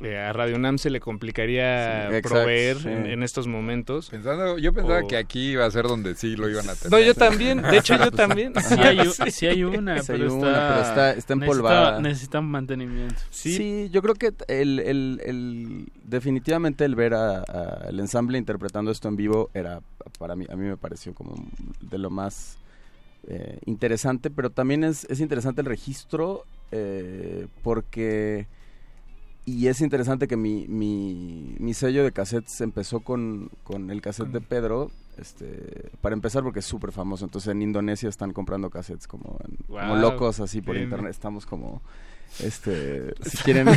[0.03, 2.87] eh, a Radio Nam se le complicaría Sí, proveer sí.
[2.89, 4.09] en, en estos momentos.
[4.09, 6.91] Pensando, yo pensaba O- que aquí iba a ser donde sí lo iban a tener.
[6.91, 7.61] No, yo también.
[7.61, 8.53] De hecho, yo también.
[8.61, 11.79] Sí hay, u- sí hay una, Sí hay pero, una, está, pero está- está empolvada.
[11.99, 13.15] Necesita, necesita mantenimiento.
[13.31, 13.89] Sí.
[13.91, 19.07] yo creo que el, el- el- definitivamente el ver a, a el ensamble interpretando esto
[19.07, 19.81] en vivo era
[20.19, 21.35] para mí, a mí me pareció como
[21.81, 22.57] de lo más
[23.27, 28.47] eh, interesante, pero también es, es interesante el registro eh, porque
[29.47, 34.27] y es interesante que mi, mi, mi sello de cassettes empezó con, con el cassette
[34.27, 39.07] de Pedro, este, para empezar porque es súper famoso, entonces en Indonesia están comprando cassettes
[39.07, 40.83] como, en- como locos así por bien.
[40.85, 41.81] internet, estamos como
[42.43, 43.69] este si quieren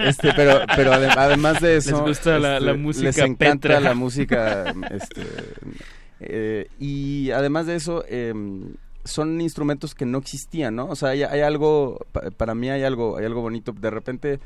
[0.00, 3.68] este pero pero ade- además de Les eso gusta la- este, la música les encanta
[3.68, 3.80] Petra.
[3.80, 5.22] la música este
[6.20, 11.22] eh, y además de eso em, son instrumentos que no existían no o sea hay,
[11.22, 13.72] hay algo pa- para mí hay algo hay algo bonito.
[13.72, 14.38] De repente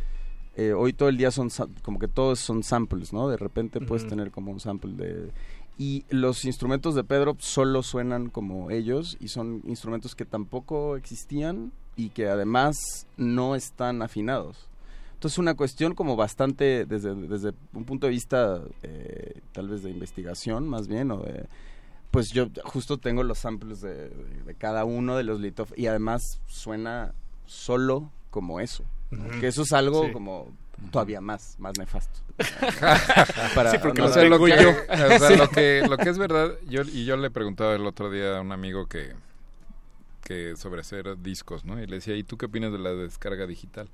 [0.56, 1.50] eh, hoy todo el día son
[1.82, 5.30] como que todos son samples no de repente puedes tener como un sample de
[5.78, 11.70] y los instrumentos de Pedro solo suenan como ellos y son instrumentos que tampoco existían
[11.96, 14.68] y que además no están afinados.
[15.12, 19.90] Entonces una cuestión como bastante desde, desde un punto de vista eh, tal vez de
[19.90, 21.44] investigación más bien o de
[22.16, 25.86] pues yo justo tengo los samples de, de- de cada uno de los Litov y
[25.86, 27.12] además suena
[27.46, 28.84] solo como eso.
[29.40, 30.12] Que eso es algo Sí.
[30.12, 30.52] como
[30.90, 32.20] todavía más, más nefasto.
[32.38, 34.70] Sí, porque no lo que, yo.
[34.70, 35.36] o sea, Sí.
[35.36, 38.40] lo que lo que es verdad, yo y yo le preguntaba el otro día a
[38.40, 39.14] un amigo que
[40.22, 41.80] que sobre hacer discos, ¿no?
[41.80, 43.88] Y le decía, "¿Y tú qué opinas de la descarga digital?"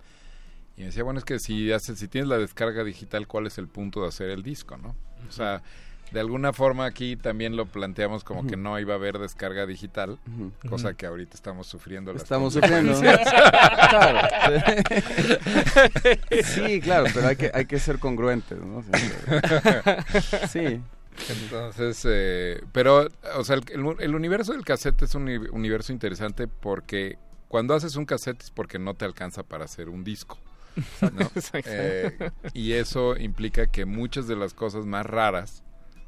[0.76, 3.58] Y me decía, "Bueno, es que si haces si tienes la descarga digital, ¿cuál es
[3.58, 4.96] el punto de hacer el disco, no?"
[5.28, 5.62] O sea,
[6.12, 10.18] de alguna forma aquí también lo planteamos como que no iba a haber descarga digital,
[10.68, 12.92] cosa que ahorita estamos sufriendo las Estamos sufriendo.
[13.00, 14.28] claro.
[16.44, 18.82] Sí, claro, pero hay que, hay que ser congruentes, ¿no?
[20.48, 20.80] Sí.
[21.28, 23.06] Entonces, eh, pero,
[23.36, 27.18] o sea, el, el- el universo del cassette es un uni- universo interesante porque
[27.48, 30.38] cuando haces un cassette es porque no te alcanza para hacer un disco.
[31.02, 31.20] ¿no?
[31.34, 31.68] Exacto.
[31.70, 35.62] Eh, y eso implica que muchas de las cosas más raras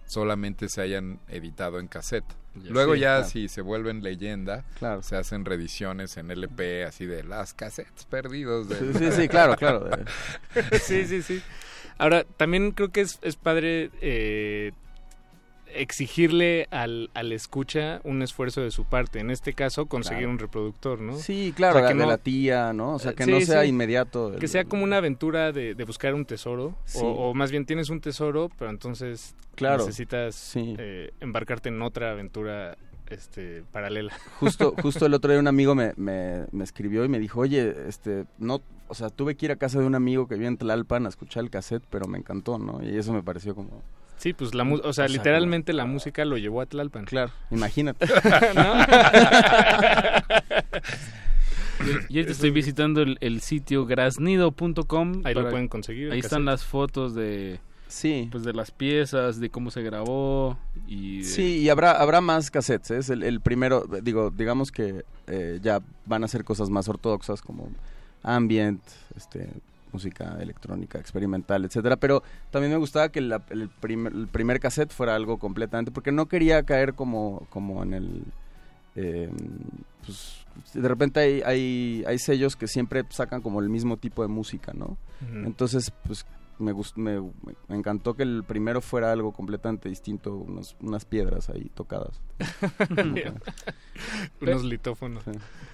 [0.06, 2.24] solamente se hayan editado en cassette.
[2.56, 3.28] Ya, Luego sí, ya claro.
[3.28, 5.02] si se vuelven leyenda, Claro.
[5.02, 8.68] se hacen reediciones en LP así de las cassettes perdidos.
[8.68, 8.76] De...
[8.92, 9.88] Sí, sí, sí, claro, claro.
[10.82, 11.42] sí, sí, sí.
[11.98, 14.72] Ahora, también creo que es, es padre eh,
[15.74, 19.20] exigirle al, al escucha un esfuerzo de su parte.
[19.20, 20.32] En este caso, conseguir Claro.
[20.32, 21.16] un reproductor, ¿no?
[21.16, 22.94] Sí, claro, O sea, que de no- la tía, ¿no?
[22.94, 23.68] O sea, que Sí, no sea sí.
[23.68, 24.32] inmediato.
[24.34, 26.76] el- Que sea como una aventura de, de buscar un tesoro.
[26.84, 26.98] Sí.
[27.02, 29.78] O, o más bien tienes un tesoro, pero entonces Claro.
[29.84, 32.76] necesitas eh, embarcarte en otra aventura
[33.08, 34.12] este, paralela.
[34.40, 37.74] Justo, justo el otro día un amigo me, me, me escribió y me dijo, oye,
[37.86, 40.56] este, no, o sea, tuve que ir a casa de un amigo que vive en
[40.56, 42.82] Tlalpan a escuchar el cassette, pero me encantó, ¿no?
[42.82, 43.82] Y eso me pareció como...
[44.24, 47.04] Sí, pues la o sea, O sea, literalmente la música lo llevó a Tlalpan.
[47.04, 48.06] Claro, imagínate.
[52.08, 55.20] Yo ahorita estoy visitando el, el sitio grasnido.com.
[55.24, 58.30] Ahí lo pueden conseguir, Ahí están las fotos de, sí.
[58.32, 60.56] pues de las piezas, de cómo se grabó
[60.86, 62.96] y de- Sí, y habrá, habrá más cassettes, ¿eh?
[62.96, 67.42] es el, el primero, digo, digamos que eh, ya van a ser cosas más ortodoxas
[67.42, 67.68] como
[68.22, 68.80] ambient,
[69.16, 69.50] este,
[69.94, 74.92] música electrónica, experimental, etcétera, pero también me gustaba que la- el, primer, el primer cassette
[74.92, 78.24] fuera algo completamente, porque no quería caer como, como en el...
[78.96, 79.30] eh,
[80.04, 80.44] pues,
[80.74, 84.72] de repente hay, hay, hay sellos que siempre sacan como el mismo tipo de música,
[84.74, 84.96] ¿no?
[85.46, 86.26] Entonces, pues
[86.58, 87.20] me, gust- me,
[87.68, 92.20] me encantó que el primero fuera algo completamente distinto, unos- unas piedras ahí tocadas.
[94.40, 95.24] Unos litófonos.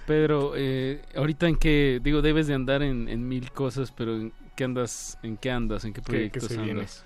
[0.06, 4.32] Pedro, eh, ahorita en qué, digo, debes de andar en, en mil cosas, pero ¿en
[4.56, 5.18] qué andas?
[5.22, 5.84] ¿En qué andas?
[5.84, 7.04] ¿En qué ¿Qué- qué proyectos andas?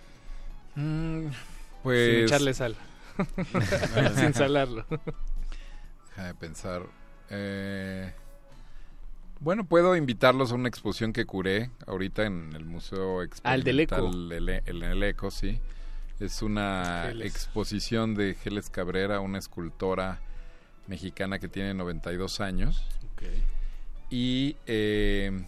[0.75, 1.33] Mm, Sin
[1.83, 2.25] pues...
[2.25, 2.77] echarle sal.
[4.17, 4.85] Sin salarlo.
[6.11, 6.83] Déjame pensar.
[7.31, 8.13] Eh,
[9.45, 13.81] bueno, puedo invitarlos a una exposición que curé ahorita en el Museo Ah, el del
[13.81, 13.95] Eco.
[13.97, 15.61] Experimental E- el, el Eco, sí.
[16.21, 17.27] Es una Geles.
[17.35, 20.21] exposición de Geles Cabrera, una escultora
[20.87, 22.87] mexicana que tiene 92 años.
[24.11, 25.45] Y eh,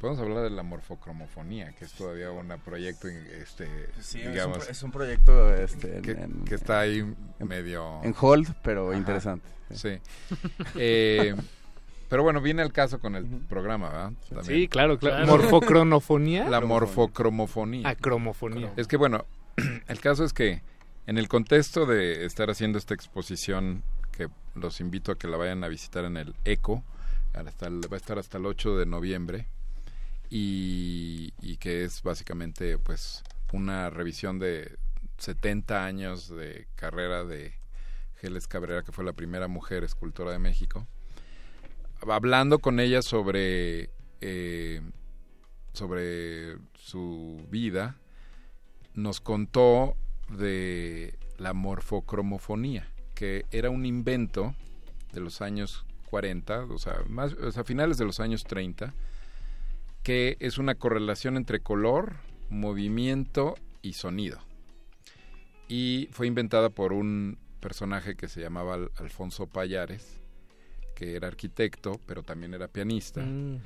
[0.00, 3.68] podemos hablar de la morfocromofonía, que es todavía un proyecto, este,
[4.00, 6.98] Sí, es un es un proyecto, este, que, en- que está ahí
[7.38, 9.46] en- medio en hold, pero Ajá, interesante.
[9.74, 9.98] Sí.
[10.76, 11.34] Eh,
[12.08, 14.12] Pero bueno, viene el caso con el programa, ¿verdad?
[14.28, 14.44] También.
[14.44, 15.26] Sí, claro, claro.
[15.26, 16.48] ¿Morfocronofonía?
[16.48, 17.88] La morfocromofonía.
[17.88, 18.72] Ah, cromofonía.
[18.76, 19.26] Es que bueno,
[19.88, 20.62] el caso es que
[21.06, 23.82] en el contexto de estar haciendo esta exposición,
[24.12, 26.82] que los invito a que la vayan a visitar en el ECO,
[27.34, 29.46] hasta el- va a estar hasta el 8 de noviembre,
[30.30, 33.22] y, y que es básicamente pues
[33.52, 34.76] una revisión de
[35.18, 37.52] 70 años de carrera de
[38.20, 40.86] Geles Cabrera, que fue la primera mujer escultora de México,
[42.06, 44.80] hablando con ella sobre, eh,
[45.72, 47.96] sobre su vida,
[48.94, 49.96] nos contó
[50.28, 54.54] de la morfocromofonía, que era un invento
[55.12, 58.94] de los años 40, o sea, más, o sea, finales de los años 30,
[60.02, 62.16] que es una correlación entre color,
[62.50, 64.38] movimiento y sonido.
[65.68, 70.16] Y fue inventada por un personaje que se llamaba Al- Alfonso Payares,
[70.98, 73.20] que era arquitecto, pero también era pianista.
[73.20, 73.60] Mm.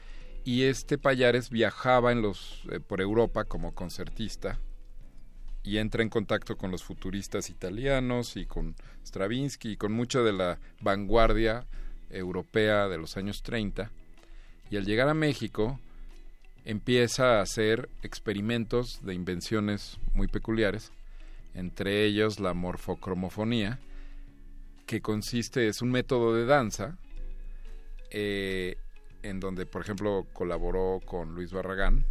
[0.45, 4.59] Y este Payares viajaba en los, eh, por Europa como concertista
[5.63, 8.75] y entra en contacto con los futuristas italianos y con
[9.07, 11.65] Stravinsky y con mucha de la vanguardia
[12.11, 13.91] europea de los años 30.
[14.71, 15.81] Y al llegar a México
[16.67, 20.93] empieza a hacer experimentos de invenciones muy peculiares,
[21.55, 23.79] entre ellos la morfocromofonía,
[24.85, 26.99] que consiste, es un método de danza,
[28.13, 28.77] eh,
[29.23, 32.05] en donde, por ejemplo, colaboró con Luis Barragán,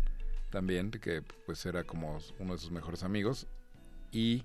[0.49, 3.47] también, que pues era como uno de sus mejores amigos,
[4.11, 4.43] y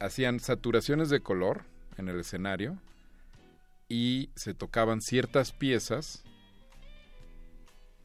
[0.00, 1.62] hacían saturaciones de color
[1.98, 2.78] en el escenario
[3.88, 6.24] y se tocaban ciertas piezas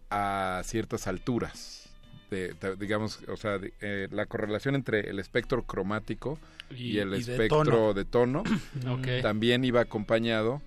[0.10, 1.90] a ciertas alturas.
[2.30, 6.40] De, de- digamos, o sea, de- eh, la correlación entre el espectro cromático
[6.72, 8.44] y, Y- el y espectro de tono,
[9.22, 10.62] también iba acompañado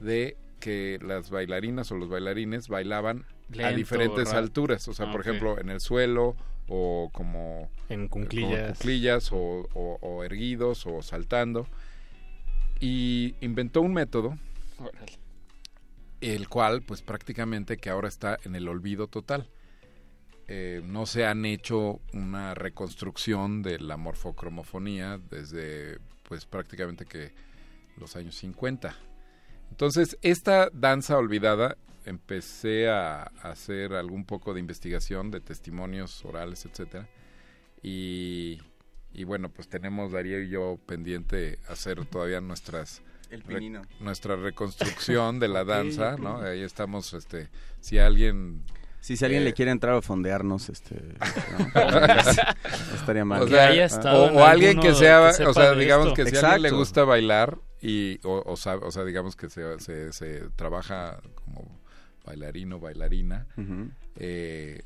[0.00, 3.24] de que las bailarinas o los bailarines bailaban
[3.62, 6.34] a diferentes alturas, o sea, Ah, por ejemplo, en el suelo
[6.68, 8.78] o como En como cunclillas.
[8.78, 9.36] cuclillas o,
[9.74, 11.66] o- o erguidos o saltando.
[12.80, 14.36] Y inventó un método
[16.20, 19.48] el cual pues prácticamente que ahora está en el olvido total.
[20.48, 27.32] Eh, no se han hecho una reconstrucción de la morfocromofonía desde pues prácticamente que
[27.98, 28.96] los años 50
[29.74, 31.76] entonces esta danza olvidada
[32.06, 37.08] empecé a, a hacer algún poco de investigación de testimonios orales etcétera
[37.82, 38.60] y,
[39.12, 43.82] y bueno, pues tenemos Darío y yo pendiente hacer todavía nuestras El re- pinino.
[44.00, 46.16] nuestra reconstrucción de la danza.
[46.16, 46.38] ¿no?
[46.40, 47.48] Ahí estamos, este,
[47.80, 48.62] si alguien
[49.00, 50.94] Sí, si alguien eh, le quiere entrar a fondearnos, este,
[51.74, 51.80] ¿no?
[52.94, 53.42] estaría mal.
[53.42, 56.70] o, sea, o- o alguien que sea, o sea, digamos que si a alguien le
[56.78, 61.80] gusta bailar y o, o sabe- o sea, digamos que se, se, se trabaja como
[62.24, 63.46] bailarino, bailarina,
[64.16, 64.80] eh,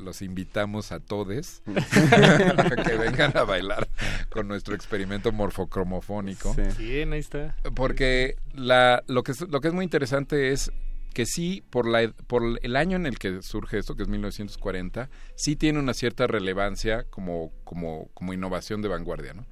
[0.00, 3.88] los invitamos a todos a que vengan a bailar
[4.28, 6.54] con nuestro experimento morfocromofónico.
[6.78, 7.56] Bien, ahí está.
[7.74, 10.70] Porque la, lo, que es, lo que es muy interesante es
[11.14, 15.08] que sí, por, la, por el año en el que surge esto, que es 1940,
[15.36, 19.46] sí tiene una cierta relevancia como, como, como innovación de vanguardia, ¿no?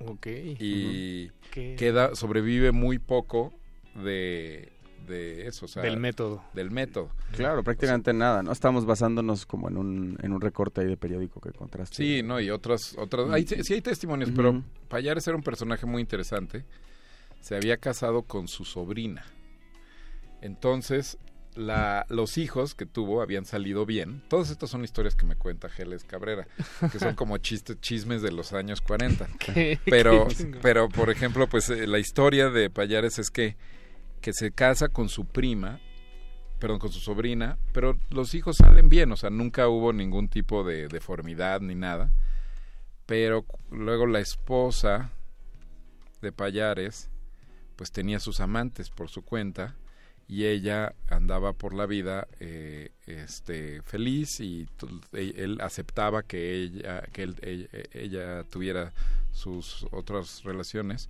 [0.05, 0.27] Ok.
[0.59, 3.53] Y queda, sobrevive muy poco
[3.95, 4.71] de,
[5.05, 6.41] de eso, o sea, Del método.
[6.53, 7.09] Del método.
[7.33, 8.53] Claro, prácticamente nada, ¿no?
[8.53, 11.97] Estamos basándonos como en un, en un recorte ahí de periódico que contraste.
[11.97, 15.85] Sí, no, y otras, otras, hay, sí sí hay testimonios, pero Payares era un personaje
[15.85, 16.63] muy interesante.
[17.41, 19.23] Se había casado con su sobrina.
[20.41, 21.17] Entonces,
[21.55, 24.21] la, los hijos que tuvo habían salido bien.
[24.29, 26.47] Todas estas son historias que me cuenta Geles Cabrera,
[26.91, 29.27] que son como chistes, chismes de los años 40.
[29.39, 33.57] Qué- Pero, qué pero por ejemplo, pues eh, la historia de Payares es que,
[34.21, 35.79] que se casa con su prima,
[36.59, 40.63] perdón, con su sobrina, pero los hijos salen bien, o sea, nunca hubo ningún tipo
[40.63, 42.11] de deformidad ni nada.
[43.05, 45.11] Pero luego la esposa
[46.21, 47.08] de Payares,
[47.79, 49.73] pues tenía sus amantes por su cuenta
[50.27, 54.67] y ella andaba por la vida eh, este feliz y
[55.13, 58.91] e- él aceptaba que ella que él- ella, ella tuviera
[59.31, 61.07] sus otras relaciones.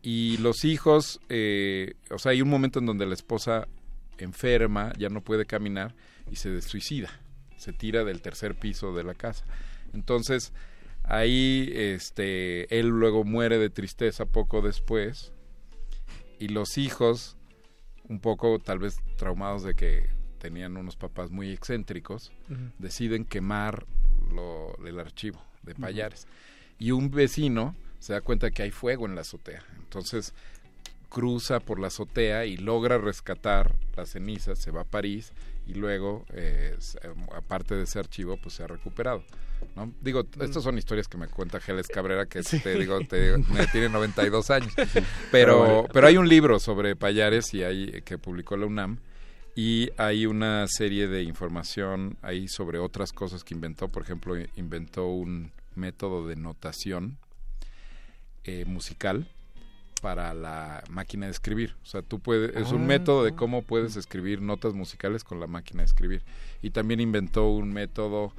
[0.00, 3.68] Y los hijos eh, o sea hay un momento en donde la esposa
[4.16, 5.94] enferma ya no puede caminar
[6.32, 7.10] y se suicida
[7.58, 9.44] se tira del tercer piso de la casa.
[9.92, 10.54] Entonces
[11.04, 15.34] ahí este él luego muere de tristeza poco después
[16.38, 17.36] y los hijos
[18.08, 20.08] un poco tal vez traumados de que
[20.38, 22.32] tenían unos papás muy excéntricos
[22.78, 23.86] deciden quemar
[24.32, 26.26] lo, el archivo de Payares.
[26.78, 29.64] Y un vecino se da cuenta que hay fuego en la azotea.
[29.78, 30.32] Entonces
[31.08, 35.32] cruza por la azotea y logra rescatar las cenizas se va a París
[35.68, 39.22] y luego eh, eh, aparte de ese archivo pues se ha recuperado
[39.76, 39.92] ¿no?
[40.00, 42.58] digo estas son historias que me cuenta Geles Cabrera que Sí.
[42.60, 44.72] te digo te, me tiene 92 años
[45.30, 48.98] Pero pero hay un libro sobre Payares y hay que publicó la UNAM
[49.54, 55.06] y hay una serie de información ahí sobre otras cosas que inventó por ejemplo inventó
[55.08, 57.18] un método de notación
[58.44, 59.28] eh, musical
[60.00, 61.76] para la máquina de escribir.
[61.82, 65.40] O sea, tú puedes, es un Ah, método de cómo puedes escribir notas musicales con
[65.40, 66.22] la máquina de escribir.
[66.62, 68.32] Y también inventó un método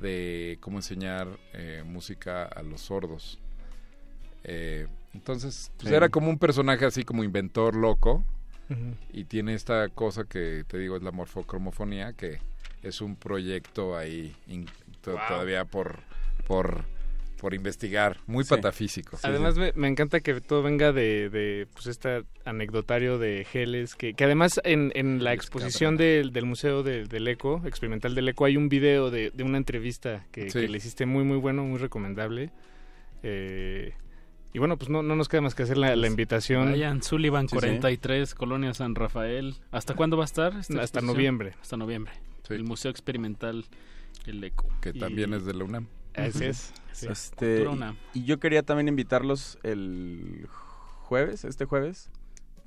[0.00, 3.38] de cómo enseñar eh, música a los sordos.
[4.44, 5.94] Eh, entonces, pues Sí.
[5.94, 8.24] era como un personaje así como inventor loco.
[9.12, 12.40] Y tiene esta cosa que te digo es la morfocromofonía, que
[12.82, 14.66] es un proyecto ahí in-
[15.02, 15.20] to- Wow.
[15.28, 16.00] todavía por,
[16.48, 16.84] por,
[17.44, 18.48] por investigar, muy Sí.
[18.48, 19.18] patafísico.
[19.22, 24.14] Además me, me encanta que todo venga de, de pues este anecdotario de Geles, que,
[24.14, 28.46] que además en, en la exposición del, del Museo de- del Eco, experimental del Eco,
[28.46, 30.58] hay un video de, de una entrevista que, Sí.
[30.60, 32.50] que le hiciste muy muy bueno, muy recomendable.
[33.22, 33.92] Eh,
[34.54, 36.70] y bueno, pues no, no nos queda más que hacer la, la invitación.
[36.70, 37.60] Vayan, Sullivan Sí, sí.
[37.60, 39.56] 43, Colonia San Rafael.
[39.70, 40.54] ¿Hasta cuándo va a estar?
[40.58, 41.52] esta Hasta noviembre.
[41.60, 42.12] Hasta noviembre.
[42.48, 43.66] El Museo Experimental
[44.24, 44.66] El Eco.
[44.80, 45.88] Que también es de la UNAM.
[46.16, 46.72] Así es.
[46.92, 47.06] sí.
[47.10, 47.64] Este,
[48.14, 50.46] y, y yo quería también invitarlos el
[51.02, 52.10] jueves, este jueves.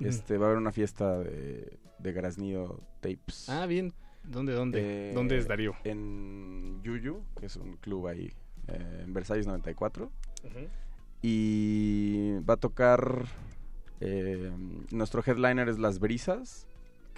[0.00, 3.48] Este va a haber una fiesta de, de Grasnido Tapes.
[3.48, 3.92] Ah, bien.
[4.22, 5.10] ¿Dónde, dónde?
[5.10, 5.74] Eh, ¿Dónde es Darío?
[5.84, 8.32] En Yuyu, que es un club ahí
[8.68, 10.04] eh, en Versalles 94.
[10.44, 10.68] Ujú.
[11.22, 13.24] Y va a tocar.
[14.00, 14.52] eh,
[14.92, 16.66] nuestro headliner es Las Brisas.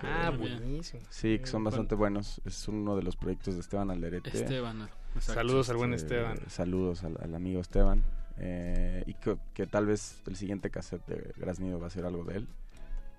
[0.00, 1.02] que- Ah, buenísimo.
[1.10, 2.40] Sí, que son bastante buenos.
[2.46, 4.30] Es uno de los proyectos de Esteban Alderete.
[4.30, 5.34] Esteban, exacto.
[5.40, 6.38] Saludos al buen Este, Esteban.
[6.48, 8.02] Saludos al, al amigo Esteban.
[8.38, 12.24] eh, y que, que tal vez el siguiente cassette de Grasnido va a ser algo
[12.24, 12.48] de él.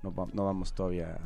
[0.04, 1.18] No, va- no vamos todavía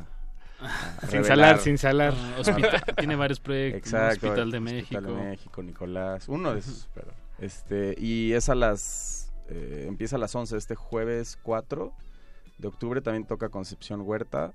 [1.00, 2.14] a Sin salar, sin salar.
[2.38, 3.78] Hospital- tiene varios proyectos.
[3.92, 4.26] Exacto.
[4.28, 5.24] Hospital de Hospital de México.
[5.24, 6.28] México, Nicolás.
[6.28, 7.08] Uno de esos, pero.
[7.38, 9.32] Este, y es a las.
[9.48, 11.92] eh, empieza a las 11 este jueves 4
[12.58, 13.00] de octubre.
[13.02, 14.52] También toca Concepción Huerta.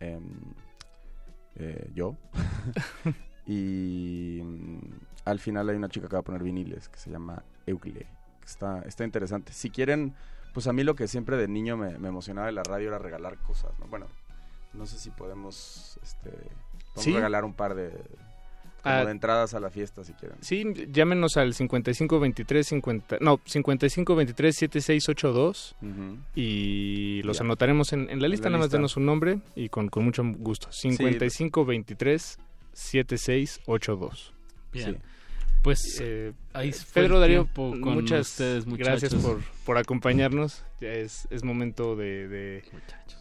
[0.00, 0.22] em,
[1.56, 2.16] eh, yo.
[3.46, 4.78] y mm,
[5.24, 8.00] al final hay una chica que va a poner viniles que se llama Eucle.
[8.40, 9.52] Que está, está interesante.
[9.52, 10.14] Si quieren,
[10.52, 12.98] pues a mí lo que siempre de niño me, me emocionaba de la radio era
[12.98, 13.72] regalar cosas.
[13.80, 13.86] ¿no?
[13.86, 14.06] Bueno,
[14.74, 16.50] no sé si podemos, este, podemos
[16.96, 17.12] Sí.
[17.12, 17.90] regalar un par de,
[18.82, 20.36] como Ah, de entradas a la fiesta si quieren.
[20.42, 20.62] Sí,
[20.92, 26.18] llámenos al 5523 50, no, 5523 7682 Ujú.
[26.34, 27.44] y los Ya.
[27.44, 30.22] anotaremos en, en la lista, la nada más denos su nombre y con, con mucho
[30.38, 30.68] gusto.
[30.70, 32.38] 5523
[32.74, 34.32] 7682.
[34.72, 34.94] Bien.
[34.94, 34.98] Sí.
[35.62, 40.62] Pues Eh, ahí eh, fue Pedro Darío, con muchas ustedes, gracias por, por acompañarnos.
[40.78, 42.64] Ya es, es momento de, de,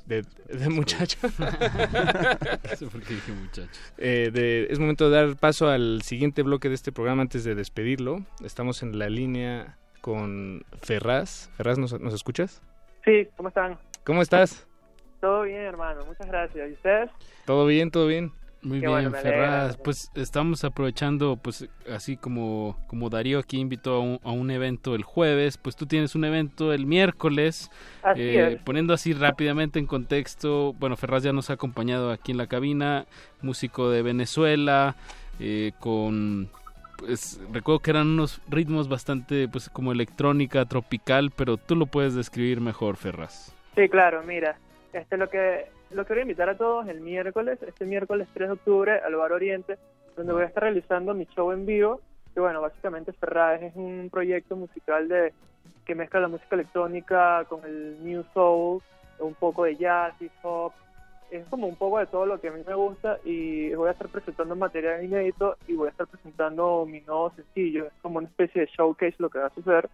[0.08, 0.24] de,
[0.54, 1.18] de muchacho.
[1.40, 3.80] No sé por qué dije muchachos.
[3.98, 7.56] Eh, de- es momento de dar paso al siguiente bloque de este programa antes de
[7.56, 8.26] despedirlo.
[8.44, 11.50] Estamos en la línea con Ferraz.
[11.56, 12.62] Ferraz, ¿nos, nos escuchas?
[13.06, 13.78] Sí, ¿cómo están?
[14.04, 14.68] ¿Cómo estás?
[15.22, 16.70] Todo bien, hermano, muchas gracias.
[16.70, 17.10] ¿Y ustedes?
[17.46, 17.90] ¿Todo bien?
[17.90, 18.34] ¿Todo bien?
[18.64, 19.12] Muy Qué bien, bueno.
[19.12, 19.78] Ferraz.
[19.78, 24.96] Pues estamos aprovechando, pues así como, como Darío aquí invitó a un, a un evento
[24.96, 27.70] el jueves, pues tú tienes un evento el miércoles.
[28.04, 28.62] Así Eh, es.
[28.62, 33.06] Poniendo así rápidamente en contexto, bueno, Ferraz ya nos ha acompañado aquí en la cabina,
[33.42, 34.96] músico de Venezuela,
[35.40, 36.50] eh, con...
[36.98, 42.16] Pues recuerdo que eran unos ritmos bastante, pues como electrónica, tropical, pero tú lo puedes
[42.16, 43.54] describir mejor, Ferraz.
[43.76, 44.58] Sí, claro, mira,
[44.94, 49.00] este lo que los quiero invitar a todos el miércoles, este miércoles 3 de octubre,
[49.00, 49.78] al Bar Oriente,
[50.16, 52.02] donde voy a estar realizando mi show en vivo.
[52.34, 55.34] Que bueno, básicamente Ferraz es un proyecto musical de
[55.86, 58.82] que mezcla la música electrónica con el new soul,
[59.20, 60.74] un poco de jazz, hip hop.
[61.30, 63.92] Es como un poco de todo lo que a mí me gusta y voy a
[63.92, 67.88] estar presentando material inédito y voy a estar presentando mi nuevo sencillo.
[67.88, 69.90] Es como una especie de showcase lo que va a suceder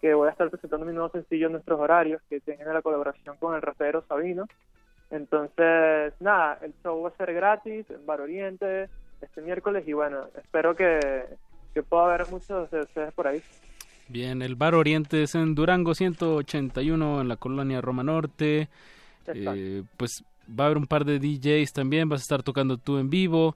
[0.00, 3.36] que voy a estar presentando mi nuevo sencillo en nuestros horarios, que tienen la colaboración
[3.36, 4.46] con el rapero Sabino.
[5.10, 8.88] Entonces, nada, el show va a ser gratis en Bar Oriente
[9.20, 11.24] este miércoles y bueno, espero que,
[11.74, 13.42] que pueda haber muchos de ustedes por ahí.
[14.08, 18.68] Bien, el Bar Oriente es en Durango 181 en la colonia Roma Norte.
[19.26, 22.98] Eh, pues va a haber un par de DJs también, vas a estar tocando tú
[22.98, 23.54] en vivo.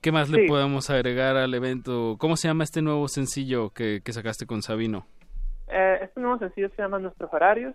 [0.00, 2.16] ¿Qué más le podemos agregar al evento?
[2.18, 5.06] ¿Cómo se llama este nuevo sencillo que, que sacaste con Sabino?
[5.68, 7.74] Eh, este nuevo sencillo se llama Nuestros Horarios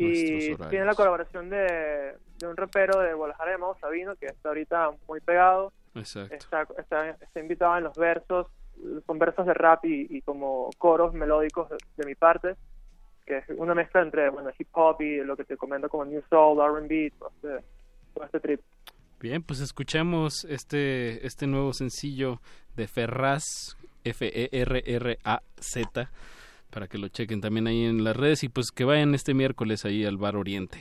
[0.00, 4.90] y tiene la colaboración de, de un rapero de Guadalajara llamado Sabino, que está ahorita
[5.06, 5.72] muy pegado.
[5.94, 6.34] Exacto.
[6.34, 8.46] Está, está, está invitado en los versos,
[9.06, 12.56] con versos de rap y, y como coros melódicos de, de mi parte,
[13.26, 16.22] que es una mezcla entre bueno hip hop y lo que te comento como New
[16.28, 17.64] Soul, R&B, todo este,
[18.14, 18.60] todo este trip.
[19.20, 22.40] Bien, pues escuchemos este, este nuevo sencillo
[22.74, 26.10] de Ferraz, E F-E-R-R-A-Z,
[26.70, 29.84] para que lo chequen también ahí en las redes y pues que vayan este miércoles
[29.84, 30.80] ahí al Bar Oriente.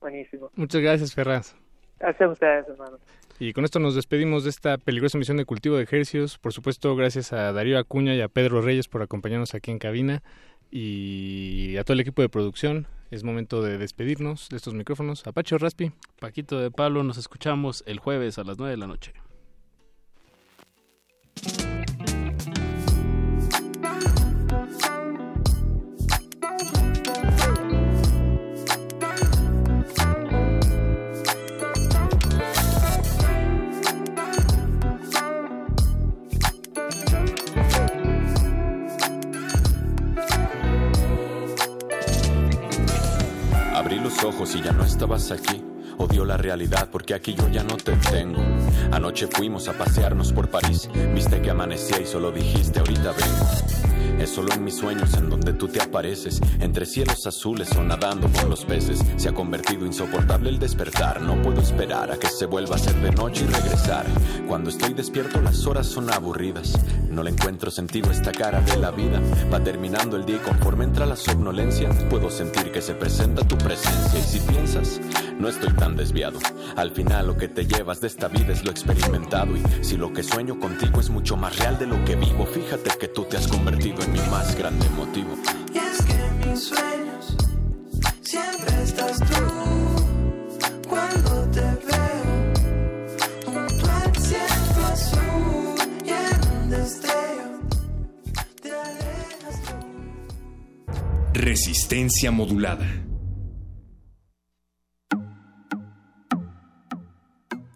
[0.00, 0.50] Buenísimo.
[0.56, 1.56] Muchas gracias, Ferraz.
[1.98, 2.98] Gracias a ustedes, hermano.
[3.38, 6.38] Y con esto nos despedimos de esta peligrosa misión de cultivo de ejercicios.
[6.38, 10.22] Por supuesto, gracias a Darío Acuña y a Pedro Reyes por acompañarnos aquí en cabina
[10.70, 12.86] y a todo el equipo de producción.
[13.10, 15.26] Es momento de despedirnos de estos micrófonos.
[15.26, 15.92] Apacho Raspi.
[16.18, 19.12] Paquito de Pablo, nos escuchamos el jueves a las 9 de la noche.
[44.24, 45.64] Y ya no estabas aquí.
[45.98, 48.40] Odio la realidad porque aquí yo ya no te tengo.
[48.92, 50.88] Anoche fuimos a pasearnos por París.
[51.12, 53.91] Viste que amanecía y solo dijiste ahorita vengo.
[54.18, 56.40] Es solo en mis sueños en donde tú te apareces.
[56.60, 59.00] Entre cielos azules o nadando con los peces.
[59.16, 61.20] Se ha convertido insoportable el despertar.
[61.20, 64.06] No puedo esperar a que se vuelva a ser de noche y regresar.
[64.46, 66.78] Cuando estoy despierto las horas son aburridas.
[67.10, 69.20] No le encuentro sentido esta cara de la vida.
[69.52, 73.56] Va terminando el día y conforme entra la somnolencia, puedo sentir que se presenta tu
[73.58, 74.18] presencia.
[74.18, 75.00] Y si piensas,
[75.38, 76.38] no estoy tan desviado.
[76.76, 79.56] Al final lo que te llevas de esta vida es lo experimentado.
[79.56, 82.90] Y si lo que sueño contigo es mucho más real de lo que vivo, fíjate
[82.98, 85.36] que tú te has convertido mi más grande motivo.
[85.72, 87.36] Y es que en mis sueños
[88.22, 89.44] siempre estás tú.
[90.88, 92.52] Cuando te veo
[93.46, 95.74] junto al cielo azul
[96.04, 97.60] y en un destello
[98.62, 99.74] te alejas tú.
[101.34, 102.86] Resistencia modulada.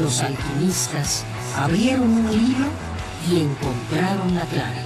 [0.00, 1.24] Los alquimistas
[1.56, 2.66] abrieron un libro
[3.30, 4.82] y encontraron la clave.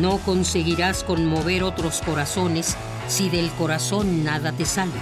[0.00, 2.76] No conseguirás conmover otros corazones
[3.06, 4.92] si del corazón nada te sale.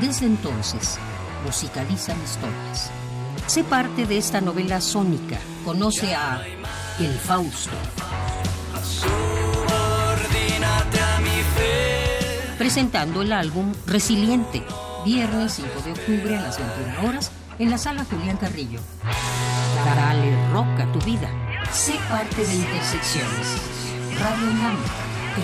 [0.00, 0.98] Desde entonces,
[1.44, 2.90] musicalizan historias.
[3.46, 5.38] Sé parte de esta novela sónica.
[5.64, 6.42] Conoce a
[6.98, 7.70] El Fausto.
[12.58, 14.62] Presentando el álbum Resiliente,
[15.04, 18.80] viernes 5 de octubre a las 21 horas en la sala Julián Carrillo.
[19.84, 21.28] Dale rock a tu vida.
[21.70, 23.46] Sé parte de Intersecciones.
[24.18, 24.76] Radio UNAM.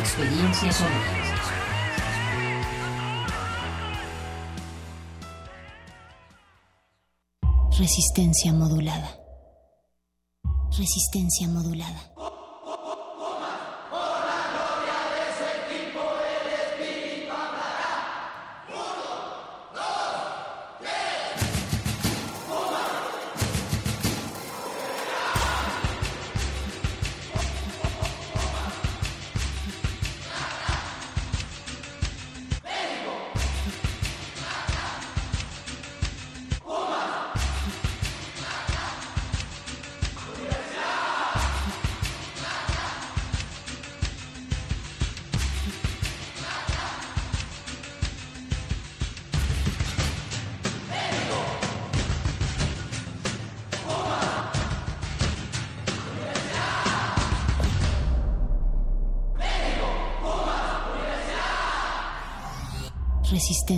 [0.00, 1.26] Experiencias sonoras.
[7.78, 9.18] Resistencia modulada.
[10.70, 12.00] Resistencia modulada.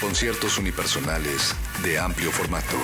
[0.00, 2.76] Conciertos unipersonales de amplio formato.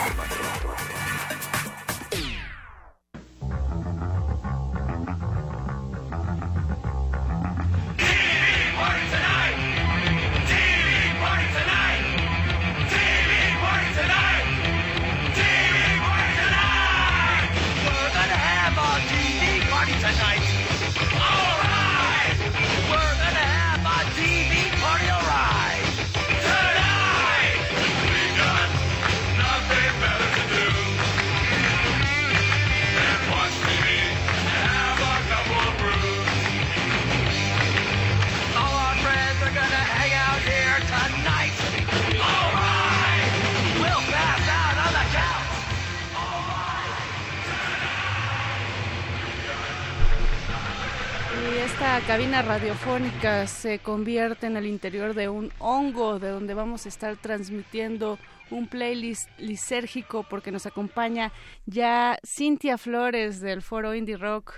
[52.06, 57.16] Cabina radiofónica se convierte en el interior de un hongo de donde vamos a estar
[57.16, 58.18] transmitiendo
[58.50, 61.32] un playlist lisérgico porque nos acompaña
[61.64, 64.54] ya Cintia Flores del foro Indie Rock,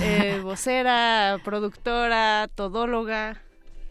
[0.00, 3.40] eh, vocera, productora, todóloga,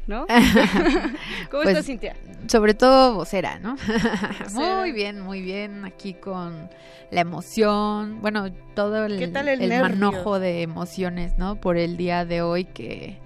[0.07, 0.25] ¿no?
[1.51, 2.15] ¿Cómo Pues, estás, Cintia?
[2.47, 3.75] Sobre todo vocera, ¿no?
[3.75, 4.47] Vocera.
[4.53, 5.85] muy bien, muy bien.
[5.85, 6.69] Aquí con
[7.11, 9.81] la emoción, bueno, todo el, ¿Qué tal el nervio?
[9.81, 11.55] manojo de emociones, ¿no?
[11.55, 13.17] Por el día de hoy que,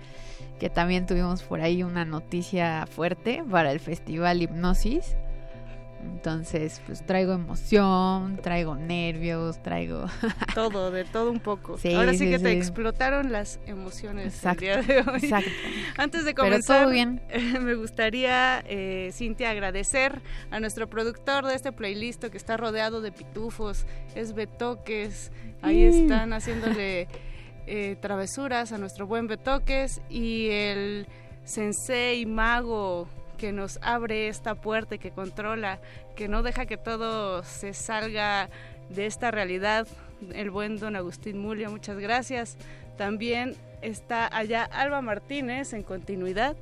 [0.59, 5.15] que también tuvimos por ahí una noticia fuerte para el festival Hipnosis.
[6.03, 10.05] Entonces, pues traigo emoción, traigo nervios, traigo...
[10.53, 11.77] Todo, de todo un poco.
[11.77, 15.19] Sí, Ahora sí, sí, que te explotaron las emociones Exacto, el día de hoy.
[15.23, 15.49] exacto.
[15.97, 17.21] Antes de Pero comenzar, todo bien.
[17.61, 20.21] me gustaría, eh, Cintia, agradecer
[20.51, 23.85] a nuestro productor de este playlist que está rodeado de pitufos,
[24.15, 25.31] es Betoques.
[25.61, 27.07] Ahí están haciéndole
[27.65, 31.07] eh, travesuras a nuestro buen Betoques y el
[31.45, 33.07] sensei mago
[33.43, 35.79] que nos abre esta puerta y que controla,
[36.15, 38.47] que no deja que todo se salga
[38.87, 39.85] de esta realidad,
[40.33, 42.55] el buen don Agustín Mulia, muchas gracias.
[42.97, 46.55] También está allá Alba Martínez en continuidad.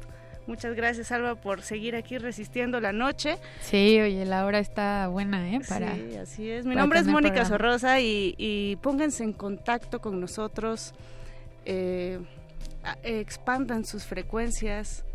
[0.47, 3.37] Muchas gracias Alba por seguir aquí resistiendo la noche.
[3.61, 5.61] Sí, oye, la hora está buena, ¿eh?
[5.69, 6.65] Para, Sí, así es.
[6.65, 7.45] Mi nombre es Mónica.
[7.45, 10.95] Sorrosa y, y pónganse en contacto con nosotros,
[11.63, 12.17] eh,
[13.03, 15.05] expandan sus frecuencias,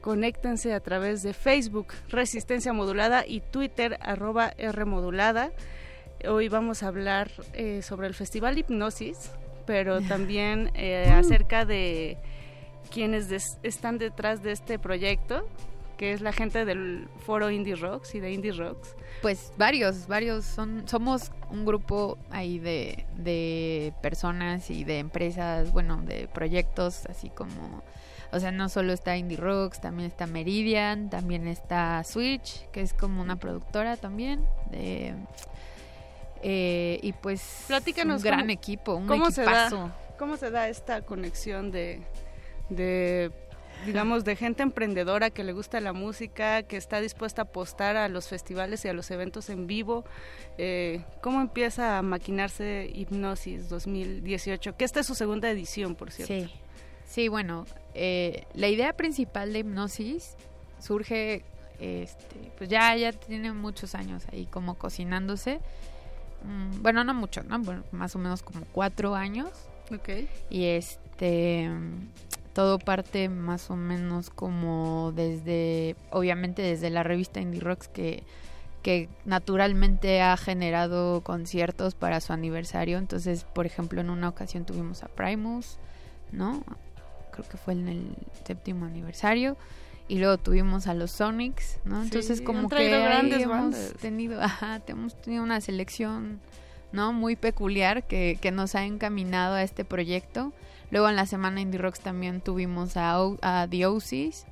[0.00, 5.50] conéctense a través de Facebook, Resistencia Modulada y Twitter, arroba R Modulada.
[6.28, 9.30] Hoy vamos a hablar eh, sobre el Festival Hipnosis,
[9.66, 11.18] pero también eh, Uh.
[11.18, 12.18] acerca de
[12.90, 15.46] quienes des- están detrás de este proyecto
[15.96, 18.96] que es la gente del foro Indie Rocks y de Indie Rocks.
[19.20, 26.00] Pues varios, varios son, somos un grupo ahí de, de personas y de empresas, bueno,
[26.02, 27.82] de proyectos, así como,
[28.32, 32.92] o sea, no solo está Indie Rocks, también está Meridian, también está Switch, que es
[32.94, 35.14] como una productora también, de,
[36.42, 39.90] eh, y pues Platícanos un gran cómo- equipo, un ¿Cómo se, da, equipazo.
[40.18, 42.02] ¿Cómo se da esta conexión de,
[42.70, 43.30] de,
[43.84, 48.08] digamos, de gente emprendedora que le gusta la música, que está dispuesta a apostar a
[48.08, 50.04] los festivales y a los eventos en vivo?
[50.56, 54.76] Eh, ¿Cómo empieza a maquinarse Hipnosis 2018?
[54.76, 56.32] Que esta es su segunda edición, por cierto.
[56.32, 56.50] Sí,
[57.06, 60.36] sí, bueno, eh, la idea principal de Hipnosis
[60.78, 61.44] surge,
[61.78, 65.60] este, pues ya, ya tiene muchos años ahí como cocinándose.
[66.44, 67.58] Mm, bueno, no mucho, ¿no?
[67.60, 69.50] Bueno, más o menos como cuatro años.
[69.92, 70.28] Ok.
[70.50, 71.70] Y este,
[72.54, 78.22] todo parte más o menos como desde, obviamente desde la revista Indie Rocks que
[78.82, 82.98] que naturalmente ha generado conciertos para su aniversario.
[82.98, 85.76] Entonces, por ejemplo, en una ocasión tuvimos a Primus,
[86.32, 86.64] ¿no?
[87.30, 88.06] Creo que fue en el
[88.44, 89.56] séptimo aniversario.
[90.08, 92.00] Y luego tuvimos a los Sonics, ¿no?
[92.00, 93.92] Sí, Entonces, como que ahí hemos bandas.
[94.00, 96.40] tenido, ajá, hemos tenido una selección,
[96.90, 97.12] ¿no?
[97.12, 100.52] Muy peculiar que, que nos ha encaminado a este proyecto.
[100.90, 104.46] Luego en la semana Indie Rocks también tuvimos a, O- a The Oasis,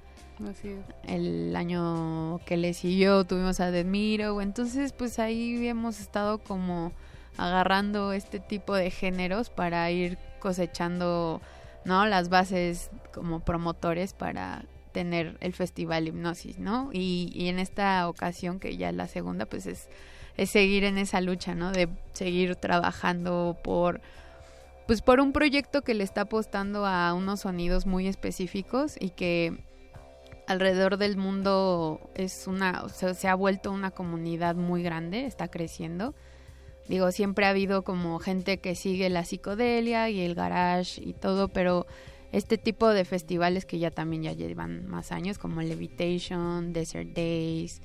[0.48, 0.78] Así es.
[1.08, 6.92] el año que le siguió tuvimos a The Miro, entonces pues ahí hemos estado como
[7.36, 11.40] agarrando este tipo de géneros para ir cosechando,
[11.88, 12.06] ¿no?
[12.06, 16.90] Las bases como promotores para tener el festival Hipnosis, ¿no?
[16.92, 19.88] Y, y en esta ocasión, que ya es la segunda, pues es,
[20.36, 21.72] es seguir en esa lucha, ¿no?
[21.72, 24.00] De seguir trabajando por
[24.86, 29.62] pues por un proyecto que le está apostando a unos sonidos muy específicos y que
[30.46, 35.48] alrededor del mundo es una, o sea, se ha vuelto una comunidad muy grande, está
[35.48, 36.14] creciendo.
[36.88, 41.48] Digo, siempre ha habido como gente que sigue la psicodelia y el garage y todo,
[41.48, 41.86] pero
[42.32, 47.80] este tipo de festivales que ya también ya llevan más años, como Levitation, Desert Days,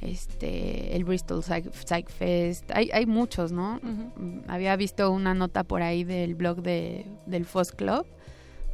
[0.00, 3.80] este, el Bristol Psych, Psych Fest, hay, hay muchos, ¿no?
[4.48, 8.06] Había visto una nota por ahí del blog de, del Foss Club,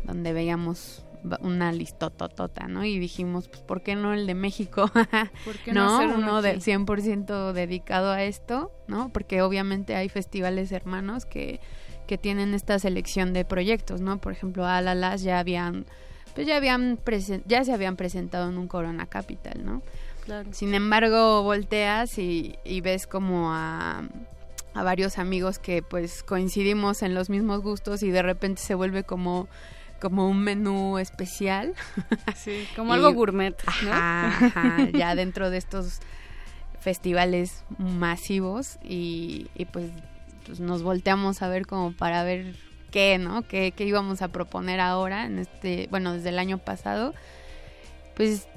[0.04, 1.04] donde veíamos
[1.40, 2.84] una listototota, ¿no?
[2.84, 4.90] Y dijimos, pues, ¿por qué no el de México?
[5.44, 6.70] ¿Por qué no no, hacer uno uno de aquí?
[6.70, 9.12] 100% dedicado a esto, ¿no?
[9.12, 11.60] Porque obviamente hay festivales hermanos que,
[12.06, 14.20] que tienen esta selección de proyectos, ¿no?
[14.20, 15.86] Por ejemplo, Alalas ya habían
[16.34, 16.98] pues ya habían
[17.46, 19.82] ya se habían presentado en un Corona Capital, ¿no?
[20.24, 20.48] Claro.
[20.52, 24.04] Sin embargo, volteas y, y ves como a,
[24.74, 29.04] a varios amigos que pues coincidimos en los mismos gustos y de repente se vuelve
[29.04, 29.48] como
[30.02, 31.74] como un menú especial.
[32.34, 33.54] Sí, como algo gourmet,
[33.84, 33.92] ¿no?
[33.92, 36.00] Ajá, ajá, ya dentro de estos
[36.80, 39.90] festivales masivos y, y pues,
[40.44, 42.56] pues nos volteamos a ver como para ver
[42.90, 43.42] qué, ¿no?
[43.42, 47.14] ¿Qué, qué íbamos a proponer ahora en este, bueno, desde el año pasado.
[48.16, 48.48] Pues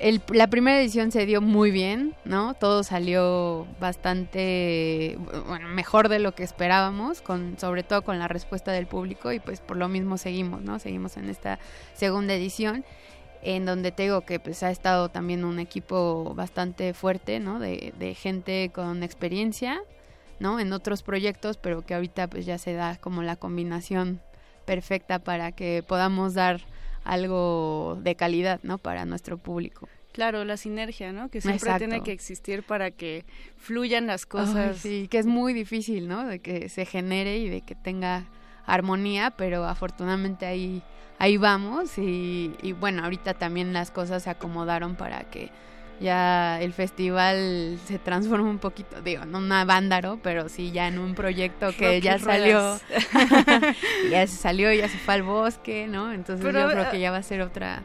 [0.00, 2.54] el- la primera edición se dio muy bien, ¿no?
[2.54, 5.18] Todo salió bastante,
[5.74, 9.60] mejor de lo que esperábamos, con, sobre todo con la respuesta del público y pues
[9.60, 10.78] por lo mismo seguimos, ¿no?
[10.78, 11.58] Seguimos en esta
[11.94, 12.84] segunda edición
[13.42, 17.58] en donde te digo que pues ha estado también un equipo bastante fuerte, ¿no?
[17.58, 19.80] De, de gente con experiencia,
[20.40, 20.60] ¿no?
[20.60, 24.20] En otros proyectos, pero que ahorita pues ya se da como la combinación
[24.64, 26.60] perfecta para que podamos dar
[27.04, 28.78] algo de calidad, ¿no?
[28.78, 29.88] Para nuestro público.
[30.12, 31.28] Claro, la sinergia, ¿no?
[31.28, 31.78] Que siempre Exacto.
[31.86, 33.24] tiene que existir para que
[33.56, 34.78] fluyan las cosas.
[34.78, 36.26] sí, que es muy difícil, ¿no?
[36.26, 38.24] De que se genere y de que tenga
[38.66, 40.82] armonía, pero afortunadamente ahí,
[41.18, 45.50] ahí vamos y, y bueno, ahorita también las cosas se acomodaron para que
[46.00, 50.98] ya el festival se transforme un poquito, digo, no una vándaro, pero sí ya en
[50.98, 52.80] un proyecto que ya salió,
[54.10, 56.12] ya se salió, ya se fue al bosque, ¿no?
[56.12, 57.82] Entonces Pero, yo creo que ya va a ser otra...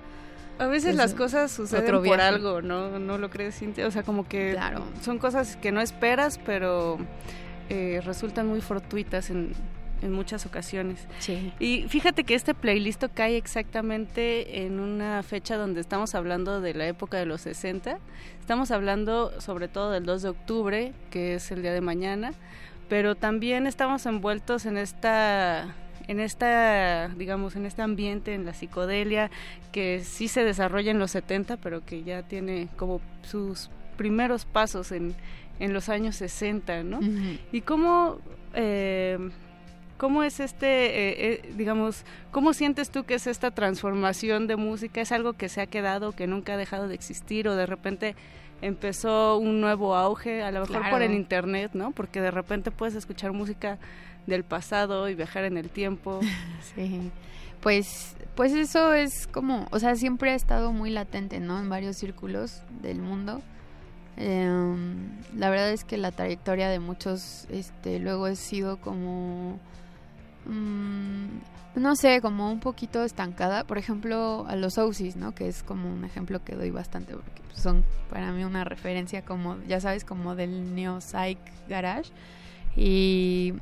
[0.57, 2.97] A veces pues, las cosas suceden otro por algo, ¿no?
[2.97, 3.85] ¿No lo crees, Cintia?
[3.87, 4.85] O sea, como que Claro.
[5.01, 6.97] son cosas que no esperas, pero
[7.67, 9.51] eh, resultan muy fortuitas en,
[10.01, 11.07] en muchas ocasiones.
[11.19, 11.51] Sí.
[11.59, 16.87] Y fíjate que este playlist cae exactamente en una fecha donde estamos hablando de la
[16.87, 17.99] época de los 60.
[18.39, 22.33] Estamos hablando sobre todo del 2 de octubre, que es el día de mañana,
[22.89, 25.75] pero también estamos envueltos en esta
[26.07, 29.31] en esta, digamos, en este ambiente, en la psicodelia,
[29.71, 34.91] que sí se desarrolla en los 70, pero que ya tiene como sus primeros pasos
[34.91, 35.15] en,
[35.59, 36.99] en los años 60, ¿no?
[37.51, 38.19] Y cómo,
[38.53, 39.17] eh,
[39.97, 45.01] ¿Cómo es este, eh, eh, digamos, cómo sientes tú que es esta transformación de música?
[45.01, 48.15] ¿Es algo que se ha quedado, que nunca ha dejado de existir o de repente
[48.61, 51.91] empezó un nuevo auge, a lo mejor por el internet, ¿no?
[51.91, 53.77] Porque de repente puedes escuchar música
[54.27, 56.19] del pasado y viajar en el tiempo.
[56.75, 57.11] Sí.
[57.61, 61.59] Pues, pues eso es como, o sea, siempre ha estado muy latente, ¿no?
[61.59, 63.41] En varios círculos del mundo.
[64.17, 69.59] Em, la verdad es que la trayectoria de muchos, este, luego ha sido como,
[70.45, 73.63] mm, no sé, como un poquito estancada.
[73.65, 75.33] Por ejemplo, a los Ausis, ¿no?
[75.33, 79.57] Que es como un ejemplo que doy bastante porque son para mí una referencia como,
[79.67, 82.11] ya sabes, como del neo psych garage.
[82.75, 83.53] Y,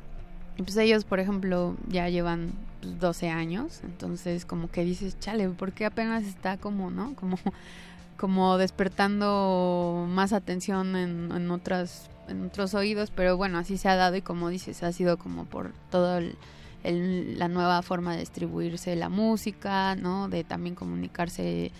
[0.57, 5.71] pues ellos, por ejemplo, ya llevan pues, 12 años, entonces como que dices, chale, ¿por
[5.71, 7.15] qué apenas está como, no?
[7.15, 7.37] Como,
[8.17, 13.95] como despertando más atención en, en otras en otros oídos, pero bueno, así se ha
[13.95, 16.37] dado y como dices, ha sido como por todo el,
[16.83, 20.27] el- la nueva forma de distribuirse la música, ¿no?
[20.29, 21.71] De también comunicarse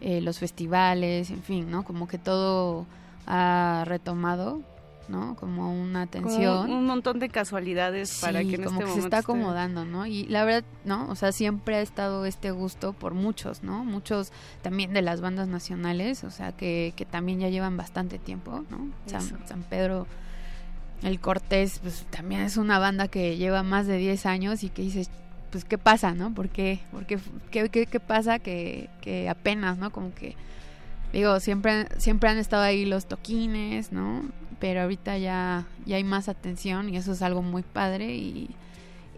[0.00, 1.84] eh, los festivales, en fin, ¿no?
[1.84, 2.86] Como que todo
[3.26, 4.60] ha retomado,
[5.08, 5.36] ¿no?
[5.36, 6.70] Como una Como atención.
[6.70, 10.06] un montón de casualidades para que en como este que se está acomodando, ¿no?
[10.06, 11.08] Y la verdad, ¿no?
[11.08, 13.84] O sea, siempre ha estado este gusto por muchos, ¿no?
[13.84, 14.32] Muchos
[14.62, 18.88] también de las bandas nacionales, o sea, que, que también ya llevan bastante tiempo, ¿no?
[19.46, 20.06] San Pedro,
[21.02, 24.82] el Cortés, pues también es una banda que lleva más de 10 años y que
[24.82, 25.10] dices,
[25.50, 26.32] pues, ¿qué pasa, no?
[26.32, 26.80] ¿Por qué?
[26.92, 27.18] ¿Por qué,
[27.50, 29.90] qué, qué- qué pasa que, que apenas, ¿no?
[29.90, 30.34] Como que
[31.12, 34.22] digo, siempre, siempre han estado ahí los toquines, ¿no?
[34.60, 38.48] Pero ahorita ya, ya hay más atención y eso es algo muy padre y,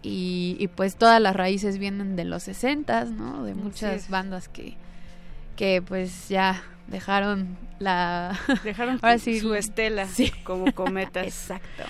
[0.03, 3.43] y, y pues todas las raíces vienen de los 60, ¿no?
[3.45, 4.75] De muchas bandas que,
[5.55, 8.37] que pues ya dejaron la...
[8.63, 10.31] Dejaron ahora su- sí, su estela sí.
[10.43, 11.25] como cometas.
[11.27, 11.83] Exacto.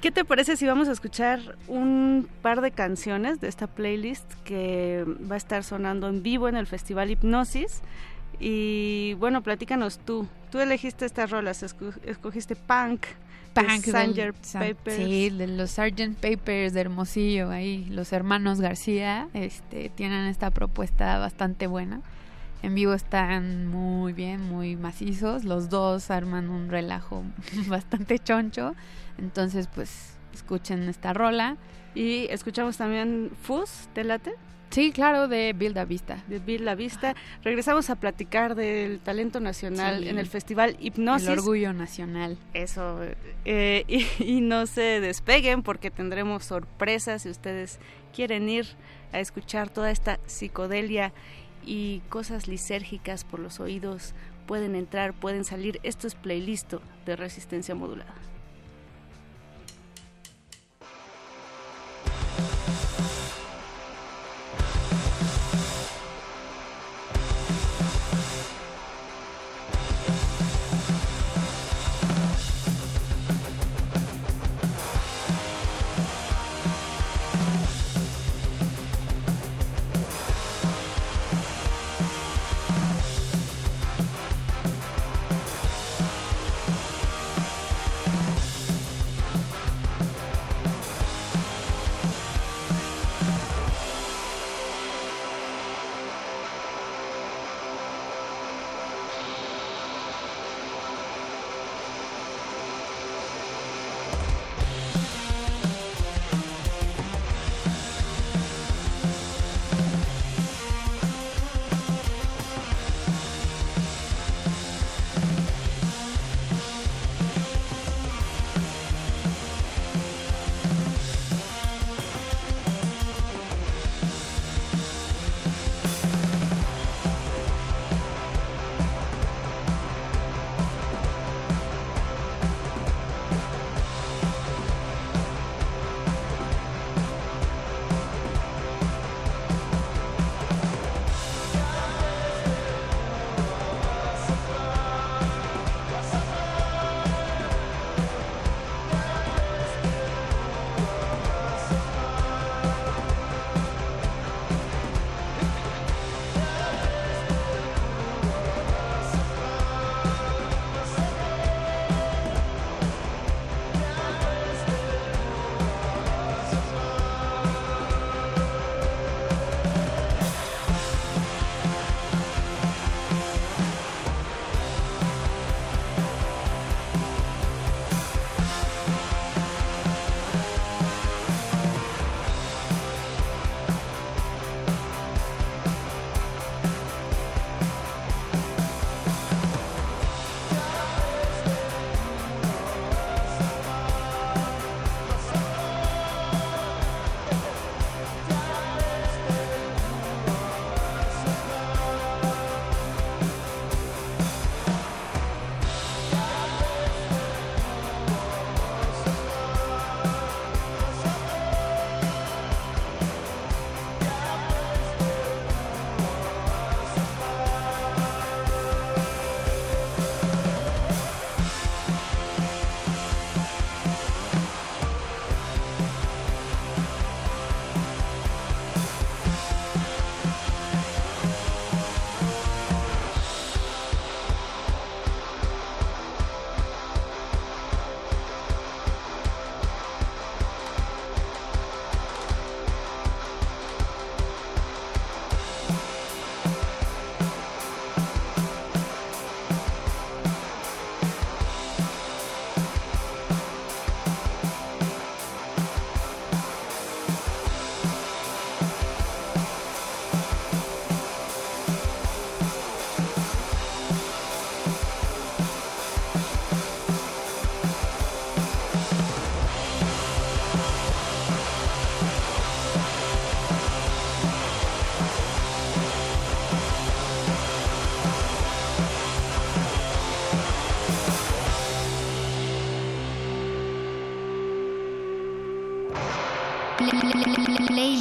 [0.00, 5.04] ¿Qué te parece si vamos a escuchar un par de canciones de esta playlist que
[5.30, 7.82] va a estar sonando en vivo en el Festival Hipnosis?
[8.38, 10.28] Y bueno, platícanos tú.
[10.50, 13.06] Tú elegiste estas rolas, esco- escogiste Punk,
[13.54, 14.96] de Punk Sanger San- Papers.
[14.96, 16.14] Sí, de los Sgt.
[16.20, 22.02] Papers de Hermosillo, ahí los hermanos García este, tienen esta propuesta bastante buena.
[22.62, 25.44] En vivo están muy bien, muy macizos.
[25.44, 27.22] Los dos arman un relajo
[27.68, 28.74] bastante choncho.
[29.18, 31.56] Entonces, pues, escuchen esta rola.
[31.94, 34.32] Y escuchamos también Fuzz, ¿te late?
[34.70, 36.22] Sí, claro, de Bill La Vista.
[36.28, 37.14] De Bill La Vista.
[37.42, 40.08] Regresamos a platicar del talento nacional Sí.
[40.10, 41.26] en el Festival Hipnosis.
[41.28, 42.36] El orgullo nacional.
[42.52, 43.00] Eso,
[43.46, 47.78] eh, y, y no se despeguen porque tendremos sorpresas si ustedes
[48.14, 48.66] quieren ir
[49.12, 51.14] a escuchar toda esta psicodelia
[51.64, 54.14] y cosas lisérgicas por los oídos.
[54.46, 55.80] Pueden entrar, pueden salir.
[55.82, 56.74] Esto es playlist
[57.06, 58.14] de resistencia modulada.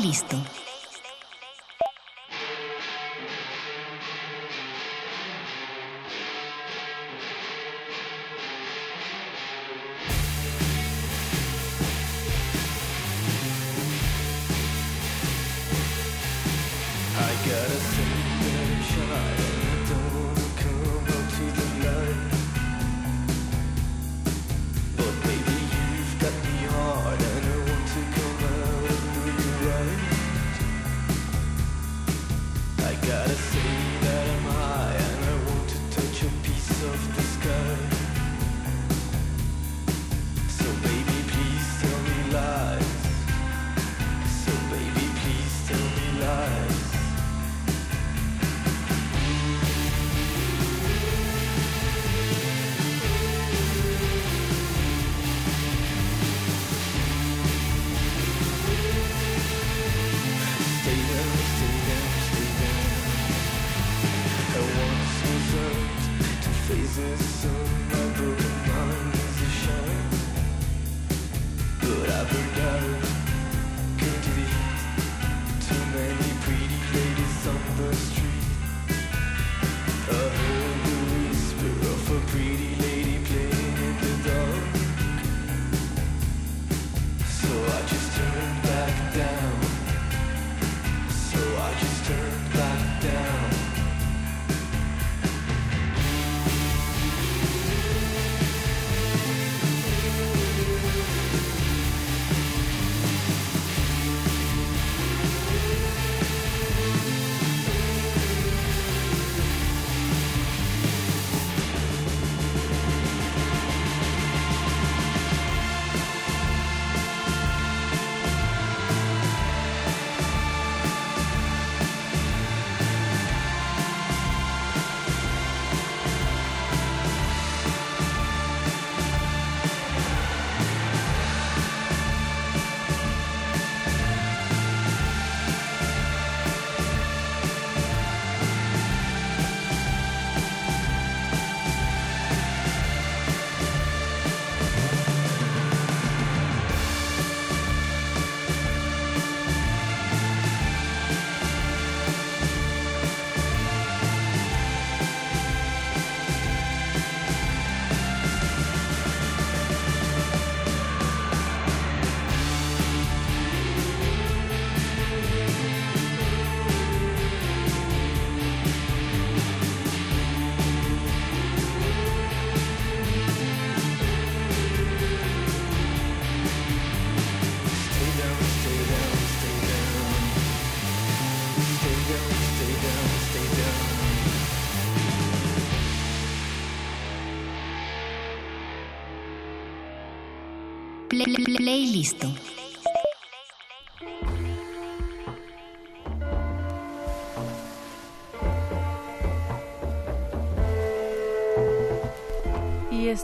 [0.07, 0.56] Playlist.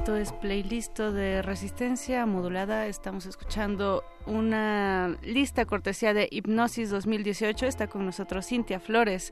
[0.04, 2.88] Esto es playlist de resistencia modulada.
[2.88, 7.66] Estamos escuchando una lista cortesía de Hipnosis 2018.
[7.68, 9.32] Está con nosotros Cintia Flores,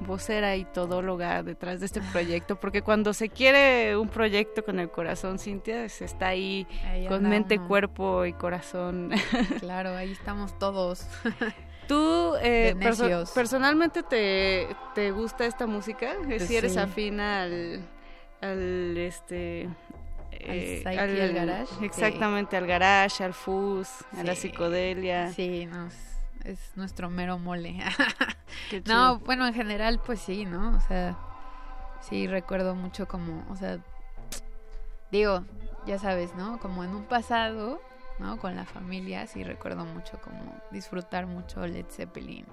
[0.00, 2.60] vocera y todóloga detrás de este proyecto.
[2.60, 7.26] Porque cuando se quiere un proyecto con el corazón, Cintia, se está ahí Ahí con
[7.26, 9.12] mente, cuerpo y corazón.
[9.60, 11.06] Claro, ahí estamos todos.
[11.88, 16.12] ¿Tú eh, perso- personalmente te, te gusta esta música?
[16.26, 16.78] Pues si eres sí.
[16.78, 17.80] afín al,
[18.42, 19.66] al este
[20.44, 25.94] eh, psyche, al garage, exactamente al garage al fuzz a la psicodelia Sí, no, es,
[26.44, 27.76] es nuestro mero mole.
[28.86, 30.76] No, bueno, en general, pues sí, ¿no?
[30.76, 31.16] O sea,
[32.00, 33.78] sí recuerdo mucho como, o sea,
[35.10, 35.44] digo,
[35.86, 36.58] ya sabes, ¿no?
[36.58, 37.80] Como en un pasado,
[38.18, 38.38] ¿no?
[38.38, 42.44] Con la familia, sí recuerdo mucho como disfrutar mucho Led Zeppelin,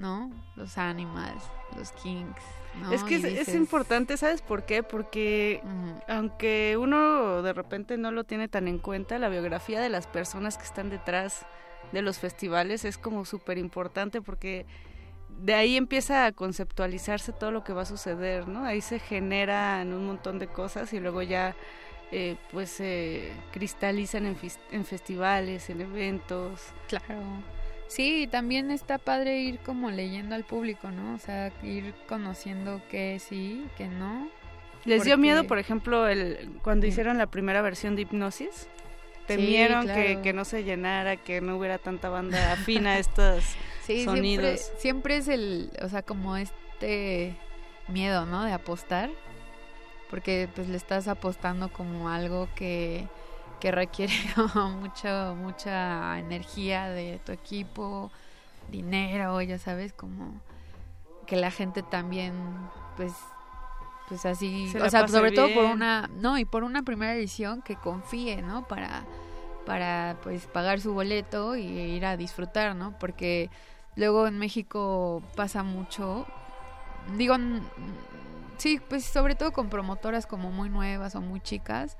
[0.00, 0.30] ¿no?
[0.56, 1.44] Los Animals,
[1.76, 2.42] los Kings,
[2.80, 2.90] ¿no?
[2.90, 4.82] Es que es, importante, ¿sabes por qué?
[4.82, 5.62] Porque
[6.08, 10.56] aunque uno de repente no lo tiene tan en cuenta, la biografía de las personas
[10.56, 11.46] que están detrás
[11.92, 14.66] de los festivales es como súper importante porque
[15.28, 18.64] de ahí empieza a conceptualizarse todo lo que va a suceder, ¿no?
[18.64, 21.54] Ahí se generan un montón de cosas y luego ya
[22.10, 24.36] eh, pues se cristalizan en,
[24.70, 26.60] en festivales, en eventos.
[26.88, 27.22] Claro.
[27.90, 31.14] Sí, también está padre ir como leyendo al público, ¿no?
[31.14, 34.28] O sea, ir conociendo qué sí, qué no.
[34.84, 38.68] ¿Les dio miedo, por ejemplo, el, cuando hicieron la primera versión de Hipnosis?
[39.26, 40.00] temieron claro.
[40.00, 43.44] que, que no se llenara, que no hubiera tanta banda afina a estos
[43.86, 44.60] Sí, sonidos.
[44.60, 47.36] Siempre, siempre es el, o sea, como este
[47.88, 48.44] miedo, ¿no?
[48.44, 49.10] De apostar,
[50.10, 53.08] porque pues le estás apostando como algo que,
[53.60, 54.12] que requiere
[54.54, 58.10] mucho, mucha energía de tu equipo,
[58.70, 60.40] dinero, ya sabes, como
[61.26, 62.34] que la gente también,
[62.96, 63.12] pues,
[64.08, 67.62] pues así, Se o sea, sobre todo por una, no, y por una primera edición
[67.62, 68.66] que confíe, ¿no?
[68.66, 69.04] Para,
[69.66, 72.98] para pues pagar su boleto y ir a disfrutar, ¿no?
[72.98, 73.50] Porque
[73.94, 76.26] luego en México pasa mucho,
[77.16, 77.36] digo,
[78.56, 81.96] sí, pues sobre todo con promotoras como muy nuevas o muy chicas,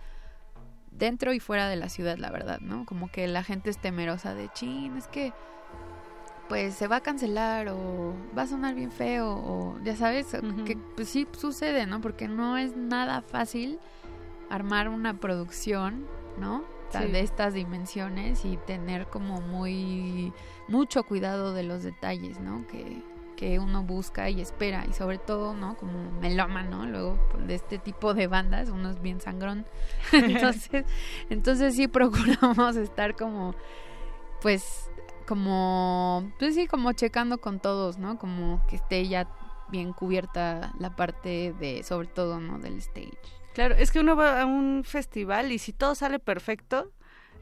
[1.00, 2.84] dentro y fuera de la ciudad, la verdad, ¿no?
[2.84, 5.32] Como que la gente es temerosa de, chin, es que
[6.48, 10.26] pues se va a cancelar o va a sonar bien feo o ya sabes,
[10.66, 12.00] que pues sí sucede, ¿no?
[12.00, 13.78] Porque no es nada fácil
[14.50, 16.06] armar una producción,
[16.38, 16.64] ¿no?
[16.90, 17.04] Sí.
[17.06, 20.32] De estas dimensiones y tener como muy
[20.66, 22.66] mucho cuidado de los detalles, ¿no?
[22.66, 23.00] Que,
[23.40, 25.74] que uno busca y espera y sobre todo, ¿no?
[25.78, 29.64] Como melómano, luego de este tipo de bandas, uno es bien sangrón.
[30.12, 30.84] entonces,
[31.30, 33.54] entonces sí procuramos estar como
[34.42, 34.90] pues
[35.26, 38.18] como pues sí, como checando con todos, ¿no?
[38.18, 39.26] Como que esté ya
[39.70, 42.58] bien cubierta la parte de sobre todo, ¿no?
[42.58, 43.16] del stage.
[43.54, 46.92] Claro, es que uno va a un festival y si todo sale perfecto,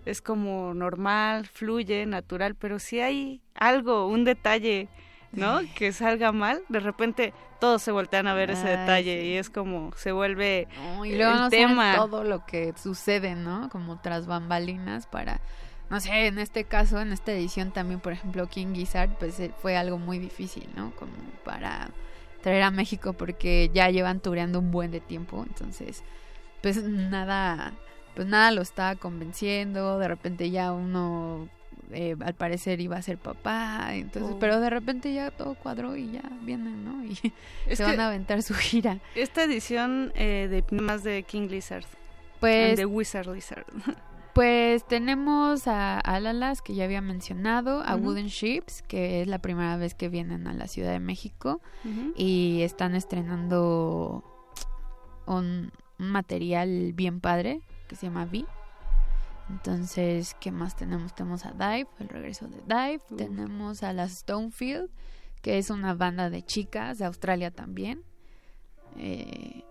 [0.06, 4.88] es como normal, fluye, natural, pero si hay algo, un detalle,
[5.32, 5.60] ¿no?
[5.74, 9.26] Que salga mal, de repente todos se voltean a ver ese detalle sí.
[9.28, 10.68] y es como se vuelve
[11.04, 11.96] y luego el no tema.
[11.96, 13.68] todo lo que sucede, ¿no?
[13.70, 15.40] Como tras bambalinas para
[15.90, 19.52] no sé, en este caso, en esta edición también, por ejemplo, King Gizzard, pues eh,
[19.62, 20.90] fue algo muy difícil, ¿no?
[20.96, 21.12] Como
[21.44, 21.88] para
[22.42, 26.04] traer a México porque ya llevan tureando un buen de tiempo, entonces,
[26.62, 27.72] pues nada,
[28.14, 31.48] pues nada lo estaba convenciendo, de repente ya uno
[31.92, 34.38] eh, al parecer iba a ser papá, entonces, Oh.
[34.38, 37.04] pero de repente ya todo cuadró y ya vienen, ¿no?
[37.08, 37.32] Y
[37.66, 38.98] Es se van a aventar su gira.
[39.14, 41.84] Esta edición eh, de más de King Lizard.
[42.40, 43.64] Pues- the Wizard Lizard.
[44.34, 47.96] Pues tenemos a Alalas, que ya había mencionado, a.
[47.96, 51.60] Wooden Ships, que es la primera vez que vienen a la Ciudad de México,
[52.14, 54.22] y están estrenando
[55.26, 58.44] un, un material bien padre, que se llama V.
[59.48, 61.14] Entonces, ¿qué más tenemos?
[61.14, 64.90] Tenemos a Dive, el regreso de Dive, tenemos a las Stonefield,
[65.40, 68.02] que es una banda de chicas de Australia también.
[68.96, 69.64] Eh,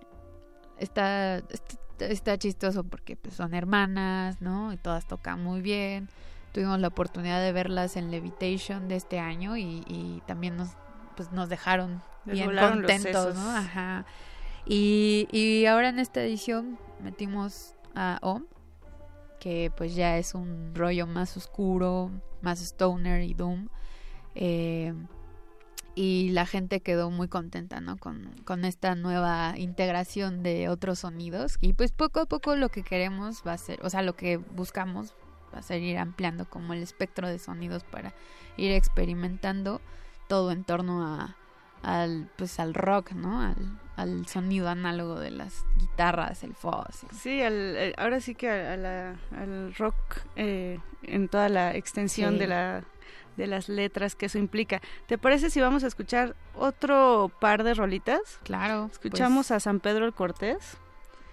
[0.78, 4.74] está, está, está chistoso porque pues, son hermanas, ¿no?
[4.74, 6.10] Y todas tocan muy bien.
[6.54, 10.70] Tuvimos la oportunidad de verlas en Levitation de este año y, y también nos,
[11.16, 13.36] pues, nos dejaron Les bien contentos.
[13.36, 13.50] ¿no?
[13.52, 14.06] Ajá.
[14.66, 18.46] Y, y ahora en esta edición metimos a OM,
[19.40, 23.70] que pues ya es un rollo más oscuro, más stoner y doom.
[24.36, 24.94] Eh,
[25.96, 27.98] y la gente quedó muy contenta, ¿no?
[27.98, 31.58] Con, con esta nueva integración de otros sonidos.
[31.60, 34.38] Y pues poco a poco lo que queremos va a ser, o sea, lo que
[34.38, 35.16] buscamos
[35.54, 38.14] va a ser ir ampliando como el espectro de sonidos para
[38.58, 39.82] ir experimentando
[40.28, 41.36] todo en torno a,
[41.84, 43.42] al, pues al rock, ¿no?
[43.42, 43.56] Al,
[43.96, 47.06] al sonido análogo de las guitarras, el fuzz.
[47.20, 49.96] Sí, al- eh, ahora sí que a- a la- al rock
[50.36, 52.40] eh, en toda la extensión Sí.
[52.40, 52.84] de la
[53.38, 54.82] de las letras que eso implica.
[55.06, 58.20] ¿Te parece si vamos a escuchar otro par de rolitas?
[58.44, 58.90] Claro.
[58.92, 60.76] Escuchamos pues, a San Pedro el Cortés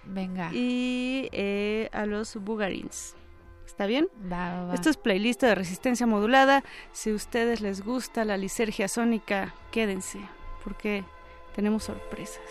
[0.03, 0.51] Venga.
[0.53, 3.15] y eh, a los Bugarins.
[3.65, 4.07] ¿Está bien?
[4.31, 4.73] Va, va, va.
[4.73, 6.63] Esto es playlist de resistencia modulada.
[6.91, 10.19] Si a ustedes les gusta la lisergia sónica, quédense,
[10.63, 11.03] porque
[11.55, 12.41] tenemos sorpresas.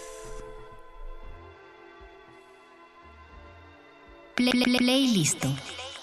[4.35, 5.41] Play- play- Playlist.
[5.41, 5.94] Thank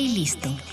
[0.00, 0.40] Playlist.
[0.40, 0.69] Can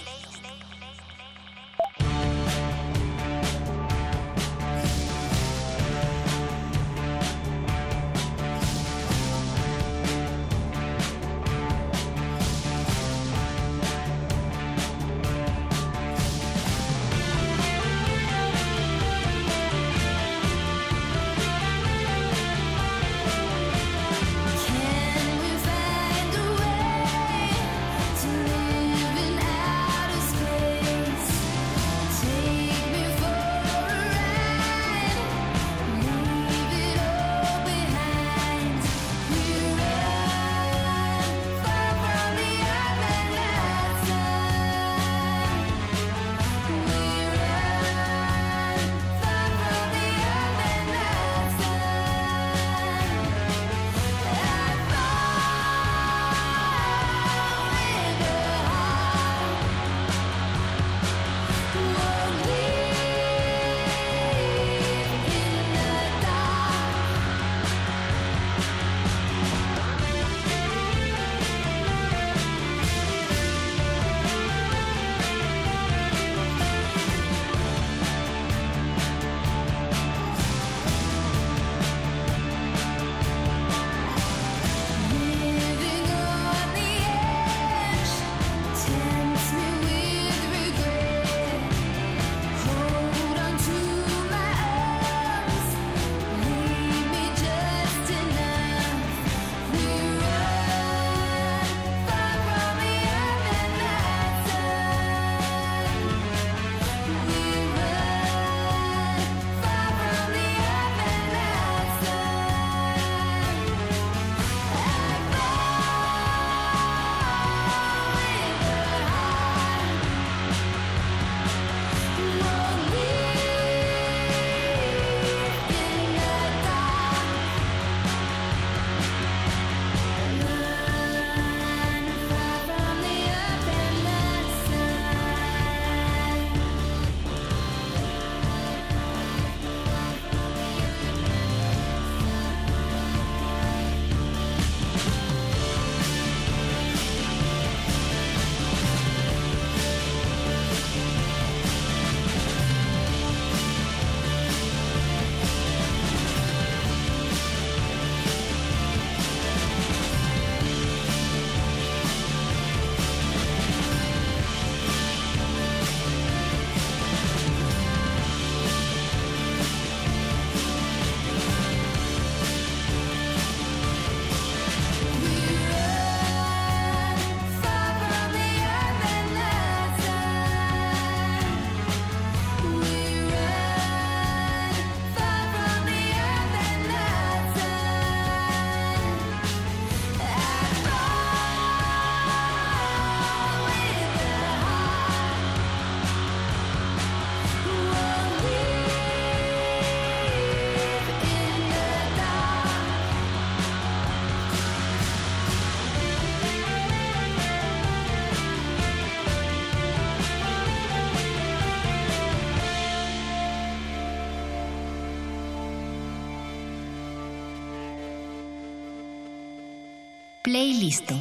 [220.47, 221.11] Playlist.
[221.11, 221.17] Ya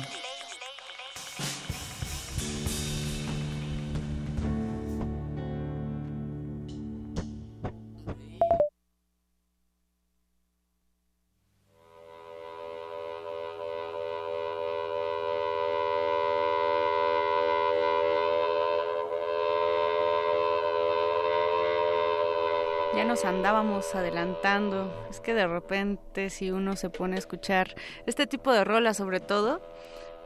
[23.07, 25.07] nos andábamos adelantando.
[25.10, 27.75] Es que de repente si uno se pone a escuchar
[28.07, 29.60] este tipo de rolas sobre todo,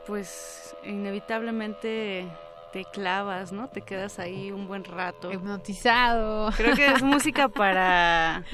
[0.06, 2.26] pues inevitablemente
[2.72, 3.68] te clavas, ¿no?
[3.68, 5.30] Te quedas ahí un buen rato.
[5.30, 6.50] Hipnotizado.
[6.56, 8.44] Creo que es música para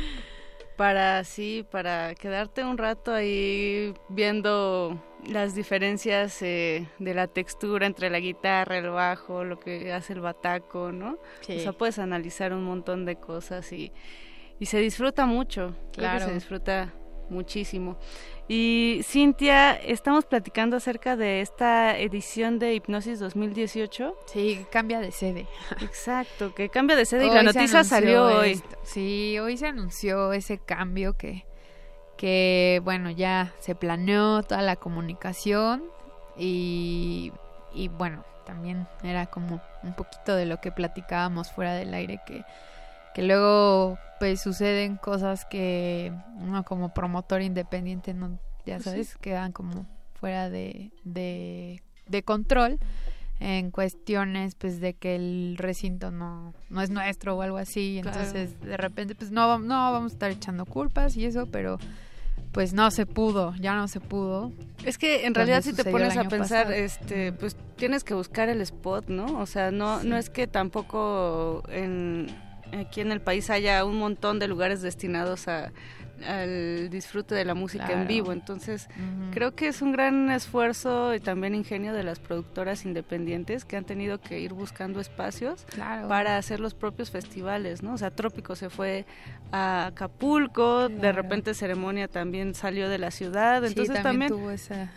[0.77, 8.11] para sí, para quedarte un rato ahí viendo las diferencias eh, de la textura entre
[8.11, 11.19] la guitarra, el bajo, lo que hace el bataco, ¿no?
[11.41, 11.57] Sí.
[11.57, 13.93] O sea, puedes analizar un montón de cosas y,
[14.61, 15.69] y se disfruta mucho.
[15.71, 16.27] Creo que Claro.
[16.27, 16.93] se disfruta
[17.29, 17.99] muchísimo.
[18.49, 24.17] Y Cintia, estamos platicando acerca de esta edición de Hipnosis 2018.
[24.27, 25.49] Sí, cambia de sede.
[25.83, 28.53] Exacto, que cambia de sede y la noticia salió hoy.
[28.53, 28.79] esto.
[28.85, 31.45] Sí, hoy se anunció ese cambio que,
[32.17, 35.83] que, bueno, ya se planeó toda la comunicación
[36.37, 37.33] y,
[37.75, 42.45] y, bueno, también era como un poquito de lo que platicábamos fuera del aire que,
[43.15, 49.17] que luego pues suceden cosas que uno como promotor independiente no, ya Pues sabes, sí.
[49.21, 52.79] quedan como fuera de, de, de control
[53.41, 58.19] en cuestiones pues de que el recinto no, no es nuestro o algo así Claro.
[58.21, 61.79] entonces de repente pues no, no vamos a estar echando culpas y eso pero
[62.53, 64.53] pues no se pudo ya no se pudo
[64.85, 66.73] Es que en realidad si te pones a pensar, pasado.
[66.73, 69.39] este, pues tienes que buscar el spot, ¿no?
[69.41, 70.09] O sea, no, Sí.
[70.09, 72.27] no es que tampoco en
[72.79, 75.73] aquí en el país haya un montón de lugares destinados a
[76.27, 78.33] al disfrute de la música en vivo.
[78.33, 78.89] Entonces,
[79.33, 83.85] creo que es un gran esfuerzo y también ingenio de las productoras independientes que han
[83.85, 86.09] tenido que ir buscando espacios Claro.
[86.09, 87.95] para hacer los propios festivales, ¿no?
[87.95, 89.05] O sea, Trópico se fue
[89.53, 94.51] a Acapulco, de repente Ceremonia también salió de la ciudad, Sí, entonces también también, tuvo
[94.51, 94.91] esa-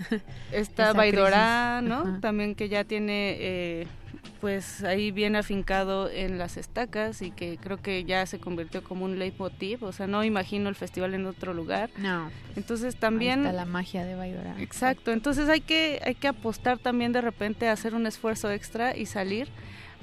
[0.51, 1.89] está esa crisis.
[1.89, 2.19] ¿no?
[2.19, 3.87] También que ya tiene eh,
[4.29, 9.05] pues ahí bien afincado en las estacas y que creo que ya se convirtió como
[9.05, 11.89] un leitmotiv, o sea, no imagino el festival en otro lugar.
[11.97, 12.29] No.
[12.55, 16.77] Entonces Ahí también está la magia de Baidora Exacto, entonces hay que hay que apostar
[16.77, 19.49] también de repente a hacer un esfuerzo extra y salir,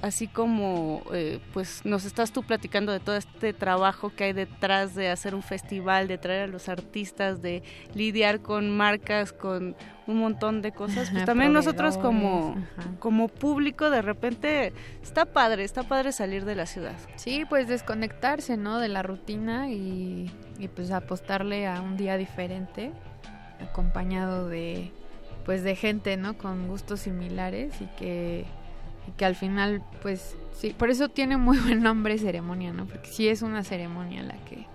[0.02, 4.94] así como eh, pues nos estás tú platicando de todo este trabajo que hay detrás
[4.94, 7.62] de hacer un festival, de traer a los artistas, de
[7.94, 9.74] lidiar con marcas, con
[10.06, 12.90] un montón de cosas, pues también nosotros como ajá.
[13.00, 16.96] como público de repente está padre, está padre salir de la ciudad.
[17.16, 18.78] Sí, pues desconectarse, ¿no?
[18.78, 22.92] De la rutina y, y pues apostarle a un día diferente,
[23.60, 24.92] acompañado de,
[25.44, 26.36] pues de gente, ¿no?
[26.36, 28.44] Con gustos similares y que,
[29.08, 32.86] y que al final, pues sí, por eso tiene muy buen nombre ceremonia, ¿no?
[32.86, 34.66] Porque sí es una ceremonia la que,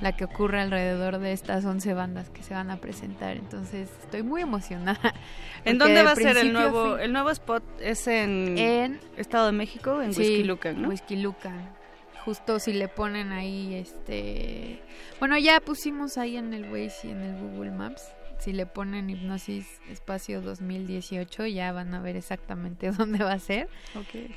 [0.00, 3.36] la que ocurre alrededor de estas 11 bandas que se van a presentar.
[3.36, 5.14] Entonces estoy muy emocionada.
[5.64, 7.62] ¿En dónde de va a ser el nuevo fin- el nuevo spot?
[7.80, 10.88] Es en, En- Estado de México, en Sí, Whisky Lucan, ¿no?
[10.88, 11.76] Whisky Lucan.
[12.24, 14.82] Justo si le ponen ahí, este...
[15.18, 18.02] Bueno, ya pusimos ahí en el Waze y en el Google Maps.
[18.38, 23.68] Si le ponen Hipnosis Espacio 2018, ya van a ver exactamente dónde va a ser.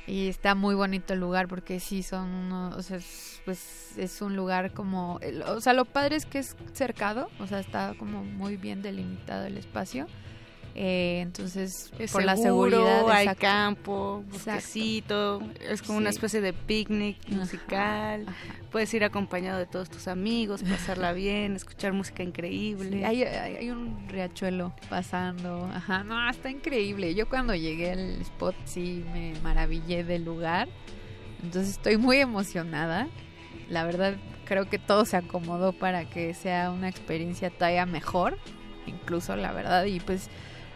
[0.06, 4.22] Y está muy bonito el lugar porque sí son unos, o sea, es- pues es
[4.22, 8.22] un lugar como, o sea, lo padre es que es cercado, o sea, está como
[8.24, 10.06] muy bien delimitado el espacio.
[10.74, 13.40] Eh, entonces, Es por la seguridad, hay exacto.
[13.40, 18.26] campo, bosquecito, es como una especie de picnic musical.
[18.70, 22.98] Puedes ir acompañado de todos tus amigos, pasarla bien, escuchar música increíble.
[22.98, 25.66] Sí, hay, hay, hay un riachuelo pasando.
[25.74, 27.14] Ajá, no, está increíble.
[27.14, 30.68] Yo cuando llegué al spot sí me maravillé del lugar.
[31.42, 33.08] Entonces estoy muy emocionada.
[33.68, 34.14] La verdad,
[34.46, 38.38] creo que todo se acomodó para que sea una experiencia todavía mejor.
[38.86, 39.84] Incluso, la verdad.
[39.84, 40.28] Y pues,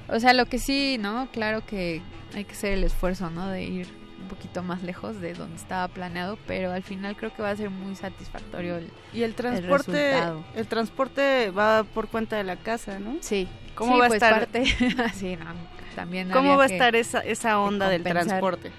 [0.09, 1.29] o sea, lo que sí, ¿no?
[1.33, 2.03] Claro que
[2.35, 3.49] hay que hacer el esfuerzo, ¿no?
[3.49, 3.89] De ir
[4.21, 6.39] un poquito más lejos de donde estaba planeado.
[6.47, 10.45] Pero al final creo que va a ser muy satisfactorio el Y el transporte, resultado.
[10.55, 13.17] el transporte va por cuenta de la casa, ¿no?
[13.21, 13.49] Sí.
[13.75, 14.39] ¿Cómo Sí, va a pues, estar?
[14.41, 14.65] parte-
[15.15, 15.47] sí, no,
[15.95, 18.73] también ¿Cómo va a estar esa, esa onda del transporte?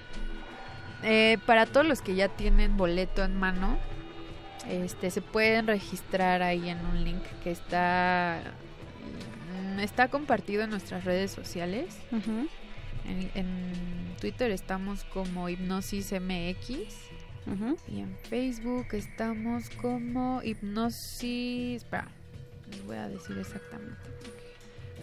[1.04, 3.78] Eh, para todos los que ya tienen boleto en mano,
[4.68, 8.40] este, se pueden registrar ahí en un link que está
[9.80, 11.94] está compartido en nuestras redes sociales.
[12.12, 13.72] en, en
[14.20, 16.70] Twitter estamos como Hipnosis MX
[17.90, 21.82] y en Facebook estamos como Hipnosis.
[21.82, 22.08] Espera,
[22.70, 23.96] les voy a decir exactamente.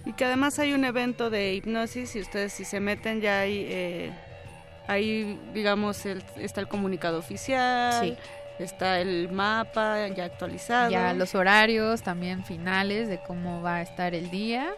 [0.06, 3.66] Y que además hay un evento de hipnosis y ustedes si se meten ya hay,
[3.68, 4.12] eh,
[4.88, 8.16] ahí digamos el- está el comunicado oficial, Sí.
[8.60, 10.92] Está el mapa ya actualizado.
[10.92, 14.74] Ya los horarios también finales de cómo va a estar el día.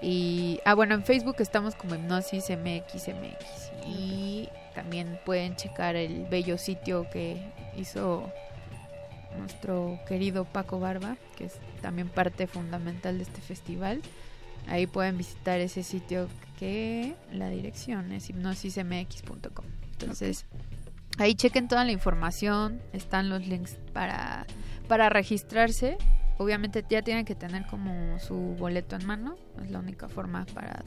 [0.00, 3.72] Y, ah, bueno, en Facebook estamos como Hipnosis MX MX.
[3.86, 8.30] Y también pueden checar el bello sitio que hizo
[9.38, 14.02] nuestro querido Paco Barba, que es también parte fundamental de este festival.
[14.68, 19.64] Ahí pueden visitar ese sitio que la dirección es hipnosismx.com.
[19.92, 20.44] Entonces,
[21.18, 24.46] ahí chequen toda la información, están los links para,
[24.86, 25.98] para registrarse.
[26.38, 30.84] Obviamente ya tienen que tener como su boleto en mano, es la única forma para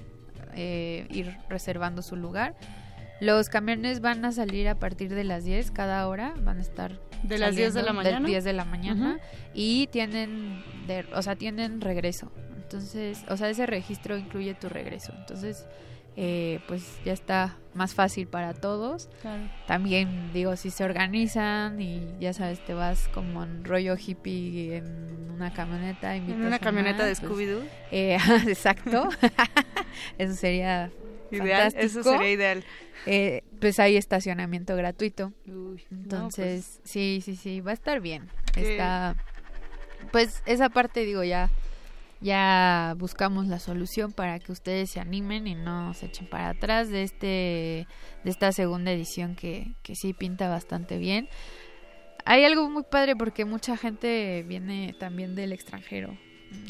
[0.56, 2.56] eh, ir reservando su lugar.
[3.20, 7.00] Los camiones van a salir a partir de las 10 cada hora, van a estar
[7.24, 8.28] ¿De las 10 de la mañana?
[8.28, 9.22] 10 de la mañana Ujú.
[9.54, 12.32] y tienen de, o sea, tienen regreso.
[12.56, 15.14] Entonces, o sea, ese registro incluye tu regreso.
[15.18, 15.68] Entonces,
[16.18, 19.10] eh, pues ya está más fácil para todos.
[19.22, 19.44] Claro.
[19.66, 25.30] También digo, si se organizan y ya sabes, te vas como en rollo hippie en
[25.32, 27.64] una camioneta, invitas una camioneta de más, Scooby-Doo.
[27.92, 28.18] eh,
[28.48, 29.10] exacto.
[30.18, 30.92] eso sería
[31.32, 31.86] Ideal, fantástico.
[31.86, 32.64] eso sería ideal.
[33.06, 35.32] Eh, pues hay estacionamiento gratuito.
[35.48, 38.28] Uy, no, Entonces, sí, sí, sí, va a estar bien.
[38.56, 39.16] Está,
[40.12, 41.50] pues esa parte digo ya,
[42.22, 46.90] ya buscamos la solución para que ustedes se animen y no se echen para atrás
[46.90, 47.88] de este,
[48.24, 51.28] de esta segunda edición que, que sí pinta bastante bien.
[52.24, 56.16] Hay algo muy padre porque mucha gente viene también del extranjero.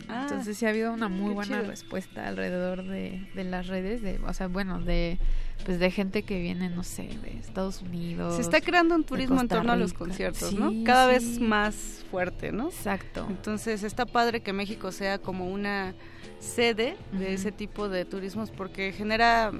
[0.08, 1.70] Ah, Entonces sí ha habido una muy buena chido.
[1.70, 5.20] respuesta alrededor de, de las redes, de, o sea, bueno, de
[5.66, 8.36] pues de gente que viene, no sé, de Estados Unidos.
[8.36, 10.84] Se está creando un turismo en torno a los conciertos, Sí, ¿no?
[10.84, 11.76] Cada vez más
[12.10, 12.70] fuerte, ¿no?
[12.70, 13.26] Exacto.
[13.30, 15.94] Entonces está padre que México sea como una
[16.40, 19.52] sede de ese tipo de turismos porque genera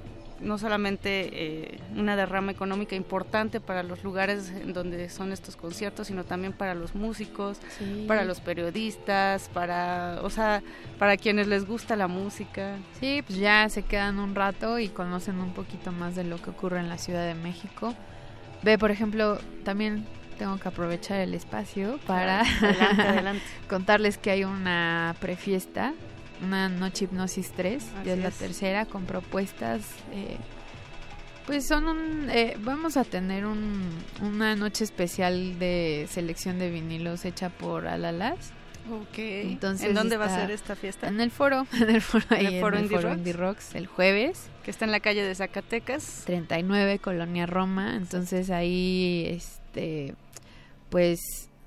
[0.42, 6.08] no solamente eh, una derrama económica importante para los lugares en donde son estos conciertos,
[6.08, 8.06] sino también para los músicos, Sí.
[8.08, 10.62] para los periodistas, para, o sea,
[11.00, 12.78] para quienes les gusta la música.
[13.00, 16.50] Sí, pues ya se quedan un rato y conocen un poquito más de lo que
[16.50, 17.94] ocurre en la Ciudad de México.
[18.64, 20.06] Ve, por ejemplo, también
[20.38, 23.44] tengo que aprovechar el espacio para Adelante, adelante.
[23.70, 25.94] contarles que hay una prefiesta,
[26.42, 29.82] una Noche Hipnosis 3, ya es la tercera, con propuestas.
[30.14, 30.38] eh,
[31.46, 32.30] pues son un.
[32.30, 33.90] eh, vamos a tener un,
[34.22, 38.54] una noche especial de selección de vinilos hecha por Alalas.
[38.90, 39.18] Ok.
[39.18, 41.08] Entonces ¿En dónde va a ser esta fiesta?
[41.08, 43.18] En el foro, en el foro, ¿En ahí el foro en el Indie foro Rocks?
[43.18, 44.50] Indie Rocks, el jueves.
[44.64, 46.24] Que está en la calle de Zacatecas.
[46.26, 50.16] 39 Colonia Roma, entonces ahí este
[50.90, 51.20] pues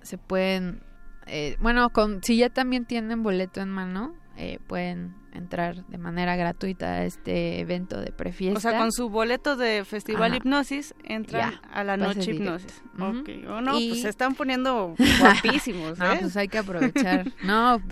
[0.03, 0.83] se pueden
[1.27, 6.37] eh, bueno, con si ya también tienen boleto en mano, eh, pueden entrar de manera
[6.37, 8.59] gratuita a este evento de prefiesta.
[8.59, 10.37] O sea, con su boleto de Festival Ajá.
[10.37, 12.83] Hipnosis entran Ya, a la noche hipnosis.
[12.95, 13.21] Ujú.
[13.21, 13.31] Ok.
[13.49, 16.19] Oh, no, Y- pues se están poniendo guapísimos, No, ¿eh?
[16.21, 17.33] pues hay que aprovechar.
[17.45, 17.83] no,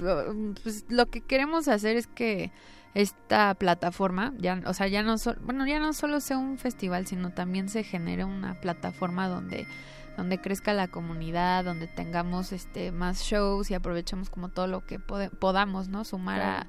[0.63, 2.53] pues lo que queremos hacer es que
[2.95, 7.31] esta plataforma, ya, o sea, ya no bueno, ya no solo sea un festival, sino
[7.31, 9.67] también se genere una plataforma donde
[10.17, 14.99] donde crezca la comunidad, donde tengamos este más shows y aprovechemos como todo lo que
[14.99, 16.05] podamos, ¿no?
[16.05, 16.67] Sumar a,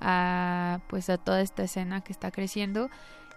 [0.00, 2.90] a pues a toda esta escena que está creciendo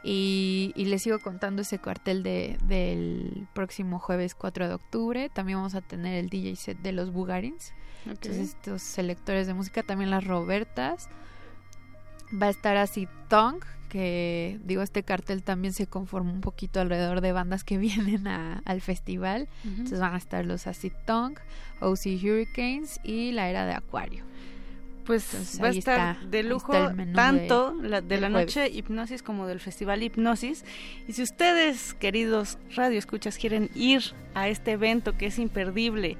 [0.03, 5.29] y, y les sigo contando ese cartel de, del próximo jueves 4 de octubre.
[5.29, 7.73] También vamos a tener el DJ set de los Bugarins.
[8.05, 11.09] Entonces, estos selectores de música, también las Robertas.
[12.31, 17.21] Va a estar así Tongue, que digo, este cartel también se conforma un poquito alrededor
[17.21, 17.77] de bandas que
[18.17, 19.47] vienen a- al festival.
[19.63, 21.37] Entonces van a estar los Acid Tongue,
[21.79, 24.25] OC Hurricanes y la era de Acuario.
[25.05, 26.73] Pues Entonces, va a estar está- de lujo
[27.15, 28.55] tanto de- la, de del la jueves.
[28.57, 30.65] noche hipnosis como del festival hipnosis.
[31.07, 36.17] Y si ustedes, queridos radioescuchas, quieren ir a este evento que es imperdible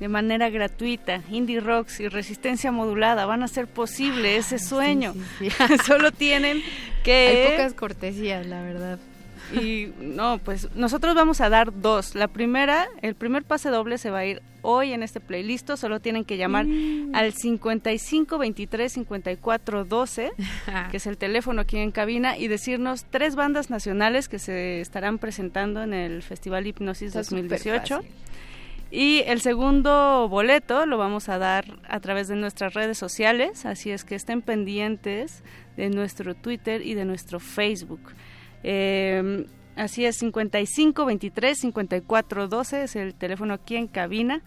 [0.00, 5.14] de manera gratuita, indie rocks y resistencia modulada, van a hacer posible ese sueño.
[5.86, 6.62] Solo tienen
[7.02, 8.98] que Hay pocas cortesías, la verdad.
[9.52, 12.14] y no, pues nosotros vamos a dar dos.
[12.14, 15.70] La primera, el primer pase doble se va a ir hoy en este playlist.
[15.76, 16.66] Solo tienen que llamar
[17.12, 20.32] al 55 23 54 12,
[20.90, 25.18] que es el teléfono aquí en cabina, y decirnos tres bandas nacionales que se estarán
[25.18, 28.02] presentando en el Festival Hipnosis Está súper 2018.
[28.90, 33.90] Y el segundo boleto lo vamos a dar a través de nuestras redes sociales, así
[33.90, 35.42] es que estén pendientes
[35.76, 38.00] de nuestro Twitter y de nuestro Facebook.
[38.62, 44.42] Eh, así es, 55 23 54 12 es el teléfono aquí en cabina.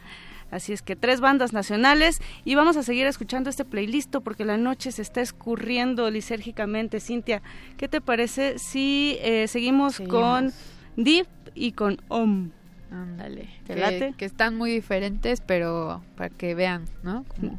[0.50, 4.58] Así es que tres bandas nacionales y vamos a seguir escuchando este playlist porque la
[4.58, 7.00] noche se está escurriendo lisérgicamente.
[7.00, 7.42] Cintia,
[7.78, 10.52] ¿qué te parece si eh, seguimos, con
[10.98, 12.52] Deep y con Om?
[12.92, 13.50] Ándale.
[13.66, 14.14] ¿Te Que, late?
[14.18, 17.24] que están muy diferentes, pero para que vean, ¿no?
[17.24, 17.58] Como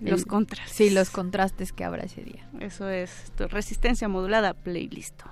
[0.00, 0.76] Los contrastes.
[0.76, 2.48] Sí, los contrastes que habrá ese día.
[2.58, 5.22] Eso es resistencia modulada playlist.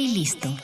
[0.00, 0.40] Playlist.
[0.40, 0.59] Playlisto.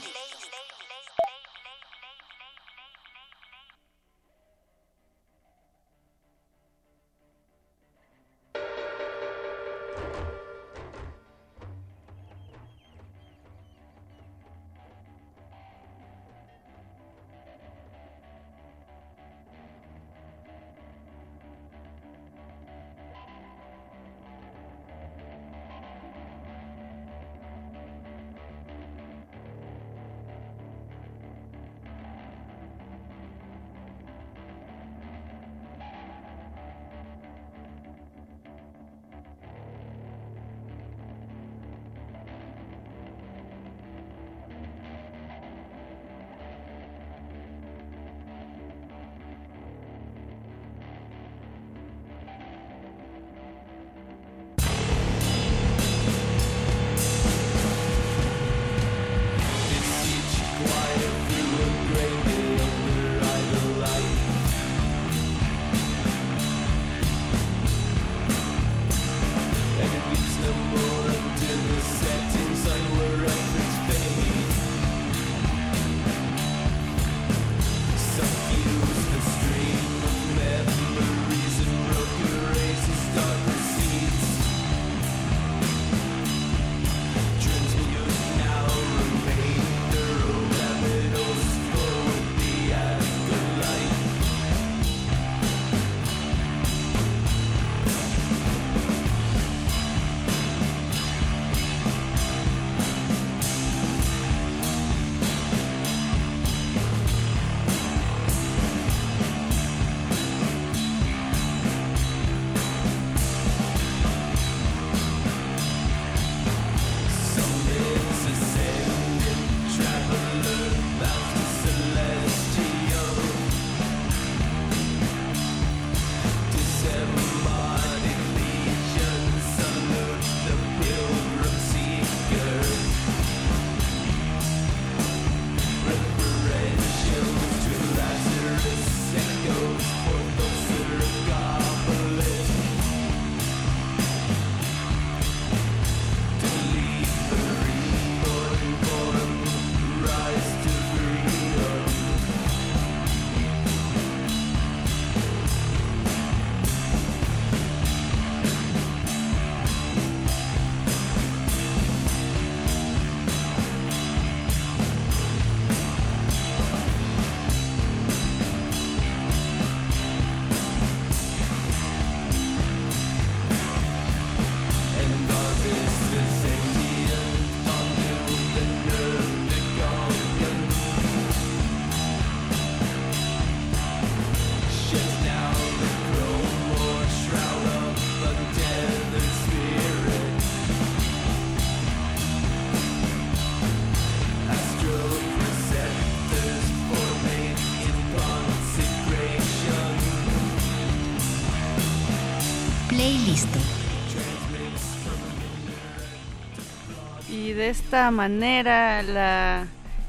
[207.66, 209.66] De esta manera la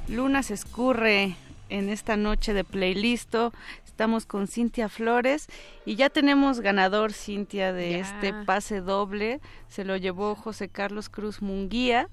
[0.08, 1.38] luna se escurre
[1.70, 3.52] en esta noche de playlisto.
[3.84, 5.48] Estamos con Cintia Flores
[5.84, 9.42] y ya tenemos ganador, Cintia, de este pase doble.
[9.70, 12.10] Se lo llevó José Carlos Cruz Munguía.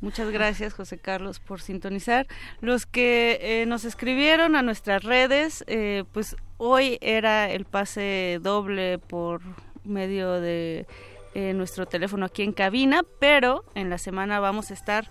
[0.00, 2.26] Muchas gracias, José Carlos, por sintonizar.
[2.60, 8.98] Los que eh, nos escribieron a nuestras redes, eh, pues hoy era el pase doble
[8.98, 9.42] por
[9.84, 10.88] medio de
[11.34, 15.10] eh, nuestro teléfono aquí en cabina, pero en la semana vamos a estar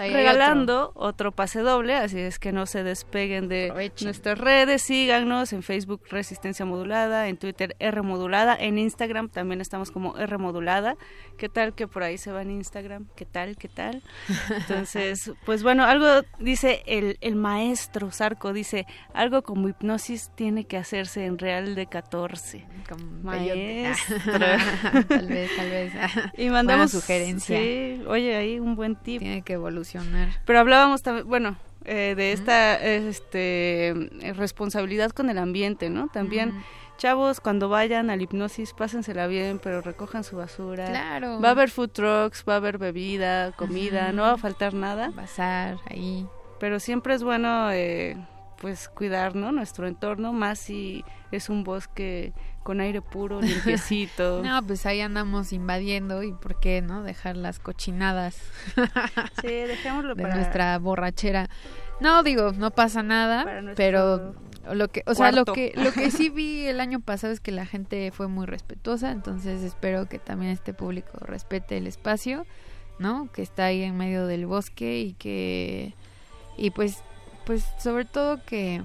[0.00, 1.32] Ahí regalando otro.
[1.32, 6.64] pase doble, así es que no se despeguen de nuestras redes, síganos en Facebook Resistencia
[6.64, 10.96] Modulada, en Twitter R Modulada, en Instagram también estamos como R Modulada.
[11.36, 13.06] ¿Qué tal que por ahí se va en Instagram?
[13.16, 13.56] ¿Qué tal?
[13.56, 14.02] ¿Qué tal?
[14.50, 16.06] Entonces, pues bueno, algo
[16.38, 21.86] dice el, el maestro Sarco, dice, algo como hipnosis tiene que hacerse en Real de
[21.86, 22.66] 14.
[23.22, 24.38] Maestro.
[25.08, 25.92] tal vez, tal vez.
[26.36, 27.58] Y mandamos Buena sugerencia.
[27.58, 29.20] Sí, oye, ahí un buen tip.
[29.20, 29.89] Tiene que evolucionar.
[30.44, 36.08] Pero hablábamos también, bueno, eh, de esta este eh, responsabilidad con el ambiente, ¿no?
[36.08, 36.62] También
[36.98, 40.86] chavos cuando vayan al hipnosis pásensela bien, pero recojan su basura.
[40.86, 41.40] Claro.
[41.40, 45.10] Va a haber food trucks, va a haber bebida, comida, no va a faltar nada.
[45.10, 46.26] Bazar ahí.
[46.58, 48.18] Pero siempre es bueno eh,
[48.58, 49.50] pues cuidar, ¿no?
[49.50, 51.02] Nuestro entorno, más si
[51.32, 54.42] es un bosque con aire puro, limpiecito.
[54.42, 57.02] No, pues ahí andamos invadiendo y por qué, ¿no?
[57.02, 58.38] Dejar las cochinadas.
[59.40, 61.48] Sí, dejémoslo de para nuestra borrachera.
[62.00, 64.34] No, digo, no pasa nada, pero
[64.72, 67.52] lo que, o sea, lo que lo que sí vi el año pasado es que
[67.52, 72.46] la gente fue muy respetuosa, entonces espero que también este público respete el espacio,
[72.98, 73.30] ¿no?
[73.32, 75.94] Que está ahí en medio del bosque y que
[76.56, 77.02] y pues
[77.44, 78.82] pues sobre todo que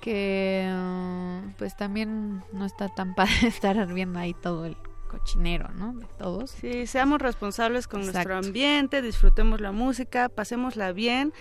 [0.00, 4.76] que uh, pues también no está tan padre estar viendo ahí todo el
[5.08, 5.94] cochinero, ¿no?
[5.94, 6.50] De todos.
[6.50, 11.32] Sí, seamos responsables con nuestro ambiente, disfrutemos la música, pasémosla bien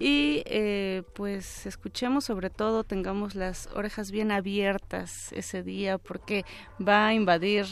[0.00, 6.44] y eh, pues escuchemos sobre todo, tengamos las orejas bien abiertas ese día porque
[6.80, 7.66] va a invadir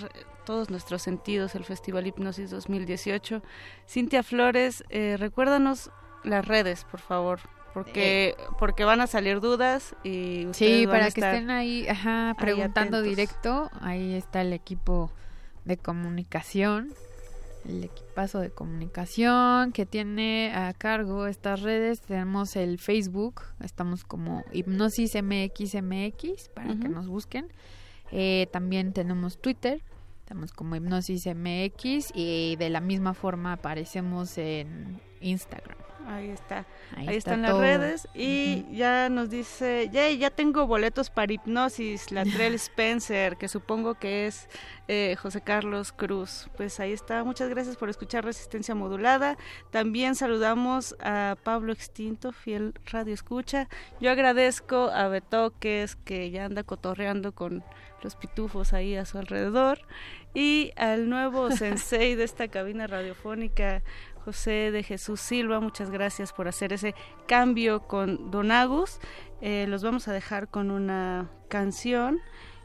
[0.44, 3.42] todos nuestros sentidos el Festival Hipnosis 2018.
[3.88, 5.90] Cintia Flores, eh, recuérdanos
[6.24, 7.40] las redes, por favor.
[7.76, 11.50] Porque, porque van a salir dudas y ustedes Sí, van para a que estar estén
[11.50, 13.68] ahí, ajá, preguntando directo.
[13.82, 15.12] Ahí está el equipo
[15.66, 16.94] de comunicación,
[17.66, 22.00] el equipazo de comunicación que tiene a cargo estas redes.
[22.00, 27.48] Tenemos el Facebook, estamos como Hipnosis MXMX para que nos busquen.
[28.10, 29.82] Eh, también tenemos Twitter,
[30.20, 35.76] estamos como Hipnosis MX y de la misma forma aparecemos en Instagram.
[36.06, 36.58] Ahí está.
[36.94, 38.08] Ahí Ahí, está están las redes.
[38.14, 43.94] Y ya nos dice, ya, ya tengo boletos para hipnosis, la Trell Spencer, que supongo
[43.94, 44.48] que es
[44.86, 46.48] eh, José Carlos Cruz.
[46.56, 47.24] Pues ahí está.
[47.24, 49.36] Muchas gracias por escuchar Resistencia Modulada.
[49.70, 53.68] También saludamos a Pablo Extinto, fiel radio escucha.
[54.00, 57.64] Yo agradezco a Betoques, que ya anda cotorreando con
[58.02, 59.80] los pitufos ahí a su alrededor.
[60.34, 63.82] Y al nuevo sensei de esta cabina radiofónica,
[64.26, 66.96] José de Jesús Silva, muchas gracias por hacer ese
[67.28, 68.98] cambio con Don Agus.
[69.40, 72.18] Eh, los vamos a dejar con una canción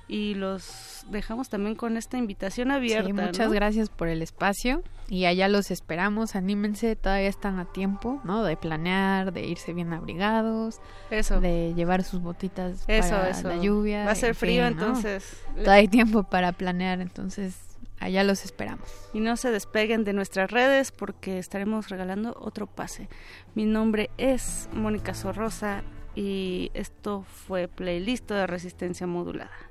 [0.07, 3.05] y los dejamos también con esta invitación abierta.
[3.05, 3.53] Sí, muchas ¿no?
[3.53, 8.43] gracias por el espacio y allá los esperamos, anímense, todavía están a tiempo, ¿no?
[8.43, 10.81] De planear, de irse bien abrigados,
[11.11, 11.39] Eso.
[11.41, 13.49] de llevar sus botitas Eso, para eso.
[13.49, 14.03] la lluvia.
[14.03, 14.85] Va a ser en frío, fin, ¿no?
[14.87, 15.43] entonces.
[15.49, 17.70] Todavía hay tiempo para planear, entonces
[18.01, 18.91] allá los esperamos.
[19.13, 23.07] Y no se despeguen de nuestras redes porque estaremos regalando otro pase.
[23.55, 25.83] Mi nombre es Mónica Sorrosa
[26.15, 29.70] y esto fue Playlist de Resistencia Modulada.